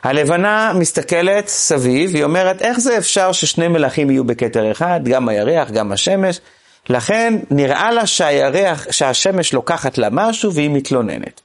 הלבנה 0.03 0.73
מסתכלת 0.75 1.49
סביב, 1.49 2.15
היא 2.15 2.25
אומרת, 2.25 2.63
איך 2.63 2.79
זה 2.79 2.99
אפשר 2.99 3.33
ששני 3.33 3.69
מלכים 3.69 4.11
יהיו 4.11 4.25
בכתר 4.25 4.71
אחד, 4.71 5.01
גם 5.05 5.29
הירח, 5.29 5.71
גם 5.71 5.93
השמש? 5.93 6.41
לכן 6.89 7.35
נראה 7.51 7.91
לה 7.93 8.07
שהירח, 8.07 8.87
שהשמש 8.91 9.53
לוקחת 9.53 9.99
לה 9.99 10.09
משהו 10.11 10.55
והיא 10.55 10.71
מתלוננת. 10.71 11.41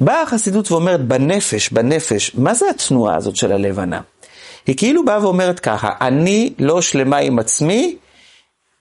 באה 0.00 0.22
החסידות 0.22 0.72
ואומרת, 0.72 1.00
בנפש, 1.00 1.70
בנפש, 1.70 2.34
מה 2.34 2.54
זה 2.54 2.70
התנועה 2.70 3.16
הזאת 3.16 3.36
של 3.36 3.52
הלבנה? 3.52 4.00
היא 4.66 4.76
כאילו 4.76 5.04
באה 5.04 5.24
ואומרת 5.24 5.60
ככה, 5.60 5.90
אני 6.00 6.52
לא 6.58 6.80
שלמה 6.82 7.16
עם 7.16 7.38
עצמי, 7.38 7.96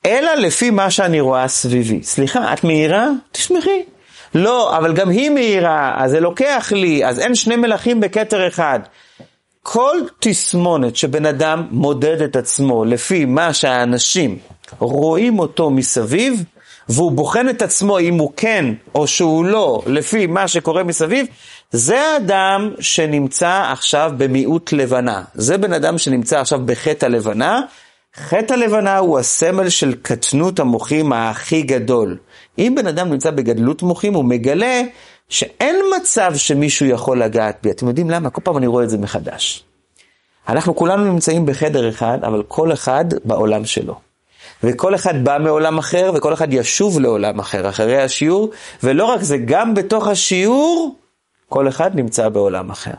אלא 0.05 0.33
לפי 0.33 0.69
מה 0.69 0.91
שאני 0.91 1.19
רואה 1.19 1.47
סביבי. 1.47 2.03
סליחה, 2.03 2.53
את 2.53 2.63
מהירה? 2.63 3.07
תשמחי. 3.31 3.83
לא, 4.35 4.77
אבל 4.77 4.93
גם 4.93 5.09
היא 5.09 5.29
מהירה, 5.29 5.93
אז 5.97 6.11
זה 6.11 6.19
לוקח 6.19 6.71
לי, 6.75 7.05
אז 7.05 7.19
אין 7.19 7.35
שני 7.35 7.55
מלכים 7.55 7.99
בכתר 7.99 8.47
אחד. 8.47 8.79
כל 9.63 9.97
תסמונת 10.19 10.95
שבן 10.95 11.25
אדם 11.25 11.67
מודד 11.71 12.21
את 12.21 12.35
עצמו 12.35 12.85
לפי 12.85 13.25
מה 13.25 13.53
שהאנשים 13.53 14.38
רואים 14.80 15.39
אותו 15.39 15.69
מסביב, 15.69 16.43
והוא 16.89 17.11
בוחן 17.11 17.49
את 17.49 17.61
עצמו 17.61 17.99
אם 17.99 18.17
הוא 18.19 18.32
כן 18.38 18.65
או 18.95 19.07
שהוא 19.07 19.45
לא, 19.45 19.82
לפי 19.86 20.28
מה 20.28 20.47
שקורה 20.47 20.84
מסביב, 20.84 21.25
זה 21.71 22.01
האדם 22.01 22.71
שנמצא 22.80 23.69
עכשיו 23.71 24.11
במיעוט 24.17 24.73
לבנה. 24.73 25.23
זה 25.34 25.57
בן 25.57 25.73
אדם 25.73 25.97
שנמצא 25.97 26.39
עכשיו 26.39 26.59
בחטא 26.65 27.05
הלבנה. 27.05 27.61
חטא 28.15 28.53
הלבנה 28.53 28.97
הוא 28.97 29.19
הסמל 29.19 29.69
של 29.69 29.95
קטנות 30.01 30.59
המוחים 30.59 31.13
הכי 31.13 31.61
גדול. 31.61 32.17
אם 32.57 32.73
בן 32.78 32.88
אדם 32.88 33.09
נמצא 33.09 33.32
בגדלות 33.32 33.82
מוחים, 33.82 34.13
הוא 34.13 34.25
מגלה 34.25 34.82
שאין 35.30 35.75
מצב 35.97 36.34
שמישהו 36.36 36.86
יכול 36.86 37.23
לגעת 37.23 37.57
בי. 37.63 37.71
אתם 37.71 37.88
יודעים 37.88 38.09
למה? 38.09 38.30
כל 38.30 38.41
פעם 38.43 38.57
אני 38.57 38.67
רואה 38.67 38.84
את 38.84 38.89
זה 38.89 38.97
מחדש. 38.97 39.63
אנחנו 40.49 40.75
כולנו 40.75 41.13
נמצאים 41.13 41.45
בחדר 41.45 41.89
אחד, 41.89 42.17
אבל 42.23 42.43
כל 42.47 42.73
אחד 42.73 43.05
בעולם 43.25 43.65
שלו. 43.65 44.07
וכל 44.64 44.95
אחד 44.95 45.24
בא 45.24 45.38
מעולם 45.41 45.78
אחר, 45.78 46.12
וכל 46.16 46.34
אחד 46.34 46.53
ישוב 46.53 46.99
לעולם 46.99 47.39
אחר 47.39 47.70
אחרי 47.70 48.01
השיעור, 48.01 48.49
ולא 48.84 49.05
רק 49.05 49.22
זה, 49.22 49.38
גם 49.38 49.74
בתוך 49.74 50.08
השיעור, 50.08 50.95
כל 51.49 51.68
אחד 51.68 51.95
נמצא 51.95 52.30
בעולם 52.30 52.70
אחר. 52.70 52.93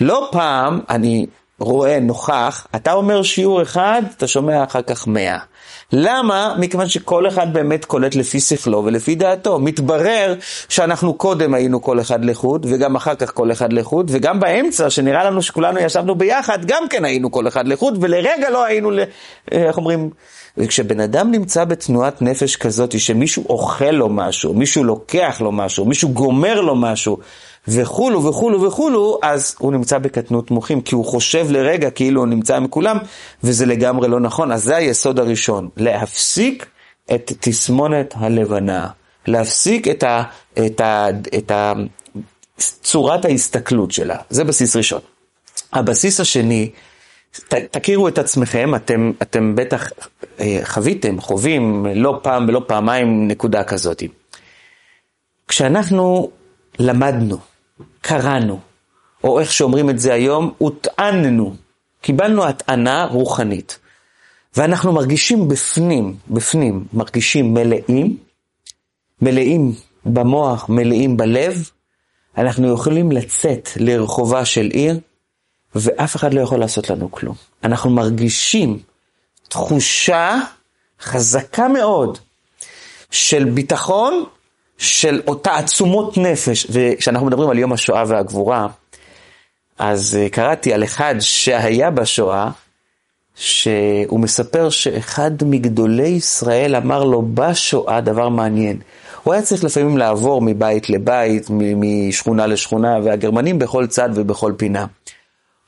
לא 0.00 0.28
פעם 0.32 0.80
אני 0.90 1.26
רואה, 1.58 2.00
נוכח, 2.00 2.66
אתה 2.76 2.92
אומר 2.92 3.22
שיעור 3.22 3.62
אחד, 3.62 4.02
אתה 4.16 4.26
שומע 4.26 4.64
אחר 4.64 4.82
כך 4.82 5.06
מאה. 5.06 5.38
למה? 5.92 6.54
מכיוון 6.58 6.88
שכל 6.88 7.28
אחד 7.28 7.52
באמת 7.52 7.84
קולט 7.84 8.14
לפי 8.14 8.40
שכלו 8.40 8.84
ולפי 8.84 9.14
דעתו. 9.14 9.58
מתברר 9.58 10.34
שאנחנו 10.68 11.14
קודם 11.14 11.54
היינו 11.54 11.82
כל 11.82 12.00
אחד 12.00 12.24
לחוד, 12.24 12.66
וגם 12.70 12.96
אחר 12.96 13.14
כך 13.14 13.34
כל 13.34 13.52
אחד 13.52 13.72
לחוד, 13.72 14.10
וגם 14.14 14.40
באמצע, 14.40 14.90
שנראה 14.90 15.24
לנו 15.24 15.42
שכולנו 15.42 15.78
ישבנו 15.78 16.14
ביחד, 16.14 16.64
גם 16.64 16.88
כן 16.90 17.04
היינו 17.04 17.30
כל 17.30 17.48
אחד 17.48 17.68
לחוד, 17.68 17.98
ולרגע 18.00 18.50
לא 18.50 18.64
היינו, 18.64 18.90
אה, 18.98 19.04
איך 19.52 19.76
אומרים, 19.76 20.10
וכשבן 20.58 21.00
אדם 21.00 21.30
נמצא 21.30 21.64
בתנועת 21.64 22.22
נפש 22.22 22.56
כזאת, 22.56 23.00
שמישהו 23.00 23.44
אוכל 23.48 23.90
לו 23.90 24.08
משהו, 24.08 24.54
מישהו 24.54 24.84
לוקח 24.84 25.40
לו 25.40 25.52
משהו, 25.52 25.84
מישהו 25.84 26.08
גומר 26.08 26.60
לו 26.60 26.76
משהו, 26.76 27.18
וכולו 27.68 28.24
וכולו 28.24 28.62
וכולו, 28.62 29.18
אז 29.22 29.54
הוא 29.58 29.72
נמצא 29.72 29.98
בקטנות 29.98 30.50
מוחים, 30.50 30.80
כי 30.80 30.94
הוא 30.94 31.04
חושב 31.04 31.46
לרגע 31.50 31.90
כאילו 31.90 32.20
הוא 32.20 32.28
נמצא 32.28 32.56
עם 32.56 32.68
כולם, 32.68 32.98
וזה 33.44 33.66
לגמרי 33.66 34.08
לא 34.08 34.20
נכון. 34.20 34.52
אז 34.52 34.64
זה 34.64 34.76
היסוד 34.76 35.18
הראשון, 35.18 35.68
להפסיק 35.76 36.66
את 37.14 37.32
תסמונת 37.40 38.14
הלבנה, 38.16 38.88
להפסיק 39.26 39.88
את, 39.88 40.02
ה, 40.02 40.22
את, 40.66 40.80
ה, 40.80 41.06
את 41.38 41.50
ה, 41.50 41.72
צורת 42.58 43.24
ההסתכלות 43.24 43.92
שלה, 43.92 44.16
זה 44.30 44.44
בסיס 44.44 44.76
ראשון. 44.76 45.00
הבסיס 45.72 46.20
השני, 46.20 46.70
ת, 47.32 47.54
תכירו 47.54 48.08
את 48.08 48.18
עצמכם, 48.18 48.74
אתם, 48.74 49.12
אתם 49.22 49.54
בטח 49.56 49.90
אה, 50.40 50.60
חוויתם, 50.64 51.20
חווים 51.20 51.86
לא 51.94 52.20
פעם 52.22 52.48
ולא 52.48 52.62
פעמיים 52.66 53.28
נקודה 53.28 53.64
כזאת. 53.64 54.02
כשאנחנו 55.48 56.30
למדנו, 56.78 57.38
קראנו, 58.00 58.60
או 59.24 59.40
איך 59.40 59.52
שאומרים 59.52 59.90
את 59.90 59.98
זה 59.98 60.14
היום, 60.14 60.52
הוטעננו, 60.58 61.54
קיבלנו 62.00 62.44
הטענה 62.44 63.04
רוחנית, 63.04 63.78
ואנחנו 64.56 64.92
מרגישים 64.92 65.48
בפנים, 65.48 66.16
בפנים, 66.30 66.84
מרגישים 66.92 67.54
מלאים, 67.54 68.16
מלאים 69.22 69.72
במוח, 70.04 70.68
מלאים 70.68 71.16
בלב, 71.16 71.70
אנחנו 72.38 72.74
יכולים 72.74 73.12
לצאת 73.12 73.68
לרחובה 73.76 74.44
של 74.44 74.66
עיר, 74.72 74.98
ואף 75.74 76.16
אחד 76.16 76.34
לא 76.34 76.40
יכול 76.40 76.60
לעשות 76.60 76.90
לנו 76.90 77.10
כלום. 77.10 77.34
אנחנו 77.64 77.90
מרגישים 77.90 78.78
תחושה 79.48 80.40
חזקה 81.00 81.68
מאוד 81.68 82.18
של 83.10 83.44
ביטחון, 83.44 84.24
של 84.78 85.20
אותה 85.26 85.56
עצומות 85.56 86.18
נפש. 86.18 86.66
וכשאנחנו 86.70 87.26
מדברים 87.26 87.50
על 87.50 87.58
יום 87.58 87.72
השואה 87.72 88.04
והגבורה, 88.06 88.66
אז 89.78 90.18
אה, 90.20 90.28
קראתי 90.28 90.72
על 90.72 90.84
אחד 90.84 91.14
שהיה 91.20 91.90
בשואה, 91.90 92.50
שהוא 93.34 94.20
מספר 94.20 94.70
שאחד 94.70 95.30
מגדולי 95.44 96.08
ישראל 96.08 96.76
אמר 96.76 97.04
לו 97.04 97.22
בשואה 97.34 98.00
דבר 98.00 98.28
מעניין. 98.28 98.78
הוא 99.22 99.34
היה 99.34 99.42
צריך 99.42 99.64
לפעמים 99.64 99.98
לעבור 99.98 100.42
מבית 100.42 100.90
לבית, 100.90 101.46
משכונה 101.50 102.46
לשכונה, 102.46 102.98
והגרמנים 103.04 103.58
בכל 103.58 103.86
צד 103.86 104.08
ובכל 104.14 104.52
פינה. 104.56 104.86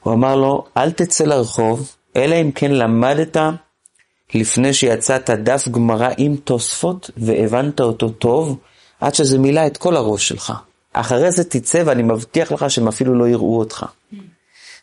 הוא 0.04 0.12
אמר 0.12 0.36
לו, 0.36 0.64
אל 0.76 0.90
תצא 0.90 1.24
לרחוב, 1.24 1.92
אלא 2.16 2.34
אם 2.34 2.50
כן 2.50 2.70
למדת 2.70 3.36
לפני 4.34 4.74
שיצאת 4.74 5.30
דף 5.30 5.68
גמרא 5.68 6.08
עם 6.16 6.36
תוספות 6.36 7.10
והבנת 7.16 7.80
אותו 7.80 8.08
טוב, 8.08 8.58
עד 9.00 9.14
שזה 9.14 9.38
מילא 9.38 9.66
את 9.66 9.76
כל 9.76 9.96
הראש 9.96 10.28
שלך. 10.28 10.52
אחרי 10.92 11.32
זה 11.32 11.44
תצא 11.44 11.82
ואני 11.86 12.02
מבטיח 12.02 12.52
לך 12.52 12.70
שהם 12.70 12.88
אפילו 12.88 13.14
לא 13.14 13.28
יראו 13.28 13.58
אותך. 13.58 13.86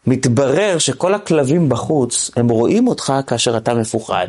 מתברר 0.08 0.78
שכל 0.78 1.14
הכלבים 1.14 1.70
בחוץ, 1.70 2.32
הם 2.36 2.50
רואים 2.50 2.88
אותך 2.88 3.14
כאשר 3.28 3.58
אתה 3.58 3.74
מפוחד. 3.74 4.28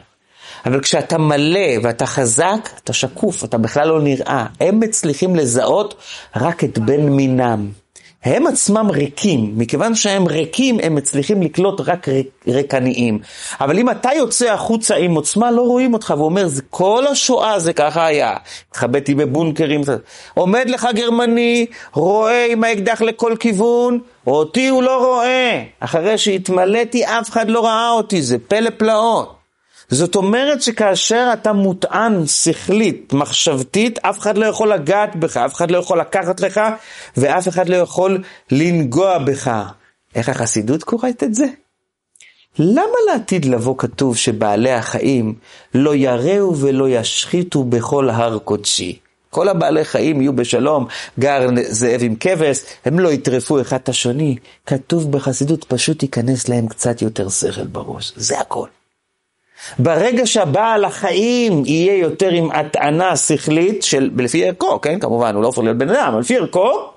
אבל 0.67 0.81
כשאתה 0.81 1.19
מלא 1.19 1.71
ואתה 1.83 2.07
חזק, 2.07 2.69
אתה 2.85 2.93
שקוף, 2.93 3.45
אתה 3.45 3.59
בכלל 3.59 3.89
לא 3.89 4.03
נראה. 4.03 4.47
הם 4.61 4.81
מצליחים 4.81 5.37
לזהות 5.37 5.95
רק 6.37 6.65
את 6.65 6.79
בן 6.79 7.01
מינם. 7.09 7.82
הם 8.25 8.47
עצמם 8.47 8.91
ריקים, 8.91 9.53
מכיוון 9.57 9.95
שהם 9.95 10.27
ריקים, 10.27 10.79
הם 10.83 10.95
מצליחים 10.95 11.43
לקלוט 11.43 11.81
רק 11.81 12.07
ריקניים. 12.49 13.19
אבל 13.61 13.79
אם 13.79 13.91
אתה 13.91 14.11
יוצא 14.17 14.53
החוצה 14.53 14.97
עם 14.97 15.15
עוצמה, 15.15 15.51
לא 15.51 15.63
רואים 15.63 15.95
אותך, 15.95 16.15
והוא 16.17 16.25
אומר, 16.25 16.47
כל 16.71 17.07
השואה 17.07 17.59
זה 17.59 17.73
ככה 17.73 18.07
היה. 18.07 18.37
התחבאתי 18.71 19.15
בבונקרים, 19.15 19.81
עומד 20.35 20.71
לך 20.71 20.89
גרמני, 20.95 21.67
רואה 21.93 22.47
עם 22.51 22.65
האקדח 22.65 23.03
לכל 23.03 23.35
כיוון, 23.41 23.99
אותי 24.27 24.69
הוא 24.69 24.83
לא 24.83 25.07
רואה. 25.07 25.63
אחרי 25.81 26.19
שהתמלאתי, 26.19 27.05
אף 27.05 27.31
אחד 27.31 27.51
לא 27.51 27.65
ראה 27.65 27.91
אותי, 27.91 28.23
זה 28.23 28.39
פלא 28.49 28.71
פלאות. 28.77 29.42
זאת 29.89 30.17
אומרת 30.17 30.63
שכאשר 30.63 31.31
אתה 31.33 31.53
מוטען 31.53 32.27
שכלית, 32.27 33.13
מחשבתית, 33.13 33.99
אף 33.99 34.19
אחד 34.19 34.39
לא 34.39 34.47
יכול 34.47 34.73
לגעת 34.73 35.17
בך, 35.17 35.37
אף 35.37 35.55
אחד 35.55 35.71
לא 35.71 35.79
יכול 35.79 36.01
לקחת 36.01 36.41
לך, 36.41 36.61
ואף 37.17 37.49
אחד 37.49 37.69
לא 37.69 37.77
יכול 37.77 38.23
לנגוע 38.51 39.19
בך. 39.19 39.51
איך 40.15 40.29
החסידות 40.29 40.85
קוראת 40.85 41.23
את 41.23 41.35
זה? 41.35 41.47
למה 42.59 42.97
לעתיד 43.07 43.45
לבוא 43.45 43.75
כתוב 43.79 44.17
שבעלי 44.17 44.73
החיים 44.73 45.35
לא 45.75 45.95
יראו 45.95 46.57
ולא 46.57 46.89
ישחיתו 46.89 47.65
בכל 47.65 48.11
הר 48.11 48.39
קודשי? 48.39 48.99
כל 49.31 49.49
הבעלי 49.49 49.85
חיים 49.85 50.21
יהיו 50.21 50.33
בשלום, 50.33 50.87
גר 51.19 51.49
זאב 51.69 52.01
עם 52.03 52.15
כבש, 52.21 52.59
הם 52.85 52.99
לא 52.99 53.09
יטרפו 53.09 53.61
אחד 53.61 53.77
את 53.77 53.89
השני. 53.89 54.37
כתוב 54.67 55.13
בחסידות, 55.13 55.65
פשוט 55.65 56.03
ייכנס 56.03 56.49
להם 56.49 56.69
קצת 56.69 57.03
יותר 57.03 57.29
שכל 57.29 57.65
בראש, 57.65 58.13
זה 58.17 58.41
הכל. 58.41 58.69
ברגע 59.79 60.27
שהבעל 60.27 60.85
החיים 60.85 61.63
יהיה 61.67 61.97
יותר 61.97 62.29
עם 62.29 62.51
הטענה 62.51 63.17
שכלית 63.17 63.83
של, 63.83 64.11
לפי 64.19 64.45
ערכו, 64.45 64.81
כן, 64.81 65.01
כמובן, 65.01 65.35
הוא 65.35 65.43
לא 65.43 65.47
הופך 65.47 65.59
להיות 65.59 65.79
בן 65.79 65.89
אדם, 65.89 66.09
אבל 66.13 66.21
לפי 66.21 66.37
ערכו, 66.37 66.91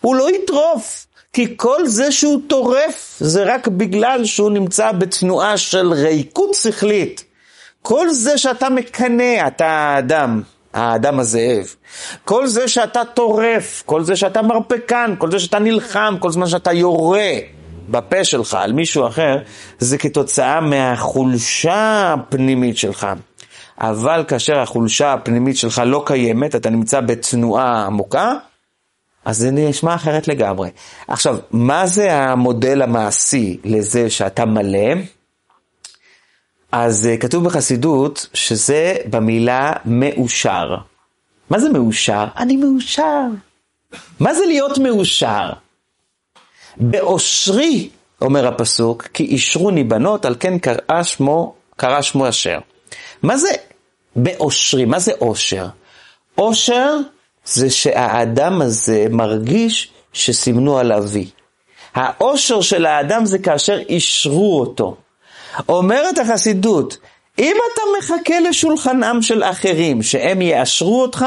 הוא 0.00 0.16
לא 0.16 0.30
יטרוף. 0.30 1.06
כי 1.32 1.54
כל 1.56 1.86
זה 1.86 2.12
שהוא 2.12 2.40
טורף, 2.46 3.16
זה 3.20 3.44
רק 3.44 3.68
בגלל 3.68 4.24
שהוא 4.24 4.50
נמצא 4.50 4.92
בתנועה 4.92 5.56
של 5.56 5.92
ריקות 5.92 6.54
שכלית. 6.54 7.24
כל 7.82 8.10
זה 8.10 8.38
שאתה 8.38 8.68
מקנא, 8.68 9.46
אתה 9.46 9.66
האדם, 9.66 10.42
האדם 10.74 11.20
הזאב. 11.20 11.74
כל 12.24 12.46
זה 12.46 12.68
שאתה 12.68 13.02
טורף, 13.14 13.82
כל 13.86 14.04
זה 14.04 14.16
שאתה 14.16 14.42
מרפקן, 14.42 15.14
כל 15.18 15.30
זה 15.30 15.38
שאתה 15.38 15.58
נלחם, 15.58 16.16
כל 16.20 16.30
זמן 16.30 16.46
שאתה 16.46 16.72
יורה, 16.72 17.30
בפה 17.90 18.24
שלך 18.24 18.54
על 18.54 18.72
מישהו 18.72 19.06
אחר, 19.06 19.38
זה 19.78 19.98
כתוצאה 19.98 20.60
מהחולשה 20.60 22.12
הפנימית 22.12 22.76
שלך. 22.76 23.06
אבל 23.80 24.24
כאשר 24.28 24.58
החולשה 24.58 25.12
הפנימית 25.12 25.56
שלך 25.56 25.82
לא 25.86 26.02
קיימת, 26.06 26.54
אתה 26.54 26.70
נמצא 26.70 27.00
בתנועה 27.00 27.86
עמוקה, 27.86 28.32
אז 29.24 29.36
זה 29.36 29.50
נשמע 29.50 29.94
אחרת 29.94 30.28
לגמרי. 30.28 30.70
עכשיו, 31.08 31.38
מה 31.50 31.86
זה 31.86 32.14
המודל 32.14 32.82
המעשי 32.82 33.58
לזה 33.64 34.10
שאתה 34.10 34.44
מלא? 34.44 34.94
אז 36.72 37.06
אה, 37.06 37.16
כתוב 37.16 37.44
בחסידות 37.44 38.26
שזה 38.34 38.96
במילה 39.10 39.72
מאושר. 39.84 40.76
מה 41.50 41.58
זה 41.58 41.68
מאושר? 41.68 42.24
אני 42.36 42.56
מאושר. 42.56 43.22
מה 44.20 44.34
זה 44.34 44.46
להיות 44.46 44.78
מאושר? 44.78 45.52
באושרי, 46.76 47.88
אומר 48.20 48.46
הפסוק, 48.46 49.02
כי 49.02 49.24
אישרוני 49.24 49.84
בנות, 49.84 50.24
על 50.24 50.36
כן 50.40 50.58
קרא 50.58 51.02
שמו, 51.02 51.54
קרא 51.76 52.02
שמו 52.02 52.28
אשר. 52.28 52.58
מה 53.22 53.36
זה 53.36 53.50
באושרי? 54.16 54.84
מה 54.84 54.98
זה 54.98 55.12
אושר? 55.20 55.66
אושר 56.38 56.96
זה 57.44 57.70
שהאדם 57.70 58.62
הזה 58.62 59.06
מרגיש 59.10 59.90
שסימנו 60.12 60.78
עליו 60.78 61.04
וי. 61.08 61.30
האושר 61.94 62.60
של 62.60 62.86
האדם 62.86 63.26
זה 63.26 63.38
כאשר 63.38 63.78
אישרו 63.88 64.60
אותו. 64.60 64.96
אומרת 65.68 66.18
החסידות, 66.18 66.96
אם 67.38 67.56
אתה 67.72 67.82
מחכה 67.98 68.40
לשולחנם 68.40 69.18
של 69.22 69.42
אחרים, 69.42 70.02
שהם 70.02 70.42
יאשרו 70.42 71.02
אותך, 71.02 71.26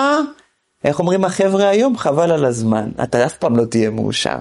איך 0.83 0.99
אומרים 0.99 1.25
החבר'ה 1.25 1.69
היום? 1.69 1.97
חבל 1.97 2.31
על 2.31 2.45
הזמן, 2.45 2.89
אתה 3.03 3.25
אף 3.25 3.33
פעם 3.33 3.57
לא 3.57 3.65
תהיה 3.65 3.89
מאושר. 3.89 4.35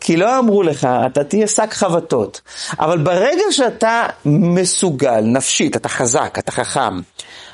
כי 0.00 0.16
לא 0.16 0.38
אמרו 0.38 0.62
לך, 0.62 0.88
אתה 1.06 1.24
תהיה 1.24 1.46
שק 1.46 1.72
חבטות. 1.72 2.40
אבל 2.80 2.98
ברגע 2.98 3.42
שאתה 3.50 4.06
מסוגל, 4.24 5.20
נפשית, 5.20 5.76
אתה 5.76 5.88
חזק, 5.88 6.36
אתה 6.38 6.52
חכם, 6.52 7.00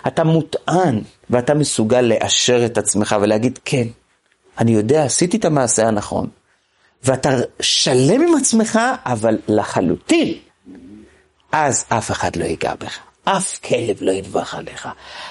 אתה 0.07 0.25
מוטען, 0.25 1.01
ואתה 1.31 1.55
מסוגל 1.55 2.01
לאשר 2.01 2.67
את 2.67 2.79
עצמך 2.79 3.17
ולהגיד, 3.21 3.59
כן, 3.65 3.87
אני 4.59 4.71
יודע, 4.71 5.05
עשיתי 5.05 5.37
את 5.37 5.45
המעשה 5.45 5.89
הנכון. 5.89 6.29
ואתה 7.03 7.31
שלם 7.61 8.21
עם 8.21 8.35
עצמך, 8.35 8.79
אבל 9.05 9.39
לחלוטין, 9.49 10.35
אז 11.53 11.85
אף 11.89 12.11
אחד 12.11 12.37
לא 12.37 12.45
ייגע 12.45 12.75
בך. 12.75 12.99
אף 13.25 13.59
כלב 13.61 13.97
לא 14.01 14.13
ינבח 14.13 14.55
עליך. 14.55 14.89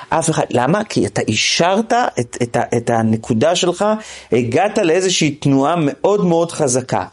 אף 0.09 0.29
אחד, 0.29 0.45
למה? 0.49 0.83
כי 0.83 1.05
אתה 1.07 1.21
אישרת 1.21 1.93
את, 2.19 2.37
את, 2.41 2.57
את 2.77 2.89
הנקודה 2.89 3.55
שלך, 3.55 3.85
הגעת 4.31 4.77
לאיזושהי 4.77 5.31
תנועה 5.31 5.75
מאוד 5.77 6.25
מאוד 6.25 6.51
חזקה. 6.51 7.05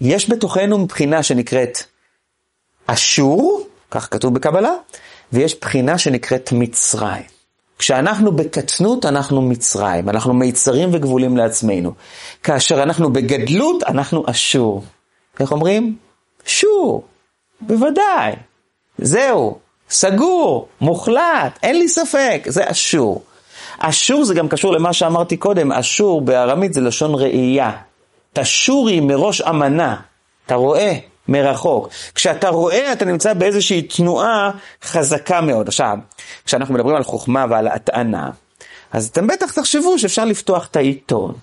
יש 0.00 0.30
בתוכנו 0.30 0.78
מבחינה 0.78 1.22
שנקראת 1.22 1.78
אשור, 2.86 3.66
כך 3.90 4.08
כתוב 4.10 4.34
בקבלה, 4.34 4.72
ויש 5.32 5.60
בחינה 5.60 5.98
שנקראת 5.98 6.52
מצרים. 6.52 7.22
כשאנחנו 7.78 8.32
בקטנות, 8.32 9.04
אנחנו 9.04 9.42
מצרים, 9.42 10.08
אנחנו 10.08 10.34
מיצרים 10.34 10.88
וגבולים 10.92 11.36
לעצמנו. 11.36 11.92
כאשר 12.42 12.82
אנחנו 12.82 13.12
בגדלות, 13.12 13.82
אנחנו 13.82 14.24
אשור. 14.30 14.84
איך 15.40 15.52
אומרים? 15.52 15.96
שור, 16.46 17.04
בוודאי. 17.60 18.32
זהו, 18.98 19.58
סגור, 19.90 20.68
מוחלט, 20.80 21.58
אין 21.62 21.78
לי 21.78 21.88
ספק, 21.88 22.42
זה 22.46 22.70
אשור. 22.70 23.22
אשור 23.78 24.24
זה 24.24 24.34
גם 24.34 24.48
קשור 24.48 24.72
למה 24.72 24.92
שאמרתי 24.92 25.36
קודם, 25.36 25.72
אשור 25.72 26.20
בארמית 26.20 26.74
זה 26.74 26.80
לשון 26.80 27.14
ראייה. 27.14 27.72
תשורי 28.32 29.00
מראש 29.00 29.40
אמנה, 29.40 29.96
אתה 30.46 30.54
רואה 30.54 30.98
מרחוק. 31.28 31.88
כשאתה 32.14 32.48
רואה, 32.48 32.92
אתה 32.92 33.04
נמצא 33.04 33.34
באיזושהי 33.34 33.82
תנועה 33.82 34.50
חזקה 34.84 35.40
מאוד. 35.40 35.68
עכשיו, 35.68 35.98
כשאנחנו 36.44 36.74
מדברים 36.74 36.96
על 36.96 37.04
חוכמה 37.04 37.46
ועל 37.50 37.68
הטענה, 37.68 38.30
אז 38.92 39.08
אתם 39.08 39.26
בטח 39.26 39.52
תחשבו 39.52 39.98
שאפשר 39.98 40.24
לפתוח 40.24 40.66
את 40.66 40.76
העיתון, 40.76 41.34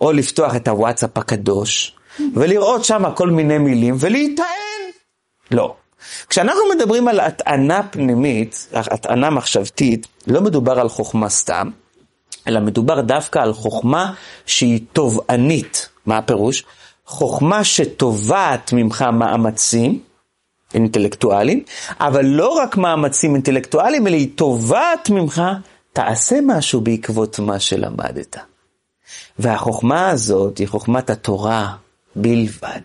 או 0.00 0.12
לפתוח 0.12 0.56
את 0.56 0.68
הוואטסאפ 0.68 1.18
הקדוש, 1.18 1.96
ולראות 2.34 2.84
שם 2.84 3.04
כל 3.14 3.30
מיני 3.30 3.58
מילים 3.58 3.96
ולהיטען. 3.98 4.46
לא. 5.50 5.74
כשאנחנו 6.28 6.60
מדברים 6.74 7.08
על 7.08 7.20
הטענה 7.20 7.82
פנימית, 7.82 8.68
הטענה 8.72 9.30
מחשבתית, 9.30 10.06
לא 10.26 10.40
מדובר 10.40 10.80
על 10.80 10.88
חוכמה 10.88 11.28
סתם, 11.28 11.70
אלא 12.48 12.60
מדובר 12.60 13.00
דווקא 13.00 13.38
על 13.38 13.52
חוכמה 13.52 14.12
שהיא 14.46 14.80
תובענית. 14.92 15.88
מה 16.06 16.18
הפירוש? 16.18 16.64
חוכמה 17.06 17.64
שתובעת 17.64 18.72
ממך 18.72 19.02
מאמצים 19.02 20.00
אינטלקטואליים, 20.74 21.62
אבל 22.00 22.24
לא 22.24 22.48
רק 22.48 22.76
מאמצים 22.76 23.34
אינטלקטואליים, 23.34 24.06
אלא 24.06 24.16
היא 24.16 24.28
תובעת 24.34 25.10
ממך, 25.10 25.42
תעשה 25.92 26.38
משהו 26.46 26.80
בעקבות 26.80 27.38
מה 27.38 27.60
שלמדת. 27.60 28.36
והחוכמה 29.38 30.10
הזאת 30.10 30.58
היא 30.58 30.68
חוכמת 30.68 31.10
התורה 31.10 31.74
בלבד. 32.16 32.80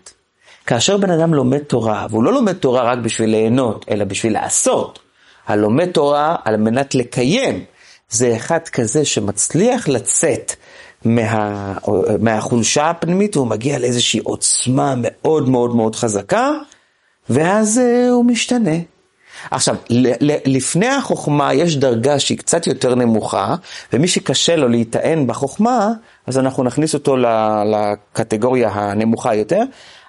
כאשר 0.66 0.96
בן 0.96 1.10
אדם 1.10 1.34
לומד 1.34 1.58
תורה, 1.58 2.06
והוא 2.10 2.24
לא 2.24 2.32
לומד 2.32 2.52
תורה 2.52 2.82
רק 2.82 2.98
בשביל 2.98 3.30
ליהנות, 3.30 3.84
אלא 3.90 4.04
בשביל 4.04 4.32
לעשות, 4.32 4.98
הלומד 5.46 5.90
תורה 5.90 6.36
על 6.44 6.56
מנת 6.56 6.94
לקיים, 6.94 7.64
זה 8.10 8.36
אחד 8.36 8.68
כזה 8.72 9.04
שמצליח 9.04 9.88
לצאת 9.88 10.52
מה, 11.04 11.74
מהחולשה 12.20 12.90
הפנימית, 12.90 13.36
והוא 13.36 13.46
מגיע 13.46 13.78
לאיזושהי 13.78 14.20
עוצמה 14.20 14.94
מאוד 14.96 15.48
מאוד 15.48 15.76
מאוד 15.76 15.96
חזקה, 15.96 16.50
ואז 17.30 17.80
uh, 17.80 18.10
הוא 18.10 18.24
משתנה. 18.24 18.76
עכשיו, 19.50 19.76
לפני 20.46 20.88
החוכמה 20.88 21.54
יש 21.54 21.76
דרגה 21.76 22.18
שהיא 22.18 22.38
קצת 22.38 22.66
יותר 22.66 22.94
נמוכה, 22.94 23.54
ומי 23.92 24.08
שקשה 24.08 24.56
לו 24.56 24.68
להיטען 24.68 25.26
בחוכמה, 25.26 25.92
אז 26.26 26.38
אנחנו 26.38 26.64
נכניס 26.64 26.94
אותו 26.94 27.16
לקטגוריה 27.66 28.68
הנמוכה 28.68 29.34
יותר, 29.34 29.62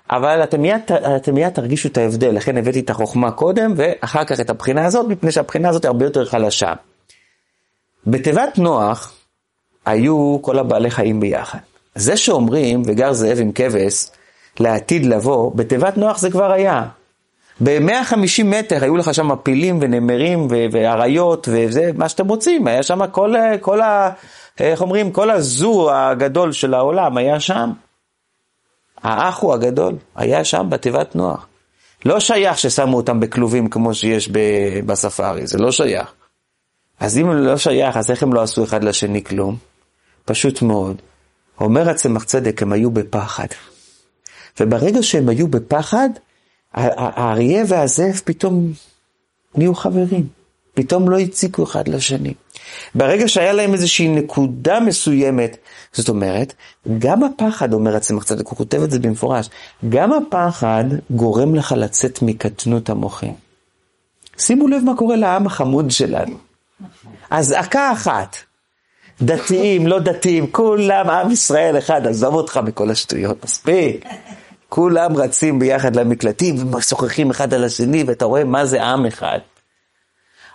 אבל 0.10 0.44
אתם 0.44 0.62
מיד, 0.62 0.82
אתם 1.16 1.34
מיד 1.34 1.50
תרגישו 1.50 1.88
את 1.88 1.98
ההבדל, 1.98 2.30
לכן 2.30 2.58
הבאתי 2.58 2.80
את 2.80 2.90
החוכמה 2.90 3.32
קודם, 3.32 3.74
ואחר 3.76 4.24
כך 4.24 4.40
את 4.40 4.50
הבחינה 4.50 4.86
הזאת, 4.86 5.06
מפני 5.10 5.32
שהבחינה 5.32 5.70
הזאת 5.70 5.86
היא 5.86 5.90
הרבה 5.90 6.06
יותר 6.06 6.26
חלשה. 6.26 6.74
בתיבת 8.08 8.58
נוח 8.58 9.14
היו 9.86 10.40
כל 10.42 10.60
הבעלי 10.60 10.92
חיים 10.92 11.20
ביחד. 11.20 11.60
זה 11.96 12.18
שאומרים, 12.18 12.82
וגר 12.86 13.14
זאב 13.14 13.38
עם 13.40 13.52
כבש, 13.52 14.08
לעתיד 14.60 15.06
לבוא, 15.06 15.52
בתיבת 15.56 15.98
נוח 15.98 16.18
זה 16.18 16.32
כבר 16.32 16.52
היה. 16.52 16.84
ב-150 17.64 18.44
מטר 18.44 18.84
היו 18.84 18.98
לך 18.98 19.14
שם 19.14 19.30
פילים 19.44 19.80
ונמרים 19.82 20.48
ואריות 20.72 21.48
וזה, 21.52 21.92
מה 21.96 22.10
שאתם 22.10 22.28
רוצים, 22.28 22.68
היה 22.68 22.84
שם 22.84 23.08
כל, 23.08 23.34
כל 23.62 23.82
ה... 23.82 24.10
איך 24.60 24.82
אומרים? 24.82 25.12
כל 25.12 25.30
הזו 25.30 25.92
הגדול 25.92 26.52
של 26.52 26.74
העולם 26.74 27.18
היה 27.18 27.40
שם. 27.40 27.72
האח 29.04 29.40
הוא 29.40 29.54
הגדול, 29.54 29.96
היה 30.16 30.44
שם 30.44 30.68
בתיבת 30.70 31.16
נוח. 31.16 31.48
לא 32.06 32.20
שייך 32.20 32.58
ששמו 32.58 32.98
אותם 32.98 33.20
בכלובים 33.20 33.70
כמו 33.70 33.94
שיש 33.94 34.30
בספארי, 34.86 35.48
זה 35.48 35.58
לא 35.58 35.72
שייך. 35.72 36.14
אז 37.00 37.18
אם 37.18 37.32
לא 37.32 37.58
שייך, 37.58 37.98
אז 37.98 38.12
איך 38.12 38.24
הם 38.24 38.34
לא 38.34 38.42
עשו 38.42 38.64
אחד 38.64 38.84
לשני 38.84 39.24
כלום? 39.24 39.58
פשוט 40.26 40.62
מאוד. 40.62 41.02
אומר 41.60 41.90
הצמח 41.90 42.24
צדק, 42.24 42.62
הם 42.62 42.74
היו 42.74 42.92
בפחד. 42.92 43.48
וברגע 44.60 45.04
שהם 45.04 45.30
היו 45.30 45.48
בפחד, 45.48 46.10
האריה 46.74 47.64
והזאב 47.68 48.22
פתאום 48.26 48.72
נהיו 49.56 49.76
חברים. 49.76 50.37
פתאום 50.78 51.10
לא 51.10 51.20
הציקו 51.20 51.64
אחד 51.64 51.88
לשני. 51.88 52.34
ברגע 52.96 53.28
שהיה 53.28 53.54
להם 53.54 53.74
איזושהי 53.74 54.08
נקודה 54.08 54.80
מסוימת, 54.80 55.58
זאת 55.94 56.10
אומרת, 56.10 56.54
גם 57.00 57.24
הפחד, 57.24 57.74
אומר 57.74 57.96
הצמח 57.96 58.24
צדק, 58.24 58.48
הוא 58.48 58.58
כותב 58.58 58.82
את 58.84 58.92
זה 58.92 59.00
במפורש, 59.00 59.50
גם 59.90 60.14
הפחד 60.14 60.84
גורם 61.12 61.56
לך 61.56 61.76
לצאת 61.78 62.22
מקטנות 62.22 62.90
המוחים. 62.90 63.34
שימו 64.38 64.68
לב 64.68 64.84
מה 64.84 64.96
קורה 64.96 65.16
לעם 65.16 65.46
החמוד 65.46 65.92
שלנו. 65.92 66.36
אזעקה 67.30 67.92
אחת, 67.92 68.38
דתיים, 69.22 69.88
לא 69.88 70.00
דתיים, 70.00 70.48
כולם 70.52 71.10
עם 71.10 71.32
ישראל 71.32 71.78
אחד, 71.78 72.08
עזוב 72.08 72.34
אותך 72.34 72.60
מכל 72.64 72.90
השטויות, 72.90 73.46
מספיק. 73.46 74.06
כולם 74.70 75.16
רצים 75.16 75.60
ביחד 75.60 75.96
למקלטים 75.96 76.56
ומשוחחים 76.60 77.30
אחד 77.30 77.54
על 77.54 77.64
השני, 77.64 78.04
ואתה 78.04 78.26
רואה 78.26 78.44
מה 78.44 78.66
זה 78.66 78.84
עם 78.84 79.06
אחד. 79.06 79.40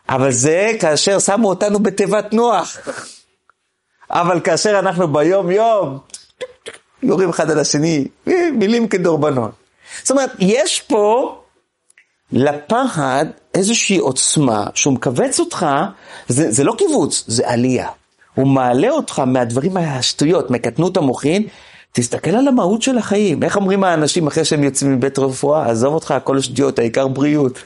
אבל 0.09 0.33
זה 0.33 0.73
כאשר 0.81 1.19
שמו 1.19 1.49
אותנו 1.49 1.79
בתיבת 1.79 2.33
נוח. 2.33 2.79
אבל 4.11 4.41
כאשר 4.41 4.79
אנחנו 4.79 5.13
ביום 5.13 5.51
יום, 5.51 5.99
יורים 7.03 7.29
אחד 7.29 7.51
על 7.51 7.59
השני, 7.59 8.09
מילים 8.53 8.89
כדורבנות. 8.89 9.51
זאת 10.03 10.11
אומרת, 10.11 10.31
יש 10.39 10.81
פה 10.81 11.39
לפחד 12.33 13.27
איזושהי 13.55 13.99
עוצמה 13.99 14.67
שהוא 14.75 14.95
מכווץ 14.95 15.41
אותך, 15.41 15.67
זה, 16.29 16.53
זה 16.53 16.65
לא 16.65 16.75
קיבוץ, 16.79 17.25
זה 17.27 17.49
עלייה. 17.49 17.89
הוא 18.35 18.47
מעלה 18.47 18.91
אותך 18.91 19.19
מהדברים 19.19 19.77
השטויות, 19.77 20.51
מקטנות 20.51 20.97
המוחין, 20.97 21.43
תסתכל 21.93 22.31
על 22.31 22.49
המהות 22.49 22.83
של 22.83 22.99
החיים. 22.99 23.43
איך 23.43 23.57
אומרים 23.57 23.85
האנשים 23.85 24.27
אחרי 24.27 24.45
שהם 24.45 24.65
יוצאים 24.65 24.93
מבית 24.93 25.19
רפואה? 25.19 25.71
עזוב 25.71 25.95
אותך, 25.95 26.11
הכל 26.11 26.41
שטויות, 26.41 26.79
העיקר 26.79 27.09
בריאות. 27.09 27.59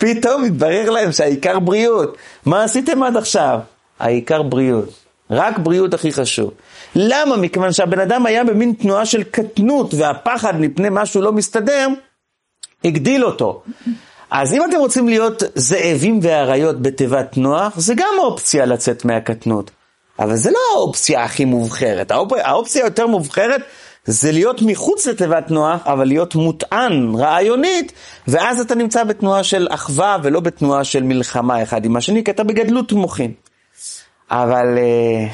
פתאום 0.00 0.42
מתברר 0.42 0.90
להם 0.90 1.12
שהעיקר 1.12 1.58
בריאות. 1.58 2.16
מה 2.46 2.64
עשיתם 2.64 3.02
עד 3.02 3.16
עכשיו? 3.16 3.58
העיקר 3.98 4.42
בריאות. 4.42 4.88
רק 5.30 5.58
בריאות 5.58 5.94
הכי 5.94 6.12
חשוב. 6.12 6.50
למה? 6.94 7.36
מכיוון 7.36 7.72
שהבן 7.72 8.00
אדם 8.00 8.26
היה 8.26 8.44
במין 8.44 8.72
תנועה 8.72 9.06
של 9.06 9.22
קטנות, 9.22 9.94
והפחד 9.94 10.60
מפני 10.60 10.88
משהו 10.90 11.22
לא 11.22 11.32
מסתדר, 11.32 11.88
הגדיל 12.84 13.24
אותו. 13.24 13.62
אז 14.30 14.54
אם 14.54 14.64
אתם 14.64 14.76
רוצים 14.78 15.08
להיות 15.08 15.42
זאבים 15.54 16.20
ואריות 16.22 16.82
בתיבת 16.82 17.36
נוח, 17.36 17.78
זה 17.78 17.94
גם 17.94 18.14
אופציה 18.18 18.66
לצאת 18.66 19.04
מהקטנות. 19.04 19.70
אבל 20.18 20.36
זה 20.36 20.50
לא 20.50 20.58
האופציה 20.74 21.24
הכי 21.24 21.44
מובחרת. 21.44 22.10
האופ... 22.10 22.32
האופציה 22.32 22.84
היותר 22.84 23.06
מובחרת 23.06 23.60
זה 24.04 24.32
להיות 24.32 24.62
מחוץ 24.62 25.06
לתיבת 25.06 25.50
נוח, 25.50 25.80
אבל 25.84 26.04
להיות 26.04 26.34
מוטען 26.34 27.14
רעיונית, 27.14 27.92
ואז 28.28 28.60
אתה 28.60 28.74
נמצא 28.74 29.04
בתנועה 29.04 29.44
של 29.44 29.68
אחווה 29.70 30.16
ולא 30.22 30.40
בתנועה 30.40 30.84
של 30.84 31.02
מלחמה 31.02 31.62
אחד 31.62 31.84
עם 31.84 31.96
השני, 31.96 32.24
כי 32.24 32.30
אתה 32.30 32.44
בגדלות 32.44 32.92
מוחין. 32.92 33.32
אבל 34.30 34.78
uh, 34.78 35.30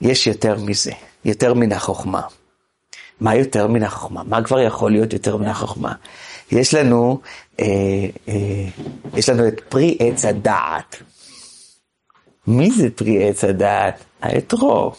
יש 0.00 0.26
יותר 0.26 0.56
מזה, 0.58 0.92
יותר 1.24 1.54
מן 1.54 1.72
החוכמה. 1.72 2.20
מה 3.20 3.34
יותר 3.34 3.66
מן 3.66 3.82
החוכמה? 3.82 4.22
מה 4.22 4.42
כבר 4.42 4.60
יכול 4.60 4.90
להיות 4.90 5.12
יותר 5.12 5.36
מן 5.36 5.48
החוכמה? 5.48 5.92
יש 6.52 6.74
לנו, 6.74 7.20
אה, 7.60 7.66
אה, 8.28 8.68
יש 9.14 9.28
לנו 9.28 9.48
את 9.48 9.60
פרי 9.68 9.96
עץ 10.00 10.24
הדעת. 10.24 10.96
מי 12.46 12.70
זה 12.70 12.88
פרי 12.90 13.28
עץ 13.28 13.44
הדעת? 13.44 14.04
האתרוג. 14.22 14.94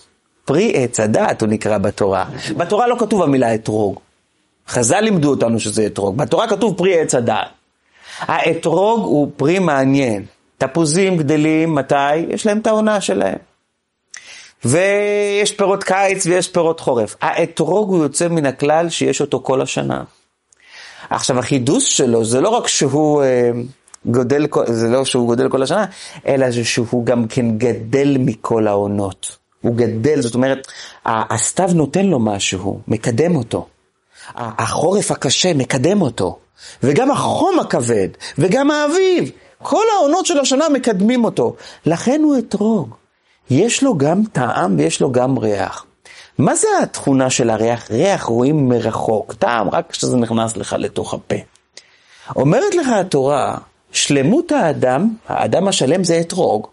פרי 0.46 0.72
עץ 0.76 1.00
הדעת 1.00 1.42
הוא 1.42 1.50
נקרא 1.50 1.78
בתורה. 1.78 2.26
בתורה 2.58 2.88
לא 2.88 2.96
כתוב 3.00 3.22
המילה 3.22 3.56
אתרוג. 3.56 4.00
חז"ל 4.68 5.00
לימדו 5.00 5.30
אותנו 5.30 5.60
שזה 5.60 5.86
אתרוג. 5.86 6.18
בתורה 6.18 6.48
כתוב 6.48 6.78
פרי 6.78 7.00
עץ 7.00 7.16
הדעת. 7.16 7.48
האתרוג 8.20 9.00
הוא 9.00 9.32
פרי 9.38 9.60
מעניין. 9.60 10.26
תפוזים 10.58 11.18
גדלים, 11.18 11.76
מתי? 11.76 12.16
יש 12.16 12.46
להם 12.46 12.60
את 12.60 12.68
העונה 12.68 13.02
שלהם. 13.02 13.38
ויש 14.66 15.52
פירות 15.52 15.84
קיץ 15.84 16.26
ויש 16.26 16.48
פירות 16.48 16.80
חורף. 16.80 17.16
האתרוג 17.22 17.90
הוא 17.90 18.04
יוצא 18.04 18.28
מן 18.28 18.46
הכלל 18.46 18.90
שיש 18.90 19.22
אותו 19.22 19.40
כל 19.44 19.62
השנה. 19.62 20.04
עכשיו 21.10 21.40
החידוש 21.40 21.98
שלו 21.98 22.26
זה 22.26 22.42
לא 22.42 22.50
רק 22.50 22.68
שהוא 22.68 23.24
אה, 23.24 23.52
גודל, 24.06 24.48
זה 24.66 24.88
לא 24.88 25.06
שהוא 25.06 25.28
גודל 25.28 25.50
כל 25.50 25.64
השנה, 25.64 25.86
אלא 26.28 26.52
שהוא 26.52 27.06
גם 27.06 27.28
כן 27.28 27.58
גדל 27.58 28.18
מכל 28.20 28.68
העונות. 28.68 29.43
הוא 29.64 29.76
גדל, 29.76 30.22
זאת 30.22 30.36
אומרת, 30.36 30.68
הסתיו 31.06 31.70
נותן 31.74 32.06
לו 32.06 32.20
משהו, 32.20 32.80
מקדם 32.88 33.36
אותו. 33.36 33.68
החורף 34.36 35.12
הקשה 35.12 35.54
מקדם 35.54 36.02
אותו. 36.02 36.38
וגם 36.84 37.12
החום 37.12 37.60
הכבד, 37.60 38.08
וגם 38.38 38.72
האביב, 38.72 39.32
כל 39.62 39.84
העונות 39.98 40.26
של 40.26 40.40
השנה 40.40 40.70
מקדמים 40.70 41.26
אותו. 41.26 41.56
לכן 41.86 42.22
הוא 42.24 42.38
אתרוג. 42.38 42.96
יש 43.50 43.84
לו 43.84 43.98
גם 43.98 44.22
טעם 44.32 44.76
ויש 44.78 45.02
לו 45.02 45.12
גם 45.12 45.38
ריח. 45.38 45.86
מה 46.38 46.56
זה 46.56 46.68
התכונה 46.84 47.30
של 47.30 47.50
הריח? 47.50 47.92
ריח 47.92 48.24
רואים 48.24 48.70
מרחוק, 48.70 49.34
טעם 49.34 49.70
רק 49.70 49.92
כשזה 49.92 50.18
נכנס 50.18 50.58
לך 50.58 50.76
לתוך 50.80 51.14
הפה. 51.14 51.36
אומרת 52.36 52.76
לך 52.76 52.88
התורה, 52.88 53.58
שלמות 53.92 54.52
האדם, 54.52 55.10
האדם 55.28 55.68
השלם 55.68 56.04
זה 56.04 56.20
אתרוג, 56.20 56.68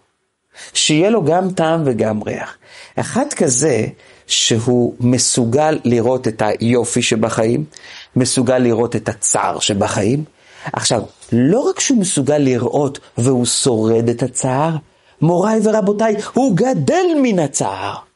שיהיה 0.73 1.09
לו 1.09 1.25
גם 1.25 1.51
טעם 1.51 1.81
וגם 1.85 2.23
ריח. 2.23 2.57
אחד 2.95 3.33
כזה 3.35 3.85
שהוא 4.27 4.93
מסוגל 4.99 5.79
לראות 5.83 6.27
את 6.27 6.41
היופי 6.45 7.01
שבחיים, 7.01 7.63
מסוגל 8.15 8.57
לראות 8.57 8.95
את 8.95 9.09
הצער 9.09 9.59
שבחיים. 9.59 10.23
עכשיו, 10.73 11.01
לא 11.31 11.59
רק 11.59 11.79
שהוא 11.79 11.97
מסוגל 11.99 12.37
לראות 12.37 12.99
והוא 13.17 13.45
שורד 13.45 14.09
את 14.09 14.23
הצער, 14.23 14.75
מוריי 15.21 15.59
ורבותיי, 15.63 16.15
הוא 16.33 16.55
גדל 16.55 17.05
מן 17.21 17.39
הצער. 17.39 18.10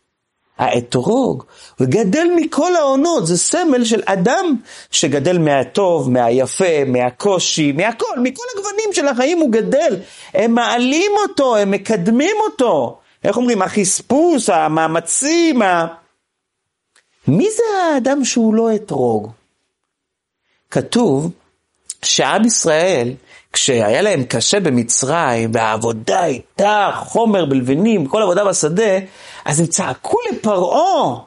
האתרוג, 0.57 1.43
הוא 1.79 1.87
גדל 1.87 2.27
מכל 2.35 2.75
העונות, 2.75 3.27
זה 3.27 3.37
סמל 3.37 3.83
של 3.83 4.01
אדם 4.05 4.55
שגדל 4.91 5.37
מהטוב, 5.37 6.11
מהיפה, 6.11 6.83
מהקושי, 6.85 7.71
מהכל, 7.71 8.19
מכל 8.23 8.43
הגוונים 8.53 8.93
של 8.93 9.07
החיים 9.07 9.39
הוא 9.39 9.51
גדל. 9.51 9.99
הם 10.33 10.55
מעלים 10.55 11.11
אותו, 11.29 11.57
הם 11.57 11.71
מקדמים 11.71 12.35
אותו. 12.43 12.97
איך 13.23 13.37
אומרים, 13.37 13.61
החספוס, 13.61 14.49
המאמצים, 14.49 15.61
ה... 15.61 15.87
מי 17.27 17.47
זה 17.51 17.63
האדם 17.93 18.25
שהוא 18.25 18.55
לא 18.55 18.75
אתרוג? 18.75 19.31
כתוב 20.71 21.31
שעם 22.01 22.45
ישראל, 22.45 23.13
כשהיה 23.55 24.01
להם 24.01 24.23
קשה 24.23 24.59
במצרים, 24.59 25.51
והעבודה 25.53 26.19
הייתה 26.19 26.91
חומר 26.95 27.45
בלבנים, 27.45 28.07
כל 28.07 28.21
עבודה 28.21 28.45
בשדה, 28.45 28.99
אז 29.45 29.59
הם 29.59 29.65
צעקו 29.65 30.17
לפרעה, 30.31 31.19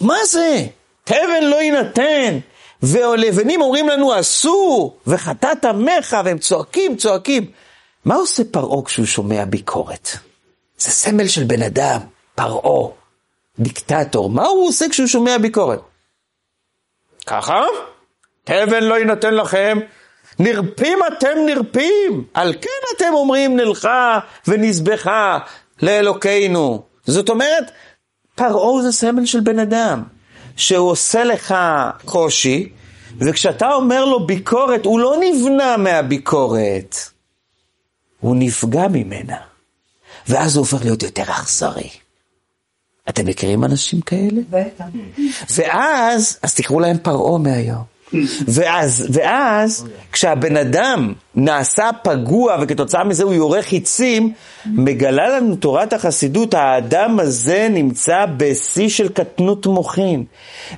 מה 0.00 0.16
זה? 0.24 0.66
תבן 1.04 1.42
לא 1.42 1.56
יינתן, 1.56 2.38
ולבנים 2.82 3.62
אומרים 3.62 3.88
לנו 3.88 4.20
אסור, 4.20 4.96
וחטאת 5.06 5.64
עמך, 5.64 6.16
והם 6.24 6.38
צועקים, 6.38 6.96
צועקים. 6.96 7.50
מה 8.04 8.14
עושה 8.14 8.42
פרעה 8.50 8.84
כשהוא 8.84 9.06
שומע 9.06 9.44
ביקורת? 9.44 10.08
זה 10.78 10.90
סמל 10.90 11.28
של 11.28 11.44
בן 11.44 11.62
אדם, 11.62 12.00
פרעה, 12.34 12.90
דיקטטור. 13.58 14.30
מה 14.30 14.46
הוא 14.46 14.68
עושה 14.68 14.88
כשהוא 14.88 15.06
שומע 15.06 15.38
ביקורת? 15.38 15.80
ככה? 17.26 17.62
תבן 18.44 18.84
לא 18.84 18.94
יינתן 18.94 19.34
לכם, 19.34 19.78
נרפים 20.38 20.98
אתם 21.08 21.36
נרפים, 21.46 22.24
על 22.34 22.54
כן 22.60 22.96
אתם 22.96 23.14
אומרים 23.14 23.56
נלכה 23.56 24.18
ונזבחה 24.48 25.38
לאלוקינו. 25.82 26.82
זאת 27.06 27.28
אומרת, 27.28 27.70
פרעה 28.34 28.82
זה 28.82 28.92
סמל 28.92 29.26
של 29.26 29.40
בן 29.40 29.58
אדם, 29.58 30.02
שהוא 30.56 30.90
עושה 30.90 31.24
לך 31.24 31.54
קושי, 32.04 32.68
וכשאתה 33.20 33.72
אומר 33.72 34.04
לו 34.04 34.26
ביקורת, 34.26 34.84
הוא 34.84 35.00
לא 35.00 35.16
נבנה 35.20 35.76
מהביקורת, 35.76 36.96
הוא 38.20 38.36
נפגע 38.38 38.88
ממנה. 38.88 39.36
ואז 40.28 40.56
הוא 40.56 40.62
הופך 40.62 40.84
להיות 40.84 41.02
יותר 41.02 41.22
אכזרי. 41.22 41.88
אתם 43.08 43.26
מכירים 43.26 43.64
אנשים 43.64 44.00
כאלה? 44.00 44.40
בטח. 44.50 44.84
ואז, 45.50 46.38
אז 46.42 46.54
תקראו 46.54 46.80
להם 46.80 46.98
פרעה 46.98 47.38
מהיום. 47.38 47.93
ואז, 48.48 49.06
ואז, 49.12 49.86
כשהבן 50.12 50.56
אדם 50.56 51.12
נעשה 51.34 51.90
פגוע 52.02 52.56
וכתוצאה 52.60 53.04
מזה 53.04 53.24
הוא 53.24 53.34
יורה 53.34 53.62
חיצים, 53.62 54.32
מגלה 54.66 55.28
לנו 55.28 55.56
תורת 55.56 55.92
החסידות, 55.92 56.54
האדם 56.54 57.20
הזה 57.20 57.68
נמצא 57.70 58.26
בשיא 58.36 58.88
של 58.88 59.08
קטנות 59.08 59.66
מוחין, 59.66 60.24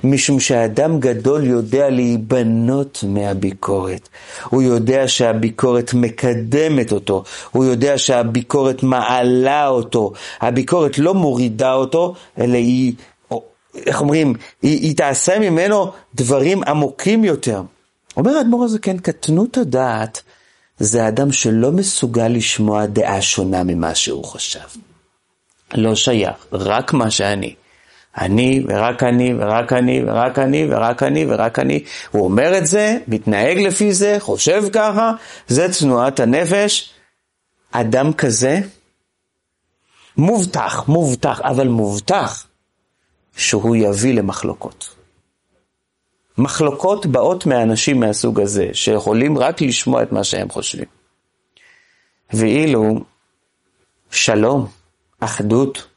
משום 0.03 0.39
שהאדם 0.39 0.99
גדול 0.99 1.43
יודע 1.43 1.89
להיבנות 1.89 3.03
מהביקורת. 3.07 4.09
הוא 4.49 4.61
יודע 4.61 5.07
שהביקורת 5.07 5.93
מקדמת 5.93 6.91
אותו, 6.91 7.23
הוא 7.51 7.65
יודע 7.65 7.97
שהביקורת 7.97 8.83
מעלה 8.83 9.67
אותו, 9.67 10.11
הביקורת 10.41 10.99
לא 10.99 11.13
מורידה 11.13 11.73
אותו, 11.73 12.13
אלא 12.39 12.55
היא 12.55 12.93
איך 13.85 14.01
אומרים, 14.01 14.33
היא, 14.61 14.81
היא 14.81 14.97
תעשה 14.97 15.39
ממנו 15.39 15.91
דברים 16.15 16.63
עמוקים 16.63 17.23
יותר. 17.23 17.61
אומר 18.17 18.37
האדמו"ר 18.37 18.63
הזה, 18.63 18.79
כן, 18.79 18.97
קטנות 18.97 19.57
הדעת 19.57 20.21
זה 20.79 21.07
אדם 21.07 21.31
שלא 21.31 21.71
מסוגל 21.71 22.27
לשמוע 22.27 22.85
דעה 22.85 23.21
שונה 23.21 23.63
ממה 23.63 23.95
שהוא 23.95 24.25
חשב. 24.25 24.59
לא 25.73 25.95
שייך, 25.95 26.47
רק 26.51 26.93
מה 26.93 27.11
שאני. 27.11 27.55
אני 28.17 28.63
ורק 28.67 29.03
אני 29.03 29.33
ורק 29.37 29.73
אני 29.73 30.03
ורק 30.07 30.39
אני 30.39 30.67
ורק 30.69 31.03
אני 31.03 31.25
ורק 31.29 31.59
אני. 31.59 31.83
הוא 32.11 32.23
אומר 32.23 32.57
את 32.57 32.67
זה, 32.67 32.97
מתנהג 33.07 33.57
לפי 33.57 33.93
זה, 33.93 34.15
חושב 34.19 34.63
ככה, 34.73 35.11
זה 35.47 35.67
תנועת 35.79 36.19
הנפש. 36.19 36.89
אדם 37.71 38.13
כזה, 38.13 38.59
מובטח, 40.17 40.83
מובטח, 40.87 41.41
אבל 41.43 41.67
מובטח 41.67 42.47
שהוא 43.37 43.75
יביא 43.75 44.13
למחלוקות. 44.13 44.95
מחלוקות 46.37 47.05
באות 47.05 47.45
מאנשים 47.45 47.99
מהסוג 47.99 48.39
הזה, 48.39 48.69
שיכולים 48.73 49.37
רק 49.37 49.61
לשמוע 49.61 50.03
את 50.03 50.11
מה 50.11 50.23
שהם 50.23 50.49
חושבים. 50.49 50.85
ואילו 52.33 52.99
שלום, 54.11 54.67
אחדות, 55.19 55.87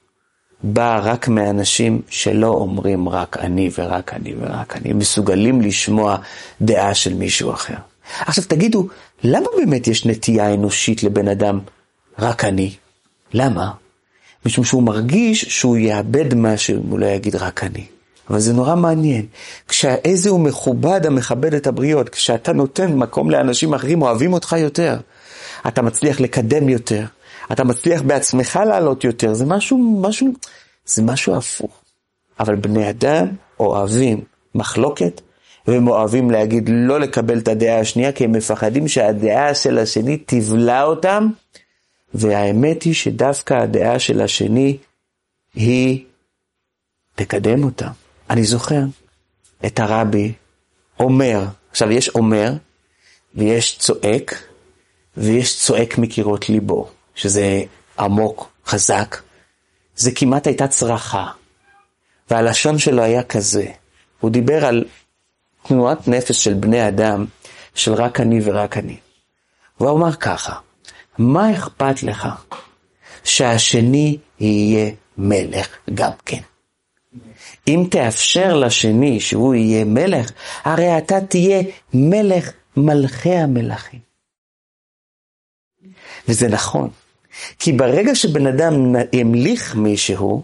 באה 0.62 1.00
רק 1.00 1.28
מאנשים 1.28 2.02
שלא 2.08 2.46
אומרים 2.46 3.08
רק 3.08 3.36
אני 3.36 3.70
ורק 3.78 4.14
אני 4.14 4.34
ורק 4.40 4.76
אני, 4.76 4.92
מסוגלים 4.92 5.60
לשמוע 5.60 6.16
דעה 6.62 6.94
של 6.94 7.14
מישהו 7.14 7.52
אחר. 7.52 7.76
עכשיו 8.20 8.44
תגידו, 8.44 8.88
למה 9.24 9.46
באמת 9.56 9.86
יש 9.86 10.06
נטייה 10.06 10.54
אנושית 10.54 11.02
לבן 11.02 11.28
אדם 11.28 11.60
רק 12.18 12.44
אני? 12.44 12.74
למה? 13.32 13.70
משום 14.46 14.64
שהוא 14.64 14.82
מרגיש 14.82 15.44
שהוא 15.44 15.76
יאבד 15.76 16.34
משהו 16.34 16.74
אם 16.76 16.90
הוא 16.90 16.98
לא 16.98 17.06
יגיד 17.06 17.36
רק 17.36 17.64
אני. 17.64 17.84
אבל 18.30 18.38
זה 18.38 18.52
נורא 18.52 18.74
מעניין. 18.74 19.26
כשאיזה 19.68 20.30
הוא 20.30 20.40
מכובד 20.40 21.06
המכבד 21.06 21.54
את 21.54 21.66
הבריות, 21.66 22.08
כשאתה 22.08 22.52
נותן 22.52 22.92
מקום 22.92 23.30
לאנשים 23.30 23.74
אחרים, 23.74 24.02
אוהבים 24.02 24.32
אותך 24.32 24.56
יותר. 24.58 24.98
אתה 25.68 25.82
מצליח 25.82 26.20
לקדם 26.20 26.68
יותר. 26.68 27.04
אתה 27.52 27.64
מצליח 27.64 28.02
בעצמך 28.02 28.60
לעלות 28.66 29.04
יותר. 29.04 29.34
זה 29.34 29.46
משהו, 29.46 30.00
משהו, 30.00 30.28
זה 30.86 31.02
משהו 31.02 31.36
הפוך. 31.36 31.80
אבל 32.40 32.56
בני 32.56 32.90
אדם 32.90 33.26
אוהבים 33.60 34.20
מחלוקת, 34.54 35.20
והם 35.66 35.88
אוהבים 35.88 36.30
להגיד 36.30 36.70
לא 36.72 37.00
לקבל 37.00 37.38
את 37.38 37.48
הדעה 37.48 37.80
השנייה, 37.80 38.12
כי 38.12 38.24
הם 38.24 38.32
מפחדים 38.32 38.88
שהדעה 38.88 39.54
של 39.54 39.78
השני 39.78 40.16
תבלע 40.26 40.82
אותם, 40.82 41.28
והאמת 42.14 42.82
היא 42.82 42.94
שדווקא 42.94 43.54
הדעה 43.54 43.98
של 43.98 44.20
השני 44.20 44.76
היא 45.54 46.04
תקדם 47.14 47.64
אותה. 47.64 47.88
אני 48.30 48.44
זוכר 48.44 48.80
את 49.66 49.80
הרבי 49.80 50.32
אומר, 51.00 51.44
עכשיו 51.70 51.90
יש 51.90 52.08
אומר 52.08 52.52
ויש 53.34 53.78
צועק, 53.78 54.42
ויש 55.16 55.58
צועק 55.58 55.98
מקירות 55.98 56.48
ליבו, 56.48 56.90
שזה 57.14 57.62
עמוק, 57.98 58.48
חזק. 58.66 59.16
זה 59.96 60.10
כמעט 60.14 60.46
הייתה 60.46 60.68
צרחה. 60.68 61.30
והלשון 62.30 62.78
שלו 62.78 63.02
היה 63.02 63.22
כזה. 63.22 63.66
הוא 64.20 64.30
דיבר 64.30 64.64
על 64.64 64.84
תנועת 65.62 66.08
נפש 66.08 66.44
של 66.44 66.54
בני 66.54 66.88
אדם, 66.88 67.26
של 67.74 67.94
רק 67.94 68.20
אני 68.20 68.40
ורק 68.44 68.76
אני. 68.76 68.96
והוא 69.80 69.98
אמר 69.98 70.12
ככה, 70.12 70.54
מה 71.20 71.54
אכפת 71.54 72.02
לך 72.02 72.28
שהשני 73.24 74.18
יהיה 74.40 74.90
מלך 75.18 75.68
גם 75.94 76.10
כן? 76.24 76.40
אם 77.68 77.86
תאפשר 77.90 78.56
לשני 78.56 79.20
שהוא 79.20 79.54
יהיה 79.54 79.84
מלך, 79.84 80.30
הרי 80.64 80.98
אתה 80.98 81.20
תהיה 81.20 81.62
מלך 81.94 82.50
מלכי 82.76 83.34
המלכים. 83.34 84.00
וזה 86.28 86.48
נכון, 86.48 86.90
כי 87.58 87.72
ברגע 87.72 88.14
שבן 88.14 88.46
אדם 88.46 88.94
ימליך 89.12 89.74
מישהו, 89.74 90.42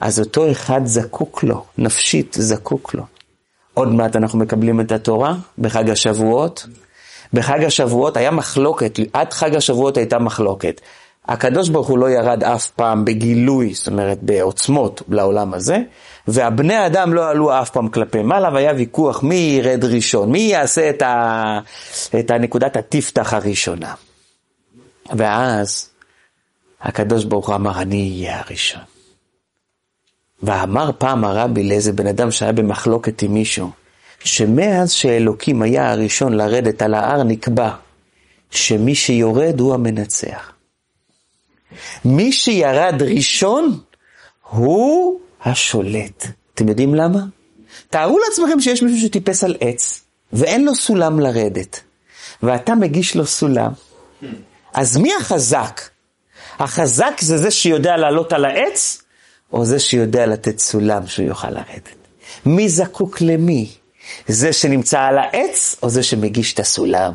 אז 0.00 0.20
אותו 0.20 0.50
אחד 0.50 0.80
זקוק 0.84 1.42
לו, 1.42 1.64
נפשית 1.78 2.36
זקוק 2.38 2.94
לו. 2.94 3.02
עוד 3.74 3.88
מעט 3.88 4.16
אנחנו 4.16 4.38
מקבלים 4.38 4.80
את 4.80 4.92
התורה 4.92 5.34
בחג 5.58 5.90
השבועות, 5.90 6.66
בחג 7.34 7.64
השבועות 7.64 8.16
היה 8.16 8.30
מחלוקת, 8.30 8.98
עד 9.12 9.32
חג 9.32 9.54
השבועות 9.54 9.96
הייתה 9.96 10.18
מחלוקת. 10.18 10.80
הקדוש 11.28 11.68
ברוך 11.68 11.88
הוא 11.88 11.98
לא 11.98 12.10
ירד 12.10 12.44
אף 12.44 12.70
פעם 12.70 13.04
בגילוי, 13.04 13.74
זאת 13.74 13.88
אומרת 13.88 14.18
בעוצמות 14.22 15.02
לעולם 15.08 15.54
הזה, 15.54 15.78
והבני 16.28 16.86
אדם 16.86 17.14
לא 17.14 17.30
עלו 17.30 17.60
אף 17.60 17.70
פעם 17.70 17.88
כלפי 17.88 18.22
מעלה, 18.22 18.50
והיה 18.52 18.72
ויכוח 18.76 19.22
מי 19.22 19.34
ירד 19.34 19.84
ראשון, 19.84 20.32
מי 20.32 20.38
יעשה 20.38 20.90
את, 20.90 21.02
ה... 21.02 21.58
את 22.18 22.30
הנקודת 22.30 22.76
התפתח 22.76 23.34
הראשונה. 23.34 23.94
ואז 25.16 25.90
הקדוש 26.80 27.24
ברוך 27.24 27.48
הוא 27.48 27.54
אמר, 27.54 27.82
אני 27.82 28.10
אהיה 28.10 28.40
הראשון. 28.40 28.82
ואמר 30.42 30.90
פעם 30.98 31.24
הרבי 31.24 31.68
לאיזה 31.68 31.92
בן 31.92 32.06
אדם 32.06 32.30
שהיה 32.30 32.52
במחלוקת 32.52 33.22
עם 33.22 33.34
מישהו, 33.34 33.70
שמאז 34.24 34.90
שאלוקים 34.90 35.62
היה 35.62 35.90
הראשון 35.90 36.32
לרדת 36.32 36.82
על 36.82 36.94
ההר 36.94 37.22
נקבע 37.22 37.70
שמי 38.50 38.94
שיורד 38.94 39.60
הוא 39.60 39.74
המנצח. 39.74 40.52
מי 42.04 42.32
שירד 42.32 43.02
ראשון 43.02 43.78
הוא 44.50 45.20
השולט. 45.42 46.26
אתם 46.54 46.68
יודעים 46.68 46.94
למה? 46.94 47.20
תארו 47.90 48.18
לעצמכם 48.18 48.60
שיש 48.60 48.82
מישהו 48.82 49.06
שטיפס 49.06 49.44
על 49.44 49.56
עץ 49.60 50.00
ואין 50.32 50.64
לו 50.64 50.74
סולם 50.74 51.20
לרדת, 51.20 51.80
ואתה 52.42 52.74
מגיש 52.74 53.16
לו 53.16 53.26
סולם. 53.26 53.72
אז 54.74 54.96
מי 54.96 55.10
החזק? 55.20 55.80
החזק 56.58 57.20
זה 57.20 57.36
זה 57.36 57.50
שיודע 57.50 57.96
לעלות 57.96 58.32
על 58.32 58.44
העץ, 58.44 59.02
או 59.52 59.64
זה 59.64 59.78
שיודע 59.78 60.26
לתת 60.26 60.58
סולם 60.58 61.06
שהוא 61.06 61.26
יוכל 61.26 61.50
לרדת? 61.50 61.94
מי 62.46 62.68
זקוק 62.68 63.20
למי? 63.20 63.70
זה 64.28 64.52
שנמצא 64.52 65.00
על 65.00 65.18
העץ, 65.18 65.76
או 65.82 65.90
זה 65.90 66.02
שמגיש 66.02 66.54
את 66.54 66.58
הסולם? 66.58 67.12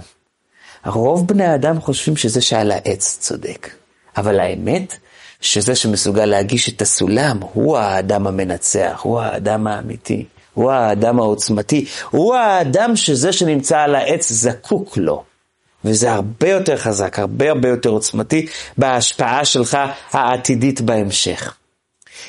רוב 0.86 1.28
בני 1.28 1.46
האדם 1.46 1.82
חושבים 1.82 2.18
שזה 2.18 2.42
שעל 2.42 2.72
העץ 2.72 3.18
צודק. 3.20 3.70
אבל 4.18 4.40
האמת, 4.40 4.96
שזה 5.42 5.76
שמסוגל 5.76 6.26
להגיש 6.26 6.70
את 6.70 6.82
הסולם, 6.82 7.40
הוא 7.54 7.78
האדם 7.78 8.28
המנצח, 8.28 9.00
הוא 9.04 9.22
האדם 9.22 9.68
האמיתי, 9.68 10.26
הוא 10.54 10.72
האדם 10.72 11.20
העוצמתי, 11.20 11.86
הוא 12.10 12.36
האדם 12.36 12.96
שזה 12.96 13.34
שנמצא 13.34 13.80
על 13.80 13.96
העץ 13.96 14.32
זקוק 14.32 14.98
לו. 14.98 15.24
וזה 15.86 16.12
הרבה 16.12 16.50
יותר 16.50 16.78
חזק, 16.78 17.20
הרבה 17.20 17.50
הרבה 17.50 17.70
יותר 17.70 17.90
עוצמתי 17.90 18.48
בהשפעה 18.78 19.46
שלך 19.46 19.78
העתידית 20.12 20.82
בהמשך. 20.82 21.59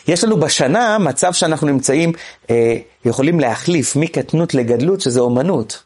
יש 0.09 0.25
לנו 0.25 0.41
בשנה 0.41 0.99
מצב 0.99 1.33
שאנחנו 1.33 1.67
נמצאים, 1.67 2.13
אה, 2.51 2.77
יכולים 3.05 3.41
להחליף 3.41 3.97
מקטנות 3.97 4.55
לגדלות, 4.55 5.01
שזה 5.01 5.21
אומנות. 5.21 5.83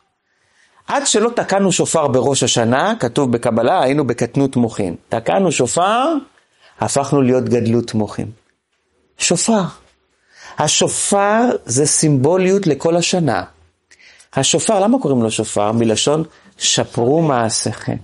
עד 0.88 1.06
שלא 1.06 1.30
תקענו 1.36 1.72
שופר 1.72 2.08
בראש 2.08 2.42
השנה, 2.42 2.94
כתוב 3.00 3.32
בקבלה, 3.32 3.82
היינו 3.82 4.06
בקטנות 4.06 4.56
מוחין. 4.56 4.94
תקענו 5.08 5.52
שופר, 5.52 6.14
הפכנו 6.80 7.22
להיות 7.22 7.44
גדלות 7.44 7.94
מוחין. 7.94 8.30
שופר. 9.18 9.62
השופר 10.58 11.50
זה 11.64 11.86
סימבוליות 11.86 12.66
לכל 12.66 12.96
השנה. 12.96 13.42
השופר, 14.34 14.80
למה 14.80 14.98
קוראים 14.98 15.22
לו 15.22 15.30
שופר? 15.30 15.72
מלשון 15.72 16.24
שפרו 16.58 17.22
מעשיכם. 17.22 17.96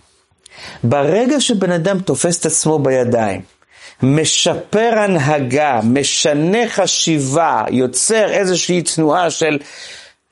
ברגע 0.85 1.41
שבן 1.41 1.73
אדם 1.73 2.01
תופס 2.01 2.41
את 2.41 2.47
עצמו 2.47 2.79
בידיים, 2.79 3.41
משפר 4.03 4.93
הנהגה, 4.97 5.81
משנה 5.85 6.69
חשיבה, 6.69 7.65
יוצר 7.71 8.31
איזושהי 8.31 8.83
תנועה 8.83 9.31
של 9.31 9.59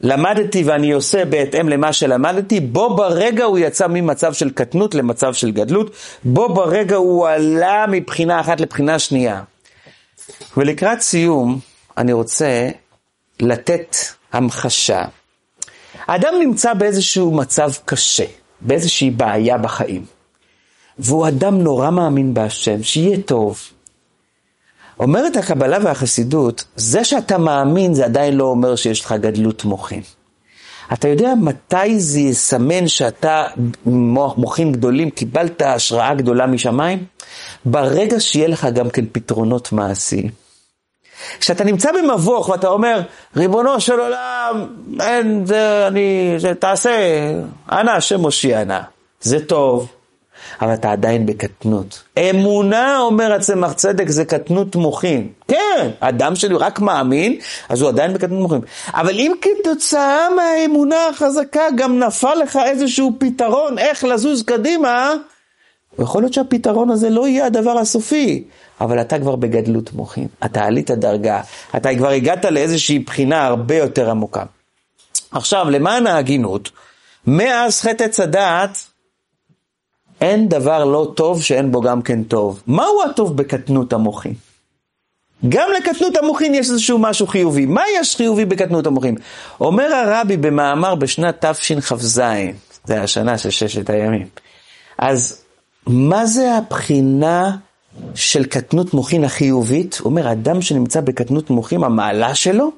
למדתי 0.00 0.62
ואני 0.62 0.92
עושה 0.92 1.24
בהתאם 1.24 1.68
למה 1.68 1.92
שלמדתי, 1.92 2.60
בו 2.60 2.96
ברגע 2.96 3.44
הוא 3.44 3.58
יצא 3.58 3.86
ממצב 3.86 4.32
של 4.32 4.50
קטנות 4.50 4.94
למצב 4.94 5.34
של 5.34 5.50
גדלות, 5.50 5.90
בו 6.24 6.54
ברגע 6.54 6.96
הוא 6.96 7.28
עלה 7.28 7.84
מבחינה 7.88 8.40
אחת 8.40 8.60
לבחינה 8.60 8.98
שנייה. 8.98 9.42
ולקראת 10.56 11.00
סיום, 11.00 11.58
אני 11.98 12.12
רוצה 12.12 12.68
לתת 13.40 13.96
המחשה. 14.32 15.04
האדם 16.06 16.34
נמצא 16.40 16.74
באיזשהו 16.74 17.34
מצב 17.34 17.70
קשה, 17.84 18.24
באיזושהי 18.60 19.10
בעיה 19.10 19.58
בחיים. 19.58 20.17
והוא 20.98 21.28
אדם 21.28 21.58
נורא 21.62 21.90
מאמין 21.90 22.34
בהשם, 22.34 22.82
שיהיה 22.82 23.18
טוב. 23.22 23.60
אומרת 25.00 25.36
הקבלה 25.36 25.78
והחסידות, 25.82 26.64
זה 26.76 27.04
שאתה 27.04 27.38
מאמין 27.38 27.94
זה 27.94 28.04
עדיין 28.04 28.36
לא 28.36 28.44
אומר 28.44 28.76
שיש 28.76 29.04
לך 29.04 29.12
גדלות 29.12 29.64
מוחין. 29.64 30.02
אתה 30.92 31.08
יודע 31.08 31.34
מתי 31.34 32.00
זה 32.00 32.20
יסמן 32.20 32.88
שאתה 32.88 33.46
מוחין 34.36 34.72
גדולים, 34.72 35.10
קיבלת 35.10 35.62
השראה 35.62 36.14
גדולה 36.14 36.46
משמיים? 36.46 37.04
ברגע 37.64 38.20
שיהיה 38.20 38.48
לך 38.48 38.68
גם 38.74 38.90
כן 38.90 39.04
פתרונות 39.12 39.72
מעשיים. 39.72 40.30
כשאתה 41.40 41.64
נמצא 41.64 41.90
במבוך 41.92 42.48
ואתה 42.48 42.68
אומר, 42.68 43.00
ריבונו 43.36 43.80
של 43.80 44.00
עולם, 44.00 44.66
אין, 45.00 45.46
זה, 45.46 45.86
אני, 45.86 46.34
זה, 46.38 46.54
תעשה, 46.54 46.90
אנא 47.72 47.90
השם 47.90 48.20
הושיענה. 48.20 48.82
זה 49.20 49.46
טוב, 49.46 49.88
אבל 50.60 50.74
אתה 50.74 50.92
עדיין 50.92 51.26
בקטנות. 51.26 52.02
אמונה, 52.18 52.98
אומר 52.98 53.32
הצמח 53.32 53.72
צדק, 53.72 54.08
זה 54.08 54.24
קטנות 54.24 54.76
מוחין. 54.76 55.28
כן, 55.48 55.90
אדם 56.00 56.36
שלי 56.36 56.54
רק 56.54 56.80
מאמין, 56.80 57.38
אז 57.68 57.80
הוא 57.80 57.88
עדיין 57.88 58.14
בקטנות 58.14 58.40
מוחין. 58.40 58.60
אבל 58.88 59.18
אם 59.18 59.32
כתוצאה 59.40 60.28
מהאמונה 60.36 61.08
החזקה 61.08 61.62
גם 61.76 61.98
נפל 61.98 62.34
לך 62.34 62.58
איזשהו 62.66 63.12
פתרון 63.18 63.78
איך 63.78 64.04
לזוז 64.04 64.42
קדימה, 64.42 65.14
יכול 65.98 66.22
להיות 66.22 66.32
שהפתרון 66.32 66.90
הזה 66.90 67.10
לא 67.10 67.28
יהיה 67.28 67.46
הדבר 67.46 67.78
הסופי, 67.78 68.44
אבל 68.80 69.00
אתה 69.00 69.18
כבר 69.18 69.36
בגדלות 69.36 69.92
מוחין, 69.92 70.26
אתה 70.44 70.64
עלית 70.64 70.90
דרגה, 70.90 71.40
אתה 71.76 71.94
כבר 71.96 72.08
הגעת 72.08 72.44
לאיזושהי 72.44 72.98
בחינה 72.98 73.46
הרבה 73.46 73.74
יותר 73.74 74.10
עמוקה. 74.10 74.44
עכשיו, 75.30 75.70
למען 75.70 76.06
ההגינות, 76.06 76.70
מאז 77.26 77.80
חטא 77.80 78.22
הדעת, 78.22 78.78
אין 80.20 80.48
דבר 80.48 80.84
לא 80.84 81.12
טוב 81.14 81.42
שאין 81.42 81.72
בו 81.72 81.80
גם 81.80 82.02
כן 82.02 82.22
טוב. 82.22 82.62
מהו 82.66 83.02
הטוב 83.10 83.36
בקטנות 83.36 83.92
המוחין? 83.92 84.34
גם 85.48 85.68
לקטנות 85.78 86.16
המוחין 86.16 86.54
יש 86.54 86.70
איזשהו 86.70 86.98
משהו 86.98 87.26
חיובי. 87.26 87.66
מה 87.66 87.82
יש 88.00 88.16
חיובי 88.16 88.44
בקטנות 88.44 88.86
המוחין? 88.86 89.16
אומר 89.60 89.94
הרבי 89.94 90.36
במאמר 90.36 90.94
בשנת 90.94 91.44
תשכ"ז, 91.44 92.22
זה 92.84 93.02
השנה 93.02 93.38
של 93.38 93.50
ששת 93.50 93.90
הימים. 93.90 94.26
אז 94.98 95.42
מה 95.86 96.26
זה 96.26 96.54
הבחינה 96.54 97.56
של 98.14 98.44
קטנות 98.44 98.94
מוחין 98.94 99.24
החיובית? 99.24 99.98
הוא 100.00 100.10
אומר, 100.10 100.32
אדם 100.32 100.62
שנמצא 100.62 101.00
בקטנות 101.00 101.50
מוחין, 101.50 101.84
המעלה 101.84 102.34
שלו, 102.34 102.72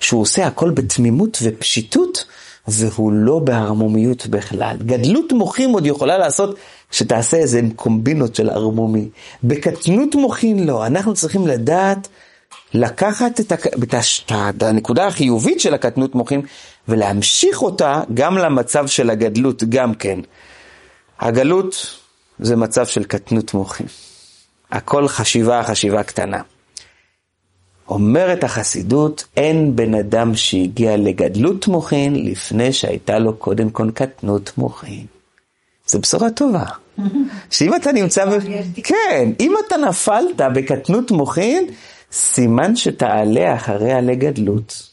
שהוא 0.00 0.20
עושה 0.20 0.46
הכל 0.46 0.70
בתמימות 0.70 1.38
ופשיטות, 1.42 2.24
והוא 2.68 3.12
לא 3.12 3.38
בהרמומיות 3.38 4.26
בכלל. 4.26 4.76
גדלות 4.86 5.32
מוחין 5.32 5.70
עוד 5.70 5.86
יכולה 5.86 6.18
לעשות 6.18 6.56
שתעשה 6.90 7.36
איזה 7.36 7.60
קומבינות 7.76 8.34
של 8.34 8.50
ערמומי. 8.50 9.08
בקטנות 9.44 10.14
מוחין 10.14 10.66
לא. 10.66 10.86
אנחנו 10.86 11.14
צריכים 11.14 11.46
לדעת 11.46 12.08
לקחת 12.74 13.40
את, 13.40 13.52
הק... 13.52 13.66
את, 13.66 13.94
הש... 13.94 14.26
את 14.30 14.62
הנקודה 14.62 15.06
החיובית 15.06 15.60
של 15.60 15.74
הקטנות 15.74 16.14
מוחין 16.14 16.42
ולהמשיך 16.88 17.62
אותה 17.62 18.02
גם 18.14 18.38
למצב 18.38 18.86
של 18.86 19.10
הגדלות 19.10 19.64
גם 19.64 19.94
כן. 19.94 20.20
הגלות 21.20 21.96
זה 22.38 22.56
מצב 22.56 22.86
של 22.86 23.04
קטנות 23.04 23.54
מוחין. 23.54 23.86
הכל 24.70 25.08
חשיבה, 25.08 25.62
חשיבה 25.62 26.02
קטנה. 26.02 26.40
אומרת 27.88 28.44
החסידות, 28.44 29.24
אין 29.36 29.76
בן 29.76 29.94
אדם 29.94 30.34
שהגיע 30.34 30.96
לגדלות 30.96 31.68
מוחין 31.68 32.26
לפני 32.26 32.72
שהייתה 32.72 33.18
לו 33.18 33.36
קודם 33.36 33.70
כל 33.70 33.90
קטנות 33.94 34.52
מוחין. 34.58 35.06
זו 35.86 36.00
בשורה 36.00 36.30
טובה. 36.30 36.64
שאם 37.50 37.74
אתה 37.74 37.92
נמצא 37.92 38.24
ב... 38.24 38.38
כן, 38.84 39.30
אם 39.40 39.54
אתה 39.66 39.76
נפלת 39.76 40.40
בקטנות 40.54 41.10
מוחין, 41.10 41.66
סימן 42.12 42.76
שתעלה 42.76 43.54
אחריה 43.54 44.00
לגדלות. 44.00 44.92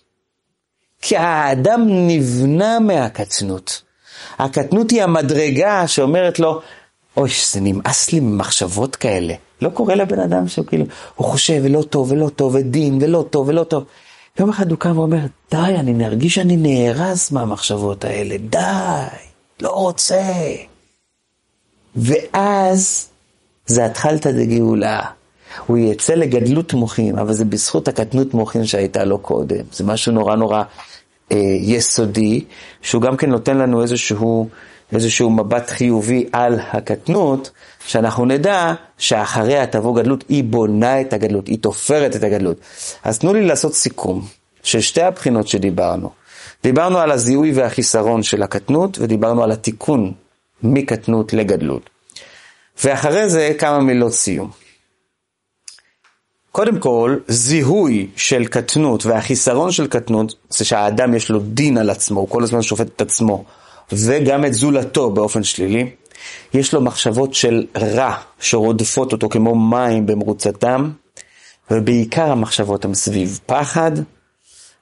כי 1.02 1.18
האדם 1.18 1.82
נבנה 1.88 2.80
מהקטנות. 2.80 3.82
הקטנות 4.40 4.92
היא 4.92 5.04
המדרגה 5.04 5.88
שאומרת 5.88 6.40
לו, 6.40 6.62
אוי, 7.18 7.30
זה 7.52 7.62
נמאס 7.62 8.12
לי 8.12 8.20
ממחשבות 8.20 8.96
כאלה. 8.96 9.34
לא 9.62 9.70
קורה 9.70 9.96
לבן 9.96 10.20
אדם 10.20 10.48
שהוא 10.48 10.66
כאילו, 10.66 10.86
הוא 11.16 11.28
חושב 11.28 11.62
ולא 11.64 11.82
טוב 11.82 12.12
ולא 12.12 12.30
טוב 12.30 12.56
ודין 12.56 12.98
ולא 13.02 13.26
טוב 13.30 13.48
ולא 13.48 13.64
טוב. 13.64 13.84
יום 14.40 14.50
אחד 14.50 14.70
הוא 14.72 14.80
קם 14.80 14.98
ואומר, 14.98 15.20
די, 15.52 15.58
אני 15.58 15.94
מרגיש 15.94 16.36
שאני 16.36 16.58
נהרס 16.58 17.32
מהמחשבות 17.32 18.06
האלה, 18.06 18.38
די, 18.38 19.18
לא 19.62 19.70
רוצה. 19.70 20.22
ואז 21.96 23.08
זה 23.66 23.86
התחלת 23.86 24.28
דגאולה. 24.28 25.02
הוא 25.68 25.78
יצא 25.78 26.14
לגדלות 26.14 26.74
מוחין, 26.74 27.20
אבל 27.20 27.34
זה 27.34 27.46
בזכות 27.46 27.88
הקטנות 27.88 28.34
מוחין 28.34 28.66
שהייתה 28.66 29.04
לו 29.04 29.18
קודם. 29.18 29.64
זה 29.72 29.84
משהו 29.84 30.12
נורא 30.12 30.36
נורא 30.36 30.64
אה, 31.32 31.38
יסודי, 31.60 32.46
שהוא 32.82 33.02
גם 33.02 33.18
כן 33.18 33.30
נותן 33.30 33.58
לנו 33.58 33.82
איזשהו 33.82 34.50
איזשהו 34.94 35.30
מבט 35.30 35.70
חיובי 35.70 36.30
על 36.32 36.60
הקטנות, 36.72 37.52
שאנחנו 37.88 38.26
נדע 38.26 38.74
שאחריה 38.98 39.68
תבוא 39.68 39.96
גדלות, 39.96 40.24
היא 40.30 40.44
בונה 40.44 41.02
את 41.02 41.14
הגדלות, 41.14 41.48
היא 41.48 41.58
תופרת 41.62 42.16
את 42.16 42.24
הגדלות. 42.24 42.58
אז 43.04 43.20
תנו 43.20 43.34
לי 43.34 43.46
לעשות 43.46 43.74
סיכום 43.74 44.28
של 44.64 44.82
שתי 44.82 45.02
הבחינות 45.02 45.48
שדיברנו. 45.48 46.10
דיברנו 46.64 46.98
על 46.98 47.12
הזיהוי 47.12 47.52
והחיסרון 47.52 48.24
של 48.24 48.44
הקטנות, 48.44 48.98
ודיברנו 49.00 49.44
על 49.44 49.52
התיקון 49.52 50.14
מקטנות 50.64 51.34
לגדלות. 51.34 51.90
ואחרי 52.84 53.30
זה 53.30 53.52
כמה 53.60 53.80
מילות 53.80 54.14
סיום. 54.14 54.52
קודם 56.52 56.80
כל, 56.80 57.18
זיהוי 57.28 58.08
של 58.16 58.46
קטנות 58.46 59.06
והחיסרון 59.06 59.72
של 59.72 59.88
קטנות, 59.88 60.36
זה 60.50 60.66
שהאדם 60.66 61.16
יש 61.16 61.30
לו 61.30 61.40
דין 61.40 61.78
על 61.78 61.90
עצמו, 61.90 62.20
הוא 62.20 62.30
כל 62.30 62.44
הזמן 62.44 62.62
שופט 62.62 62.88
את 62.96 63.02
עצמו. 63.02 63.44
וגם 63.92 64.46
את 64.46 64.54
זולתו 64.54 65.12
באופן 65.12 65.44
שלילי. 65.44 65.90
יש 66.54 66.74
לו 66.74 66.82
מחשבות 66.82 67.34
של 67.34 67.66
רע 67.78 68.14
שרודפות 68.40 69.12
אותו 69.12 69.30
כמו 69.30 69.56
מים 69.56 70.06
במרוצתם, 70.06 70.90
ובעיקר 71.72 72.32
המחשבות 72.32 72.86
הן 72.86 72.94
סביב 72.94 73.40
פחד. 73.46 73.92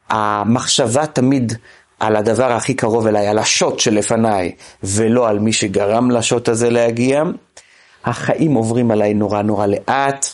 המחשבה 0.10 1.06
תמיד 1.06 1.54
על 2.00 2.16
הדבר 2.16 2.52
הכי 2.52 2.74
קרוב 2.74 3.08
אליי, 3.08 3.28
על 3.28 3.40
השוט 3.40 3.80
שלפניי, 3.80 4.52
ולא 4.84 5.30
על 5.30 5.40
מי 5.40 5.54
שגרם 5.54 6.12
לשוט 6.12 6.50
הזה 6.50 6.70
להגיע. 6.70 7.24
החיים 8.06 8.54
עוברים 8.54 8.92
עליי 8.92 9.14
נורא 9.14 9.42
נורא 9.42 9.66
לאט, 9.66 10.26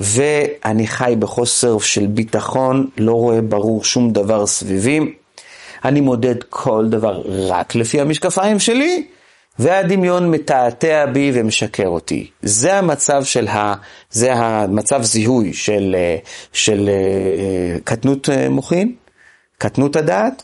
ואני 0.00 0.86
חי 0.86 1.14
בחוסר 1.18 1.78
של 1.78 2.06
ביטחון, 2.06 2.88
לא 2.98 3.12
רואה 3.12 3.40
ברור 3.42 3.84
שום 3.84 4.12
דבר 4.12 4.46
סביבי. 4.46 5.14
אני 5.84 6.00
מודד 6.00 6.42
כל 6.42 6.86
דבר 6.88 7.22
רק 7.48 7.74
לפי 7.74 8.00
המשקפיים 8.00 8.58
שלי, 8.58 9.06
והדמיון 9.58 10.30
מתעתע 10.30 11.06
בי 11.06 11.32
ומשקר 11.34 11.86
אותי. 11.86 12.30
זה 12.42 12.74
המצב 12.74 13.24
של 13.24 13.48
ה... 13.48 13.74
זה 14.10 14.32
המצב 14.34 15.02
זיהוי 15.02 15.52
של, 15.52 15.96
של 16.52 16.88
אה, 16.88 17.78
קטנות 17.84 18.28
אה, 18.28 18.48
מוחין, 18.48 18.94
קטנות 19.58 19.96
הדעת, 19.96 20.42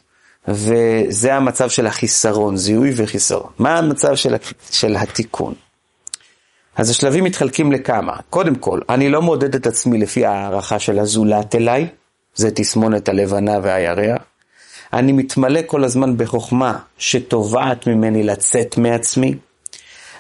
וזה 0.49 1.35
המצב 1.35 1.71
של 1.71 1.87
החיסרון, 1.87 2.57
זיהוי 2.57 2.93
וחיסרון. 2.97 3.51
מה 3.59 3.79
המצב 3.79 4.15
של, 4.15 4.35
של 4.71 4.97
התיקון? 4.97 5.55
אז 6.77 6.91
השלבים 6.91 7.25
מתחלקים 7.25 7.73
לכמה. 7.73 8.17
קודם 8.31 8.55
כל, 8.55 8.81
אני 8.89 9.09
לא 9.09 9.23
מודד 9.23 9.55
את 9.55 9.67
עצמי 9.67 9.99
לפי 9.99 10.27
הערכה 10.27 10.79
של 10.79 10.99
הזולת 10.99 11.55
אליי, 11.55 11.89
זה 12.35 12.51
תסמונת 12.51 13.09
הלבנה 13.09 13.59
והירח. 13.63 14.23
אני 14.93 15.13
מתמלא 15.13 15.61
כל 15.67 15.85
הזמן 15.85 16.17
בחוכמה 16.17 16.79
שתובעת 16.99 17.87
ממני 17.87 18.23
לצאת 18.23 18.79
מעצמי. 18.79 19.35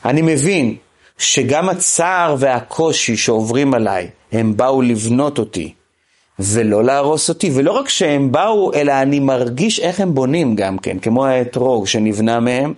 אני 0.04 0.22
מבין 0.22 0.76
שגם 1.18 1.68
הצער 1.68 2.36
והקושי 2.38 3.16
שעוברים 3.16 3.74
עליי, 3.74 4.08
הם 4.32 4.56
באו 4.56 4.82
לבנות 4.82 5.38
אותי 5.38 5.72
ולא 6.38 6.84
להרוס 6.84 7.28
אותי, 7.28 7.50
ולא 7.54 7.72
רק 7.72 7.88
שהם 7.88 8.32
באו, 8.32 8.74
אלא 8.74 8.92
אני 8.92 9.20
מרגיש 9.20 9.80
איך 9.80 10.00
הם 10.00 10.14
בונים 10.14 10.56
גם 10.56 10.78
כן, 10.78 10.98
כמו 10.98 11.26
האתרוג 11.26 11.86
שנבנה 11.86 12.40
מהם. 12.40 12.74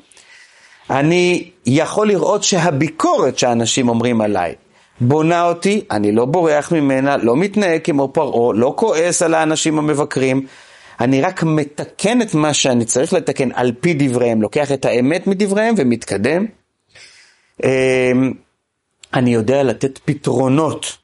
אני 0.90 1.50
יכול 1.66 2.08
לראות 2.08 2.42
שהביקורת 2.42 3.38
שאנשים 3.38 3.88
אומרים 3.88 4.20
עליי 4.20 4.54
בונה 5.00 5.48
אותי, 5.48 5.84
אני 5.90 6.12
לא 6.12 6.24
בורח 6.24 6.72
ממנה, 6.72 7.16
לא 7.16 7.36
מתנהג 7.36 7.80
כמו 7.84 8.08
פרעה, 8.12 8.54
לא 8.54 8.74
כועס 8.76 9.22
על 9.22 9.34
האנשים 9.34 9.78
המבקרים, 9.78 10.46
אני 11.00 11.20
רק 11.20 11.42
מתקן 11.42 12.22
את 12.22 12.34
מה 12.34 12.54
שאני 12.54 12.84
צריך 12.84 13.12
לתקן 13.12 13.48
על 13.54 13.72
פי 13.80 13.94
דבריהם, 13.94 14.42
לוקח 14.42 14.72
את 14.72 14.84
האמת 14.84 15.26
מדבריהם 15.26 15.74
ומתקדם. 15.78 16.46
אמ, 17.64 18.32
אני 19.14 19.34
יודע 19.34 19.62
לתת 19.62 19.98
פתרונות 20.04 20.98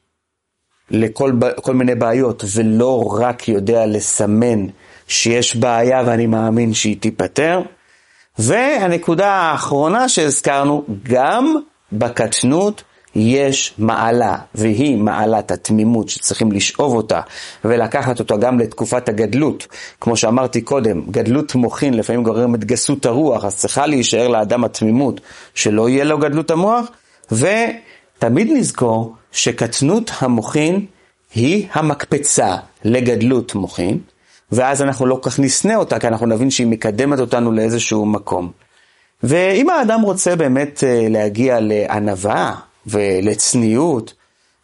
לכל 0.91 1.33
כל 1.63 1.75
מיני 1.75 1.95
בעיות, 1.95 2.45
ולא 2.55 3.19
רק 3.21 3.49
יודע 3.49 3.87
לסמן 3.87 4.67
שיש 5.09 5.57
בעיה 5.57 6.03
ואני 6.07 6.27
מאמין 6.27 6.75
שהיא 6.75 6.97
תיפתר. 7.01 7.63
והנקודה 8.39 9.29
האחרונה 9.29 10.09
שהזכרנו, 10.09 10.85
גם 11.03 11.55
בקטנות 11.93 12.83
יש 13.15 13.75
מעלה, 13.79 14.37
והיא 14.55 14.97
מעלת 14.97 15.51
התמימות 15.51 16.09
שצריכים 16.09 16.53
לשאוב 16.53 16.95
אותה 16.95 17.21
ולקחת 17.65 18.19
אותה 18.19 18.37
גם 18.37 18.59
לתקופת 18.59 19.09
הגדלות. 19.09 19.67
כמו 20.01 20.17
שאמרתי 20.17 20.61
קודם, 20.61 21.03
גדלות 21.11 21.55
מוחין 21.55 21.95
לפעמים 21.95 22.23
גורמת 22.23 22.65
גסות 22.65 23.07
הרוח, 23.07 23.45
אז 23.45 23.57
צריכה 23.57 23.87
להישאר 23.87 24.29
לאדם 24.29 24.65
התמימות 24.65 25.21
שלא 25.55 25.89
יהיה 25.89 26.05
לו 26.05 26.19
גדלות 26.19 26.51
המוח, 26.51 26.87
ותמיד 27.33 28.49
נזכור 28.53 29.15
שקטנות 29.33 30.11
המוחין 30.19 30.87
היא 31.35 31.67
המקפצה 31.73 32.57
לגדלות 32.85 33.55
מוחין, 33.55 33.99
ואז 34.53 34.83
אנחנו 34.83 35.07
לא 35.07 35.19
כל 35.23 35.31
כך 35.31 35.39
נשנא 35.39 35.75
אותה, 35.75 35.99
כי 35.99 36.07
אנחנו 36.07 36.27
נבין 36.27 36.51
שהיא 36.51 36.67
מקדמת 36.67 37.19
אותנו 37.19 37.53
לאיזשהו 37.53 38.07
מקום. 38.07 38.51
ואם 39.23 39.71
האדם 39.71 40.01
רוצה 40.01 40.37
באמת 40.37 40.85
אה, 40.85 41.07
להגיע 41.11 41.59
לענווה, 41.61 42.55
ולצניעות, 42.89 44.15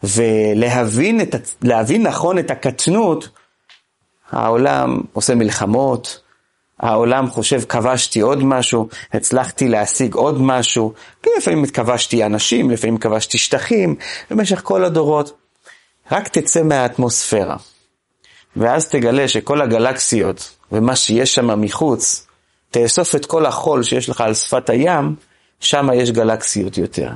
ולהבין 0.03 1.21
את, 1.21 1.35
נכון 1.99 2.39
את 2.39 2.51
הקטנות, 2.51 3.29
העולם 4.31 5.01
עושה 5.13 5.35
מלחמות, 5.35 6.21
העולם 6.81 7.31
חושב 7.31 7.61
כבשתי 7.69 8.21
עוד 8.21 8.45
משהו, 8.45 8.89
הצלחתי 9.13 9.69
להשיג 9.69 10.15
עוד 10.15 10.41
משהו, 10.41 10.93
כי 11.23 11.31
לפעמים 11.39 11.67
כבשתי 11.67 12.25
אנשים, 12.25 12.71
לפעמים 12.71 12.99
כבשתי 12.99 13.39
שטחים, 13.39 13.97
במשך 14.31 14.61
כל 14.65 14.85
הדורות. 14.85 15.37
רק 16.13 16.29
תצא 16.29 16.63
מהאטמוספירה, 16.63 17.57
ואז 18.57 18.89
תגלה 18.89 19.29
שכל 19.29 19.61
הגלקסיות 19.61 20.51
ומה 20.73 20.97
שיש 20.97 21.35
שם 21.35 21.61
מחוץ, 21.61 22.27
תאסוף 22.71 23.15
את 23.15 23.27
כל 23.27 23.47
החול 23.47 23.83
שיש 23.83 24.09
לך 24.09 24.21
על 24.21 24.35
שפת 24.35 24.71
הים, 24.71 25.15
שם 25.61 25.89
יש 25.95 26.11
גלקסיות 26.11 26.79
יותר. 26.79 27.11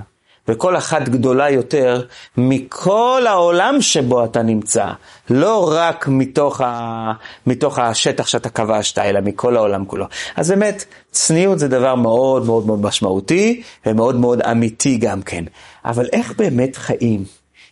וכל 0.49 0.77
אחת 0.77 1.09
גדולה 1.09 1.51
יותר 1.51 2.03
מכל 2.37 3.23
העולם 3.29 3.81
שבו 3.81 4.25
אתה 4.25 4.43
נמצא, 4.43 4.87
לא 5.31 5.73
רק 5.75 6.09
מתוך, 6.09 6.61
ה, 6.61 7.13
מתוך 7.47 7.79
השטח 7.79 8.27
שאתה 8.27 8.49
כבשת, 8.49 8.99
אלא 8.99 9.21
מכל 9.21 9.57
העולם 9.57 9.85
כולו. 9.85 10.07
אז 10.37 10.51
באמת, 10.51 10.85
צניעות 11.11 11.59
זה 11.59 11.69
דבר 11.69 11.95
מאוד 11.95 12.47
מאוד 12.47 12.67
מאוד 12.67 12.81
משמעותי, 12.81 13.63
ומאוד 13.87 14.17
מאוד 14.17 14.43
אמיתי 14.43 14.97
גם 14.97 15.23
כן. 15.23 15.45
אבל 15.85 16.07
איך 16.13 16.37
באמת 16.39 16.77
חיים 16.77 17.25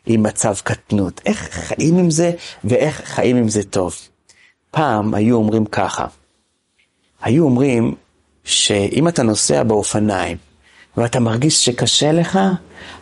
עם 0.07 0.23
מצב 0.23 0.55
קטנות? 0.65 1.21
איך 1.27 1.39
חיים 1.53 1.99
עם 1.99 2.11
זה, 2.11 2.33
ואיך 2.65 3.03
חיים 3.05 3.37
עם 3.37 3.49
זה 3.49 3.63
טוב? 3.63 3.95
פעם 4.71 5.15
היו 5.15 5.37
אומרים 5.37 5.65
ככה, 5.67 6.07
היו 7.23 7.45
אומרים 7.45 7.95
שאם 8.45 9.09
אתה 9.09 9.23
נוסע 9.23 9.63
באופניים, 9.63 10.37
ואתה 10.97 11.21
מרגיש 11.21 11.65
שקשה 11.65 12.13
לך, 12.13 12.39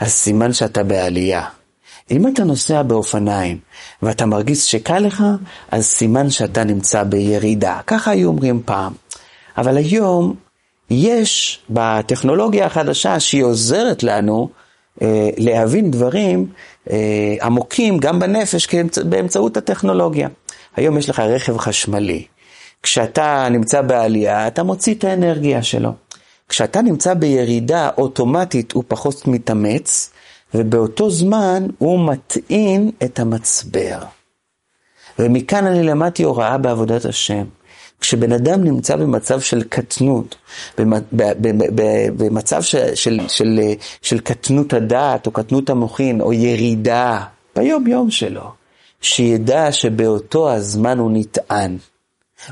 אז 0.01 0.11
סימן 0.11 0.53
שאתה 0.53 0.83
בעלייה. 0.83 1.45
אם 2.11 2.29
אתה 2.29 2.45
נוסע 2.45 2.83
באופניים 2.83 3.59
ואתה 4.03 4.27
מרגיש 4.27 4.71
שקל 4.71 4.99
לך, 4.99 5.25
אז 5.71 5.85
סימן 5.85 6.31
שאתה 6.31 6.65
נמצא 6.65 7.03
בירידה. 7.03 7.81
ככה 7.87 8.11
היו 8.11 8.29
אומרים 8.29 8.63
פעם. 8.65 8.93
אבל 9.59 9.77
היום 9.77 10.35
יש 10.91 11.61
בטכנולוגיה 11.71 12.67
החדשה 12.67 13.21
שהיא 13.21 13.45
עוזרת 13.45 14.03
לנו 14.03 14.49
אה, 15.03 15.31
להבין 15.37 15.91
דברים 15.91 16.47
אה, 16.91 17.35
עמוקים 17.43 17.99
גם 17.99 18.19
בנפש 18.19 18.69
באמצעות 19.05 19.57
הטכנולוגיה. 19.57 20.29
היום 20.77 20.99
יש 20.99 21.09
לך 21.09 21.21
רכב 21.21 21.59
חשמלי. 21.59 22.25
כשאתה 22.83 23.49
נמצא 23.51 23.83
בעלייה, 23.83 24.47
אתה 24.47 24.63
מוציא 24.63 24.95
את 24.95 25.05
האנרגיה 25.05 25.63
שלו. 25.63 25.91
כשאתה 26.49 26.83
נמצא 26.83 27.15
בירידה 27.15 27.91
אוטומטית 27.99 28.73
הוא 28.73 28.85
פחות 28.89 29.27
מתאמץ, 29.27 30.11
ובאותו 30.55 31.11
זמן 31.11 31.67
הוא 31.79 31.99
מטעין 31.99 32.91
את 33.05 33.19
המצבר. 33.19 33.99
ומכאן 35.19 35.67
אני 35.67 35.83
למדתי 35.83 36.23
הוראה 36.23 36.59
בעבודת 36.59 37.05
השם. 37.05 37.45
כשבן 38.01 38.33
אדם 38.33 38.65
נמצא 38.65 38.97
במצב 38.97 39.41
של 39.41 39.63
קטנות, 39.63 40.37
במצב 42.17 42.63
של, 42.63 42.95
של, 42.95 43.21
של, 43.29 43.61
של 44.03 44.21
קטנות 44.21 44.73
הדעת 44.73 45.27
או 45.27 45.31
קטנות 45.33 45.71
המוחין 45.71 46.21
או 46.21 46.33
ירידה 46.33 47.25
ביום 47.57 47.87
יום 47.87 48.11
שלו, 48.11 48.53
שידע 49.01 49.73
שבאותו 49.73 50.53
הזמן 50.53 50.99
הוא 50.99 51.11
נטען. 51.15 51.77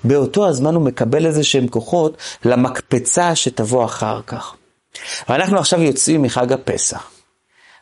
באותו 0.05 0.49
הזמן 0.49 0.75
הוא 0.75 0.83
מקבל 0.83 1.27
איזה 1.27 1.45
שהם 1.45 1.69
כוחות 1.69 2.17
למקפצה 2.45 3.35
שתבוא 3.35 3.85
אחר 3.85 4.21
כך. 4.27 4.55
ואנחנו 5.29 5.59
עכשיו 5.59 5.83
יוצאים 5.83 6.23
מחג 6.23 6.53
הפסח. 6.53 7.11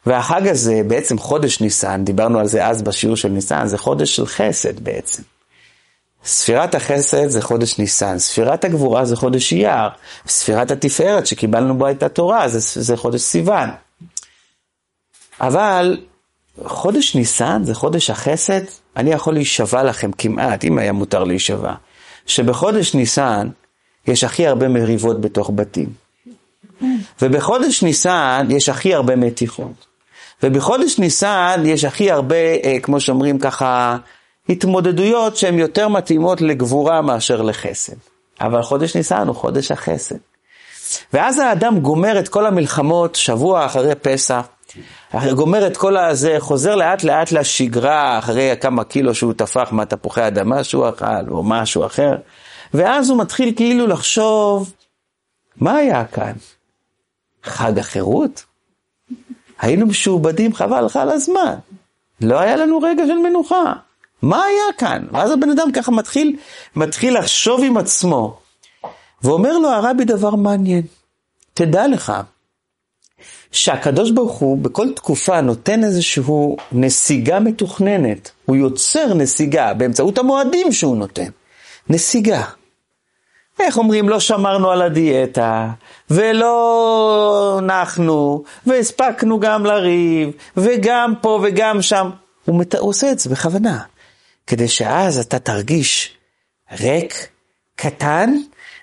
והחג 0.06 0.46
הזה, 0.46 0.80
בעצם 0.86 1.18
חודש 1.18 1.60
ניסן, 1.60 2.04
דיברנו 2.04 2.38
על 2.38 2.46
זה 2.46 2.66
אז 2.66 2.82
בשיעור 2.82 3.16
של 3.16 3.28
ניסן, 3.28 3.66
זה 3.66 3.78
חודש 3.78 4.16
של 4.16 4.26
חסד 4.26 4.80
בעצם. 4.80 5.22
ספירת 6.24 6.74
החסד 6.74 7.28
זה 7.28 7.42
חודש 7.42 7.78
ניסן, 7.78 8.18
ספירת 8.18 8.64
הגבורה 8.64 9.04
זה 9.04 9.16
חודש 9.16 9.52
אייר, 9.52 9.88
ספירת 10.26 10.70
התפארת 10.70 11.26
שקיבלנו 11.26 11.78
בו 11.78 11.90
את 11.90 12.02
התורה 12.02 12.48
זה, 12.48 12.82
זה 12.82 12.96
חודש 12.96 13.20
סיוון. 13.20 13.70
אבל 15.40 15.98
חודש 16.64 17.14
ניסן 17.14 17.64
זה 17.64 17.74
חודש 17.74 18.10
החסד, 18.10 18.60
אני 18.96 19.10
יכול 19.10 19.34
להישבע 19.34 19.82
לכם 19.82 20.12
כמעט, 20.12 20.64
אם 20.64 20.78
היה 20.78 20.92
מותר 20.92 21.24
להישבע, 21.24 21.74
שבחודש 22.30 22.94
ניסן 22.94 23.48
יש 24.06 24.24
הכי 24.24 24.46
הרבה 24.46 24.68
מריבות 24.68 25.20
בתוך 25.20 25.50
בתים. 25.54 25.92
ובחודש 27.22 27.82
ניסן 27.82 28.46
יש 28.50 28.68
הכי 28.68 28.94
הרבה 28.94 29.16
מתיחות. 29.16 29.86
ובחודש 30.42 30.98
ניסן 30.98 31.62
יש 31.64 31.84
הכי 31.84 32.10
הרבה, 32.10 32.36
אה, 32.36 32.76
כמו 32.82 33.00
שאומרים 33.00 33.38
ככה, 33.38 33.96
התמודדויות 34.48 35.36
שהן 35.36 35.58
יותר 35.58 35.88
מתאימות 35.88 36.40
לגבורה 36.40 37.02
מאשר 37.02 37.42
לחסד. 37.42 37.96
אבל 38.40 38.62
חודש 38.62 38.96
ניסן 38.96 39.26
הוא 39.26 39.36
חודש 39.36 39.70
החסד. 39.70 40.16
ואז 41.12 41.38
האדם 41.38 41.80
גומר 41.80 42.18
את 42.18 42.28
כל 42.28 42.46
המלחמות 42.46 43.14
שבוע 43.14 43.66
אחרי 43.66 43.94
פסח, 43.94 44.46
גומר 45.34 45.66
את 45.66 45.76
כל 45.76 45.96
הזה, 45.96 46.36
חוזר 46.38 46.74
לאט 46.74 47.04
לאט 47.04 47.32
לשגרה, 47.32 48.18
אחרי 48.18 48.54
כמה 48.60 48.84
קילו 48.84 49.14
שהוא 49.14 49.32
טפח 49.32 49.72
מהתפוחי 49.72 50.26
אדמה 50.26 50.64
שהוא 50.64 50.88
אכל, 50.88 51.28
או 51.30 51.42
משהו 51.42 51.86
אחר, 51.86 52.16
ואז 52.74 53.10
הוא 53.10 53.18
מתחיל 53.18 53.52
כאילו 53.56 53.86
לחשוב, 53.86 54.72
מה 55.56 55.76
היה 55.76 56.04
כאן? 56.04 56.32
חג 57.44 57.78
החירות? 57.78 58.44
היינו 59.60 59.86
משועבדים 59.86 60.54
חבל 60.54 60.84
לך 60.84 60.96
על 60.96 61.10
הזמן. 61.10 61.54
לא 62.20 62.38
היה 62.38 62.56
לנו 62.56 62.78
רגע 62.78 63.06
של 63.06 63.18
מנוחה. 63.18 63.72
מה 64.22 64.44
היה 64.44 64.72
כאן? 64.78 65.06
ואז 65.12 65.30
הבן 65.30 65.50
אדם 65.50 65.72
ככה 65.72 65.92
מתחיל, 65.92 66.36
מתחיל 66.76 67.18
לחשוב 67.18 67.60
עם 67.64 67.76
עצמו, 67.76 68.38
ואומר 69.22 69.58
לו 69.58 69.68
הרבי 69.68 70.04
דבר 70.04 70.34
מעניין. 70.34 70.82
תדע 71.54 71.88
לך, 71.88 72.12
שהקדוש 73.52 74.10
ברוך 74.10 74.32
הוא 74.32 74.58
בכל 74.58 74.92
תקופה 74.96 75.40
נותן 75.40 75.84
איזושהי 75.84 76.24
נסיגה 76.72 77.40
מתוכננת. 77.40 78.30
הוא 78.46 78.56
יוצר 78.56 79.14
נסיגה 79.14 79.74
באמצעות 79.74 80.18
המועדים 80.18 80.72
שהוא 80.72 80.96
נותן. 80.96 81.30
נסיגה. 81.88 82.42
איך 83.60 83.78
אומרים, 83.78 84.08
לא 84.08 84.20
שמרנו 84.20 84.70
על 84.70 84.82
הדיאטה, 84.82 85.68
ולא 86.10 87.60
נחנו, 87.62 88.44
והספקנו 88.66 89.40
גם 89.40 89.66
לריב, 89.66 90.30
וגם 90.56 91.14
פה 91.20 91.40
וגם 91.42 91.82
שם. 91.82 92.10
הוא, 92.44 92.58
מת... 92.60 92.74
הוא 92.74 92.88
עושה 92.88 93.12
את 93.12 93.18
זה 93.18 93.30
בכוונה, 93.30 93.82
כדי 94.46 94.68
שאז 94.68 95.18
אתה 95.18 95.38
תרגיש 95.38 96.16
ריק, 96.80 97.28
קטן, 97.76 98.34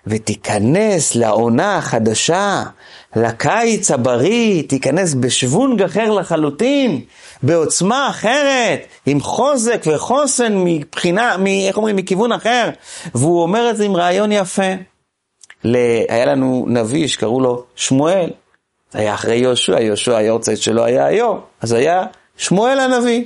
ותיכנס 0.10 1.16
לעונה 1.16 1.78
החדשה, 1.78 2.64
לקיץ 3.16 3.92
הבריא, 3.92 4.64
תיכנס 4.68 5.14
בשוונג 5.14 5.82
אחר 5.82 6.12
לחלוטין, 6.12 7.02
בעוצמה 7.44 8.10
אחרת, 8.10 8.80
עם 9.06 9.20
חוזק 9.20 9.84
וחוסן 9.86 10.54
מבחינה, 10.56 11.38
מ, 11.38 11.46
איך 11.48 11.78
אומרים, 11.78 11.96
מכיוון 11.96 12.32
אחר. 12.32 12.70
והוא 13.16 13.42
אומר 13.42 13.70
את 13.70 13.78
זה 13.78 13.86
עם 13.86 13.96
רעיון 13.96 14.32
יפה. 14.32 14.72
היה 16.10 16.26
לנו 16.26 16.66
נביא 16.68 17.08
שקראו 17.08 17.42
לו 17.42 17.64
שמואל, 17.76 18.30
היה 18.94 19.14
אחרי 19.14 19.36
יהושע, 19.36 19.82
יהושע 19.82 20.18
היורצייט 20.18 20.60
שלו 20.60 20.86
היה 20.86 21.06
היום, 21.06 21.40
אז 21.62 21.72
היה 21.72 22.04
שמואל 22.38 22.80
הנביא. 22.80 23.24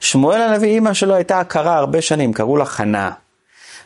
שמואל 0.00 0.42
הנביא, 0.42 0.68
אימא 0.68 0.94
שלו 0.94 1.14
הייתה 1.14 1.40
עקרה 1.40 1.76
הרבה 1.76 2.02
שנים, 2.02 2.32
קראו 2.32 2.56
לה 2.56 2.64
חנה. 2.64 3.10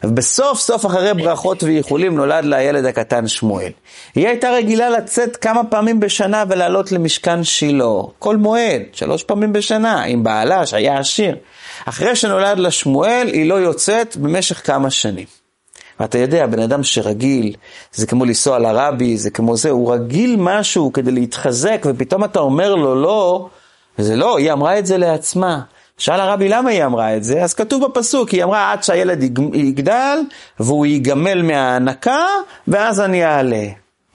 ובסוף 0.04 0.58
סוף 0.58 0.86
אחרי 0.86 1.14
ברכות 1.14 1.62
ואיחולים 1.62 2.16
נולד 2.16 2.44
לה 2.44 2.56
הילד 2.56 2.84
הקטן 2.84 3.28
שמואל. 3.28 3.70
היא 4.14 4.28
הייתה 4.28 4.50
רגילה 4.50 4.90
לצאת 4.90 5.36
כמה 5.36 5.64
פעמים 5.64 6.00
בשנה 6.00 6.44
ולעלות 6.48 6.92
למשכן 6.92 7.44
שילה, 7.44 7.84
כל 8.18 8.36
מועד, 8.36 8.82
שלוש 8.92 9.22
פעמים 9.22 9.52
בשנה, 9.52 10.02
עם 10.02 10.24
בעלה 10.24 10.66
שהיה 10.66 10.98
עשיר. 10.98 11.36
אחרי 11.84 12.16
שנולד 12.16 12.58
לה 12.58 12.70
שמואל, 12.70 13.30
היא 13.32 13.48
לא 13.48 13.54
יוצאת 13.54 14.16
במשך 14.16 14.66
כמה 14.66 14.90
שנים. 14.90 15.26
ואתה 16.00 16.18
יודע, 16.18 16.46
בן 16.46 16.58
אדם 16.58 16.82
שרגיל, 16.82 17.54
זה 17.92 18.06
כמו 18.06 18.24
לנסוע 18.24 18.58
לרבי, 18.58 19.16
זה 19.16 19.30
כמו 19.30 19.56
זה, 19.56 19.70
הוא 19.70 19.94
רגיל 19.94 20.36
משהו 20.38 20.92
כדי 20.92 21.10
להתחזק, 21.10 21.86
ופתאום 21.86 22.24
אתה 22.24 22.38
אומר 22.38 22.74
לו 22.74 23.02
לא, 23.02 23.48
וזה 23.98 24.16
לא, 24.16 24.38
היא 24.38 24.52
אמרה 24.52 24.78
את 24.78 24.86
זה 24.86 24.98
לעצמה. 24.98 25.60
שאל 25.98 26.20
הרבי 26.20 26.48
למה 26.48 26.70
היא 26.70 26.84
אמרה 26.84 27.16
את 27.16 27.24
זה, 27.24 27.42
אז 27.42 27.54
כתוב 27.54 27.84
בפסוק, 27.84 28.28
היא 28.28 28.44
אמרה 28.44 28.72
עד 28.72 28.82
שהילד 28.82 29.22
יגדל 29.54 30.18
והוא 30.60 30.86
ייגמל 30.86 31.42
מההנקה 31.42 32.26
ואז 32.68 33.00
אני 33.00 33.24
אעלה. 33.24 33.66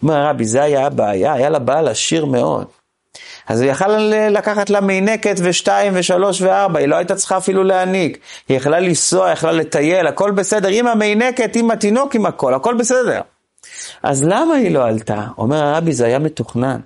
אומר 0.03 0.15
הרבי, 0.15 0.45
זה 0.45 0.63
היה 0.63 0.85
הבעיה, 0.85 1.33
היה 1.33 1.49
לה 1.49 1.59
בעל 1.59 1.87
עשיר 1.87 2.25
מאוד. 2.25 2.65
אז 3.47 3.61
היא 3.61 3.71
יכלה 3.71 4.29
לקחת 4.29 4.69
לה 4.69 4.81
מינקת 4.81 5.35
ושתיים 5.43 5.93
ושלוש 5.95 6.41
וארבע, 6.41 6.79
היא 6.79 6.87
לא 6.87 6.95
הייתה 6.95 7.15
צריכה 7.15 7.37
אפילו 7.37 7.63
להעניק. 7.63 8.17
היא 8.49 8.57
יכלה 8.57 8.79
לנסוע, 8.79 9.31
יכלה 9.31 9.51
לטייל, 9.51 10.07
הכל 10.07 10.31
בסדר, 10.31 10.67
עם 10.67 10.87
המינקת, 10.87 11.55
עם 11.55 11.71
התינוק, 11.71 12.15
עם 12.15 12.25
הכל, 12.25 12.53
הכל 12.53 12.73
בסדר. 12.73 13.21
אז 14.03 14.23
למה 14.23 14.53
היא 14.53 14.71
לא 14.71 14.85
עלתה? 14.85 15.23
אומר 15.37 15.63
הרבי, 15.63 15.91
זה 15.91 16.05
היה 16.05 16.19
מתוכנן. 16.19 16.79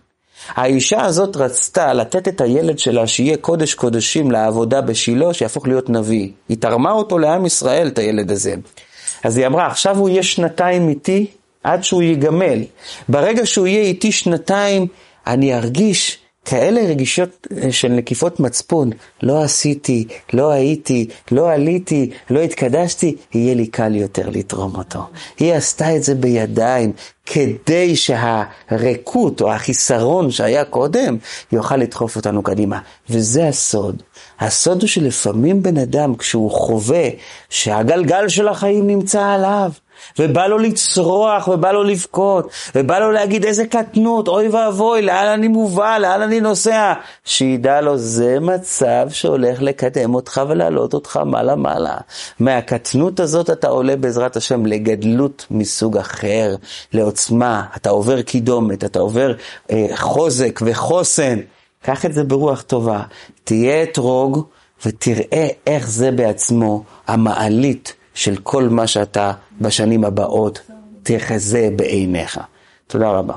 האישה 0.47 1.05
הזאת 1.05 1.37
רצתה 1.37 1.93
לתת 1.93 2.27
את 2.27 2.41
הילד 2.41 2.79
שלה 2.79 3.07
שיהיה 3.07 3.37
קודש 3.37 3.73
קודשים 3.73 4.31
לעבודה 4.31 4.81
בשילה, 4.81 5.33
שיהפוך 5.33 5.67
להיות 5.67 5.89
נביא. 5.89 6.29
היא 6.49 6.57
תרמה 6.57 6.91
אותו 6.91 7.19
לעם 7.19 7.45
ישראל, 7.45 7.87
את 7.87 7.97
הילד 7.97 8.31
הזה. 8.31 8.55
אז 9.23 9.37
היא 9.37 9.47
אמרה, 9.47 9.67
עכשיו 9.67 9.97
הוא 9.97 10.09
יהיה 10.09 10.23
שנתיים 10.23 10.89
איתי 10.89 11.25
עד 11.63 11.83
שהוא 11.83 12.01
ייגמל. 12.01 12.63
ברגע 13.09 13.45
שהוא 13.45 13.67
יהיה 13.67 13.83
איתי 13.83 14.11
שנתיים, 14.11 14.87
אני 15.27 15.55
ארגיש 15.55 16.22
כאלה 16.45 16.81
רגישות 16.81 17.47
אה, 17.57 17.71
של 17.71 17.87
נקיפות 17.87 18.39
מצפון, 18.39 18.89
לא 19.23 19.43
עשיתי, 19.43 20.07
לא 20.33 20.51
הייתי, 20.51 21.07
לא 21.31 21.51
עליתי, 21.51 22.09
לא 22.29 22.39
התקדשתי, 22.39 23.15
יהיה 23.33 23.55
לי 23.55 23.67
קל 23.67 23.95
יותר 23.95 24.29
לתרום 24.29 24.75
אותו. 24.75 24.99
היא 25.39 25.53
עשתה 25.53 25.95
את 25.95 26.03
זה 26.03 26.15
בידיים, 26.15 26.91
כדי 27.25 27.95
שהריקות 27.95 29.41
או 29.41 29.53
החיסרון 29.53 30.31
שהיה 30.31 30.65
קודם, 30.65 31.17
יוכל 31.51 31.77
לדחוף 31.77 32.15
אותנו 32.15 32.43
קדימה. 32.43 32.79
וזה 33.09 33.47
הסוד. 33.47 34.03
הסוד 34.39 34.81
הוא 34.81 34.87
שלפעמים 34.87 35.63
בן 35.63 35.77
אדם, 35.77 36.15
כשהוא 36.15 36.51
חווה 36.51 37.09
שהגלגל 37.49 38.29
של 38.29 38.47
החיים 38.47 38.87
נמצא 38.87 39.25
עליו, 39.25 39.71
ובא 40.19 40.47
לו 40.47 40.57
לצרוח, 40.57 41.47
ובא 41.47 41.71
לו 41.71 41.83
לבכות, 41.83 42.51
ובא 42.75 42.99
לו 42.99 43.11
להגיד 43.11 43.45
איזה 43.45 43.65
קטנות, 43.65 44.27
אוי 44.27 44.47
ואבוי, 44.47 45.01
לאן 45.01 45.27
אני 45.27 45.47
מובא, 45.47 45.97
לאן 45.97 46.21
אני 46.21 46.41
נוסע. 46.41 46.93
שידע 47.25 47.81
לו, 47.81 47.97
זה 47.97 48.39
מצב 48.39 49.07
שהולך 49.09 49.61
לקדם 49.61 50.15
אותך 50.15 50.41
ולהעלות 50.49 50.93
אותך 50.93 51.19
מעלה-מעלה. 51.25 51.97
מהקטנות 52.39 53.19
הזאת 53.19 53.49
אתה 53.49 53.67
עולה 53.67 53.95
בעזרת 53.95 54.35
השם 54.35 54.65
לגדלות 54.65 55.45
מסוג 55.51 55.97
אחר, 55.97 56.55
לעוצמה, 56.93 57.63
אתה 57.75 57.89
עובר 57.89 58.21
קידומת, 58.21 58.83
אתה 58.83 58.99
עובר 58.99 59.33
אה, 59.71 59.87
חוזק 59.95 60.59
וחוסן. 60.65 61.39
קח 61.83 62.05
את 62.05 62.13
זה 62.13 62.23
ברוח 62.23 62.61
טובה, 62.61 63.01
תהיה 63.43 63.83
אתרוג 63.83 64.43
ותראה 64.85 65.47
איך 65.67 65.89
זה 65.89 66.11
בעצמו 66.11 66.83
המעלית 67.07 67.93
של 68.13 68.35
כל 68.35 68.69
מה 68.69 68.87
שאתה 68.87 69.31
בשנים 69.61 70.03
הבאות 70.03 70.59
תחזה 71.03 71.69
בעיניך. 71.75 72.39
תודה 72.87 73.09
רבה. 73.11 73.35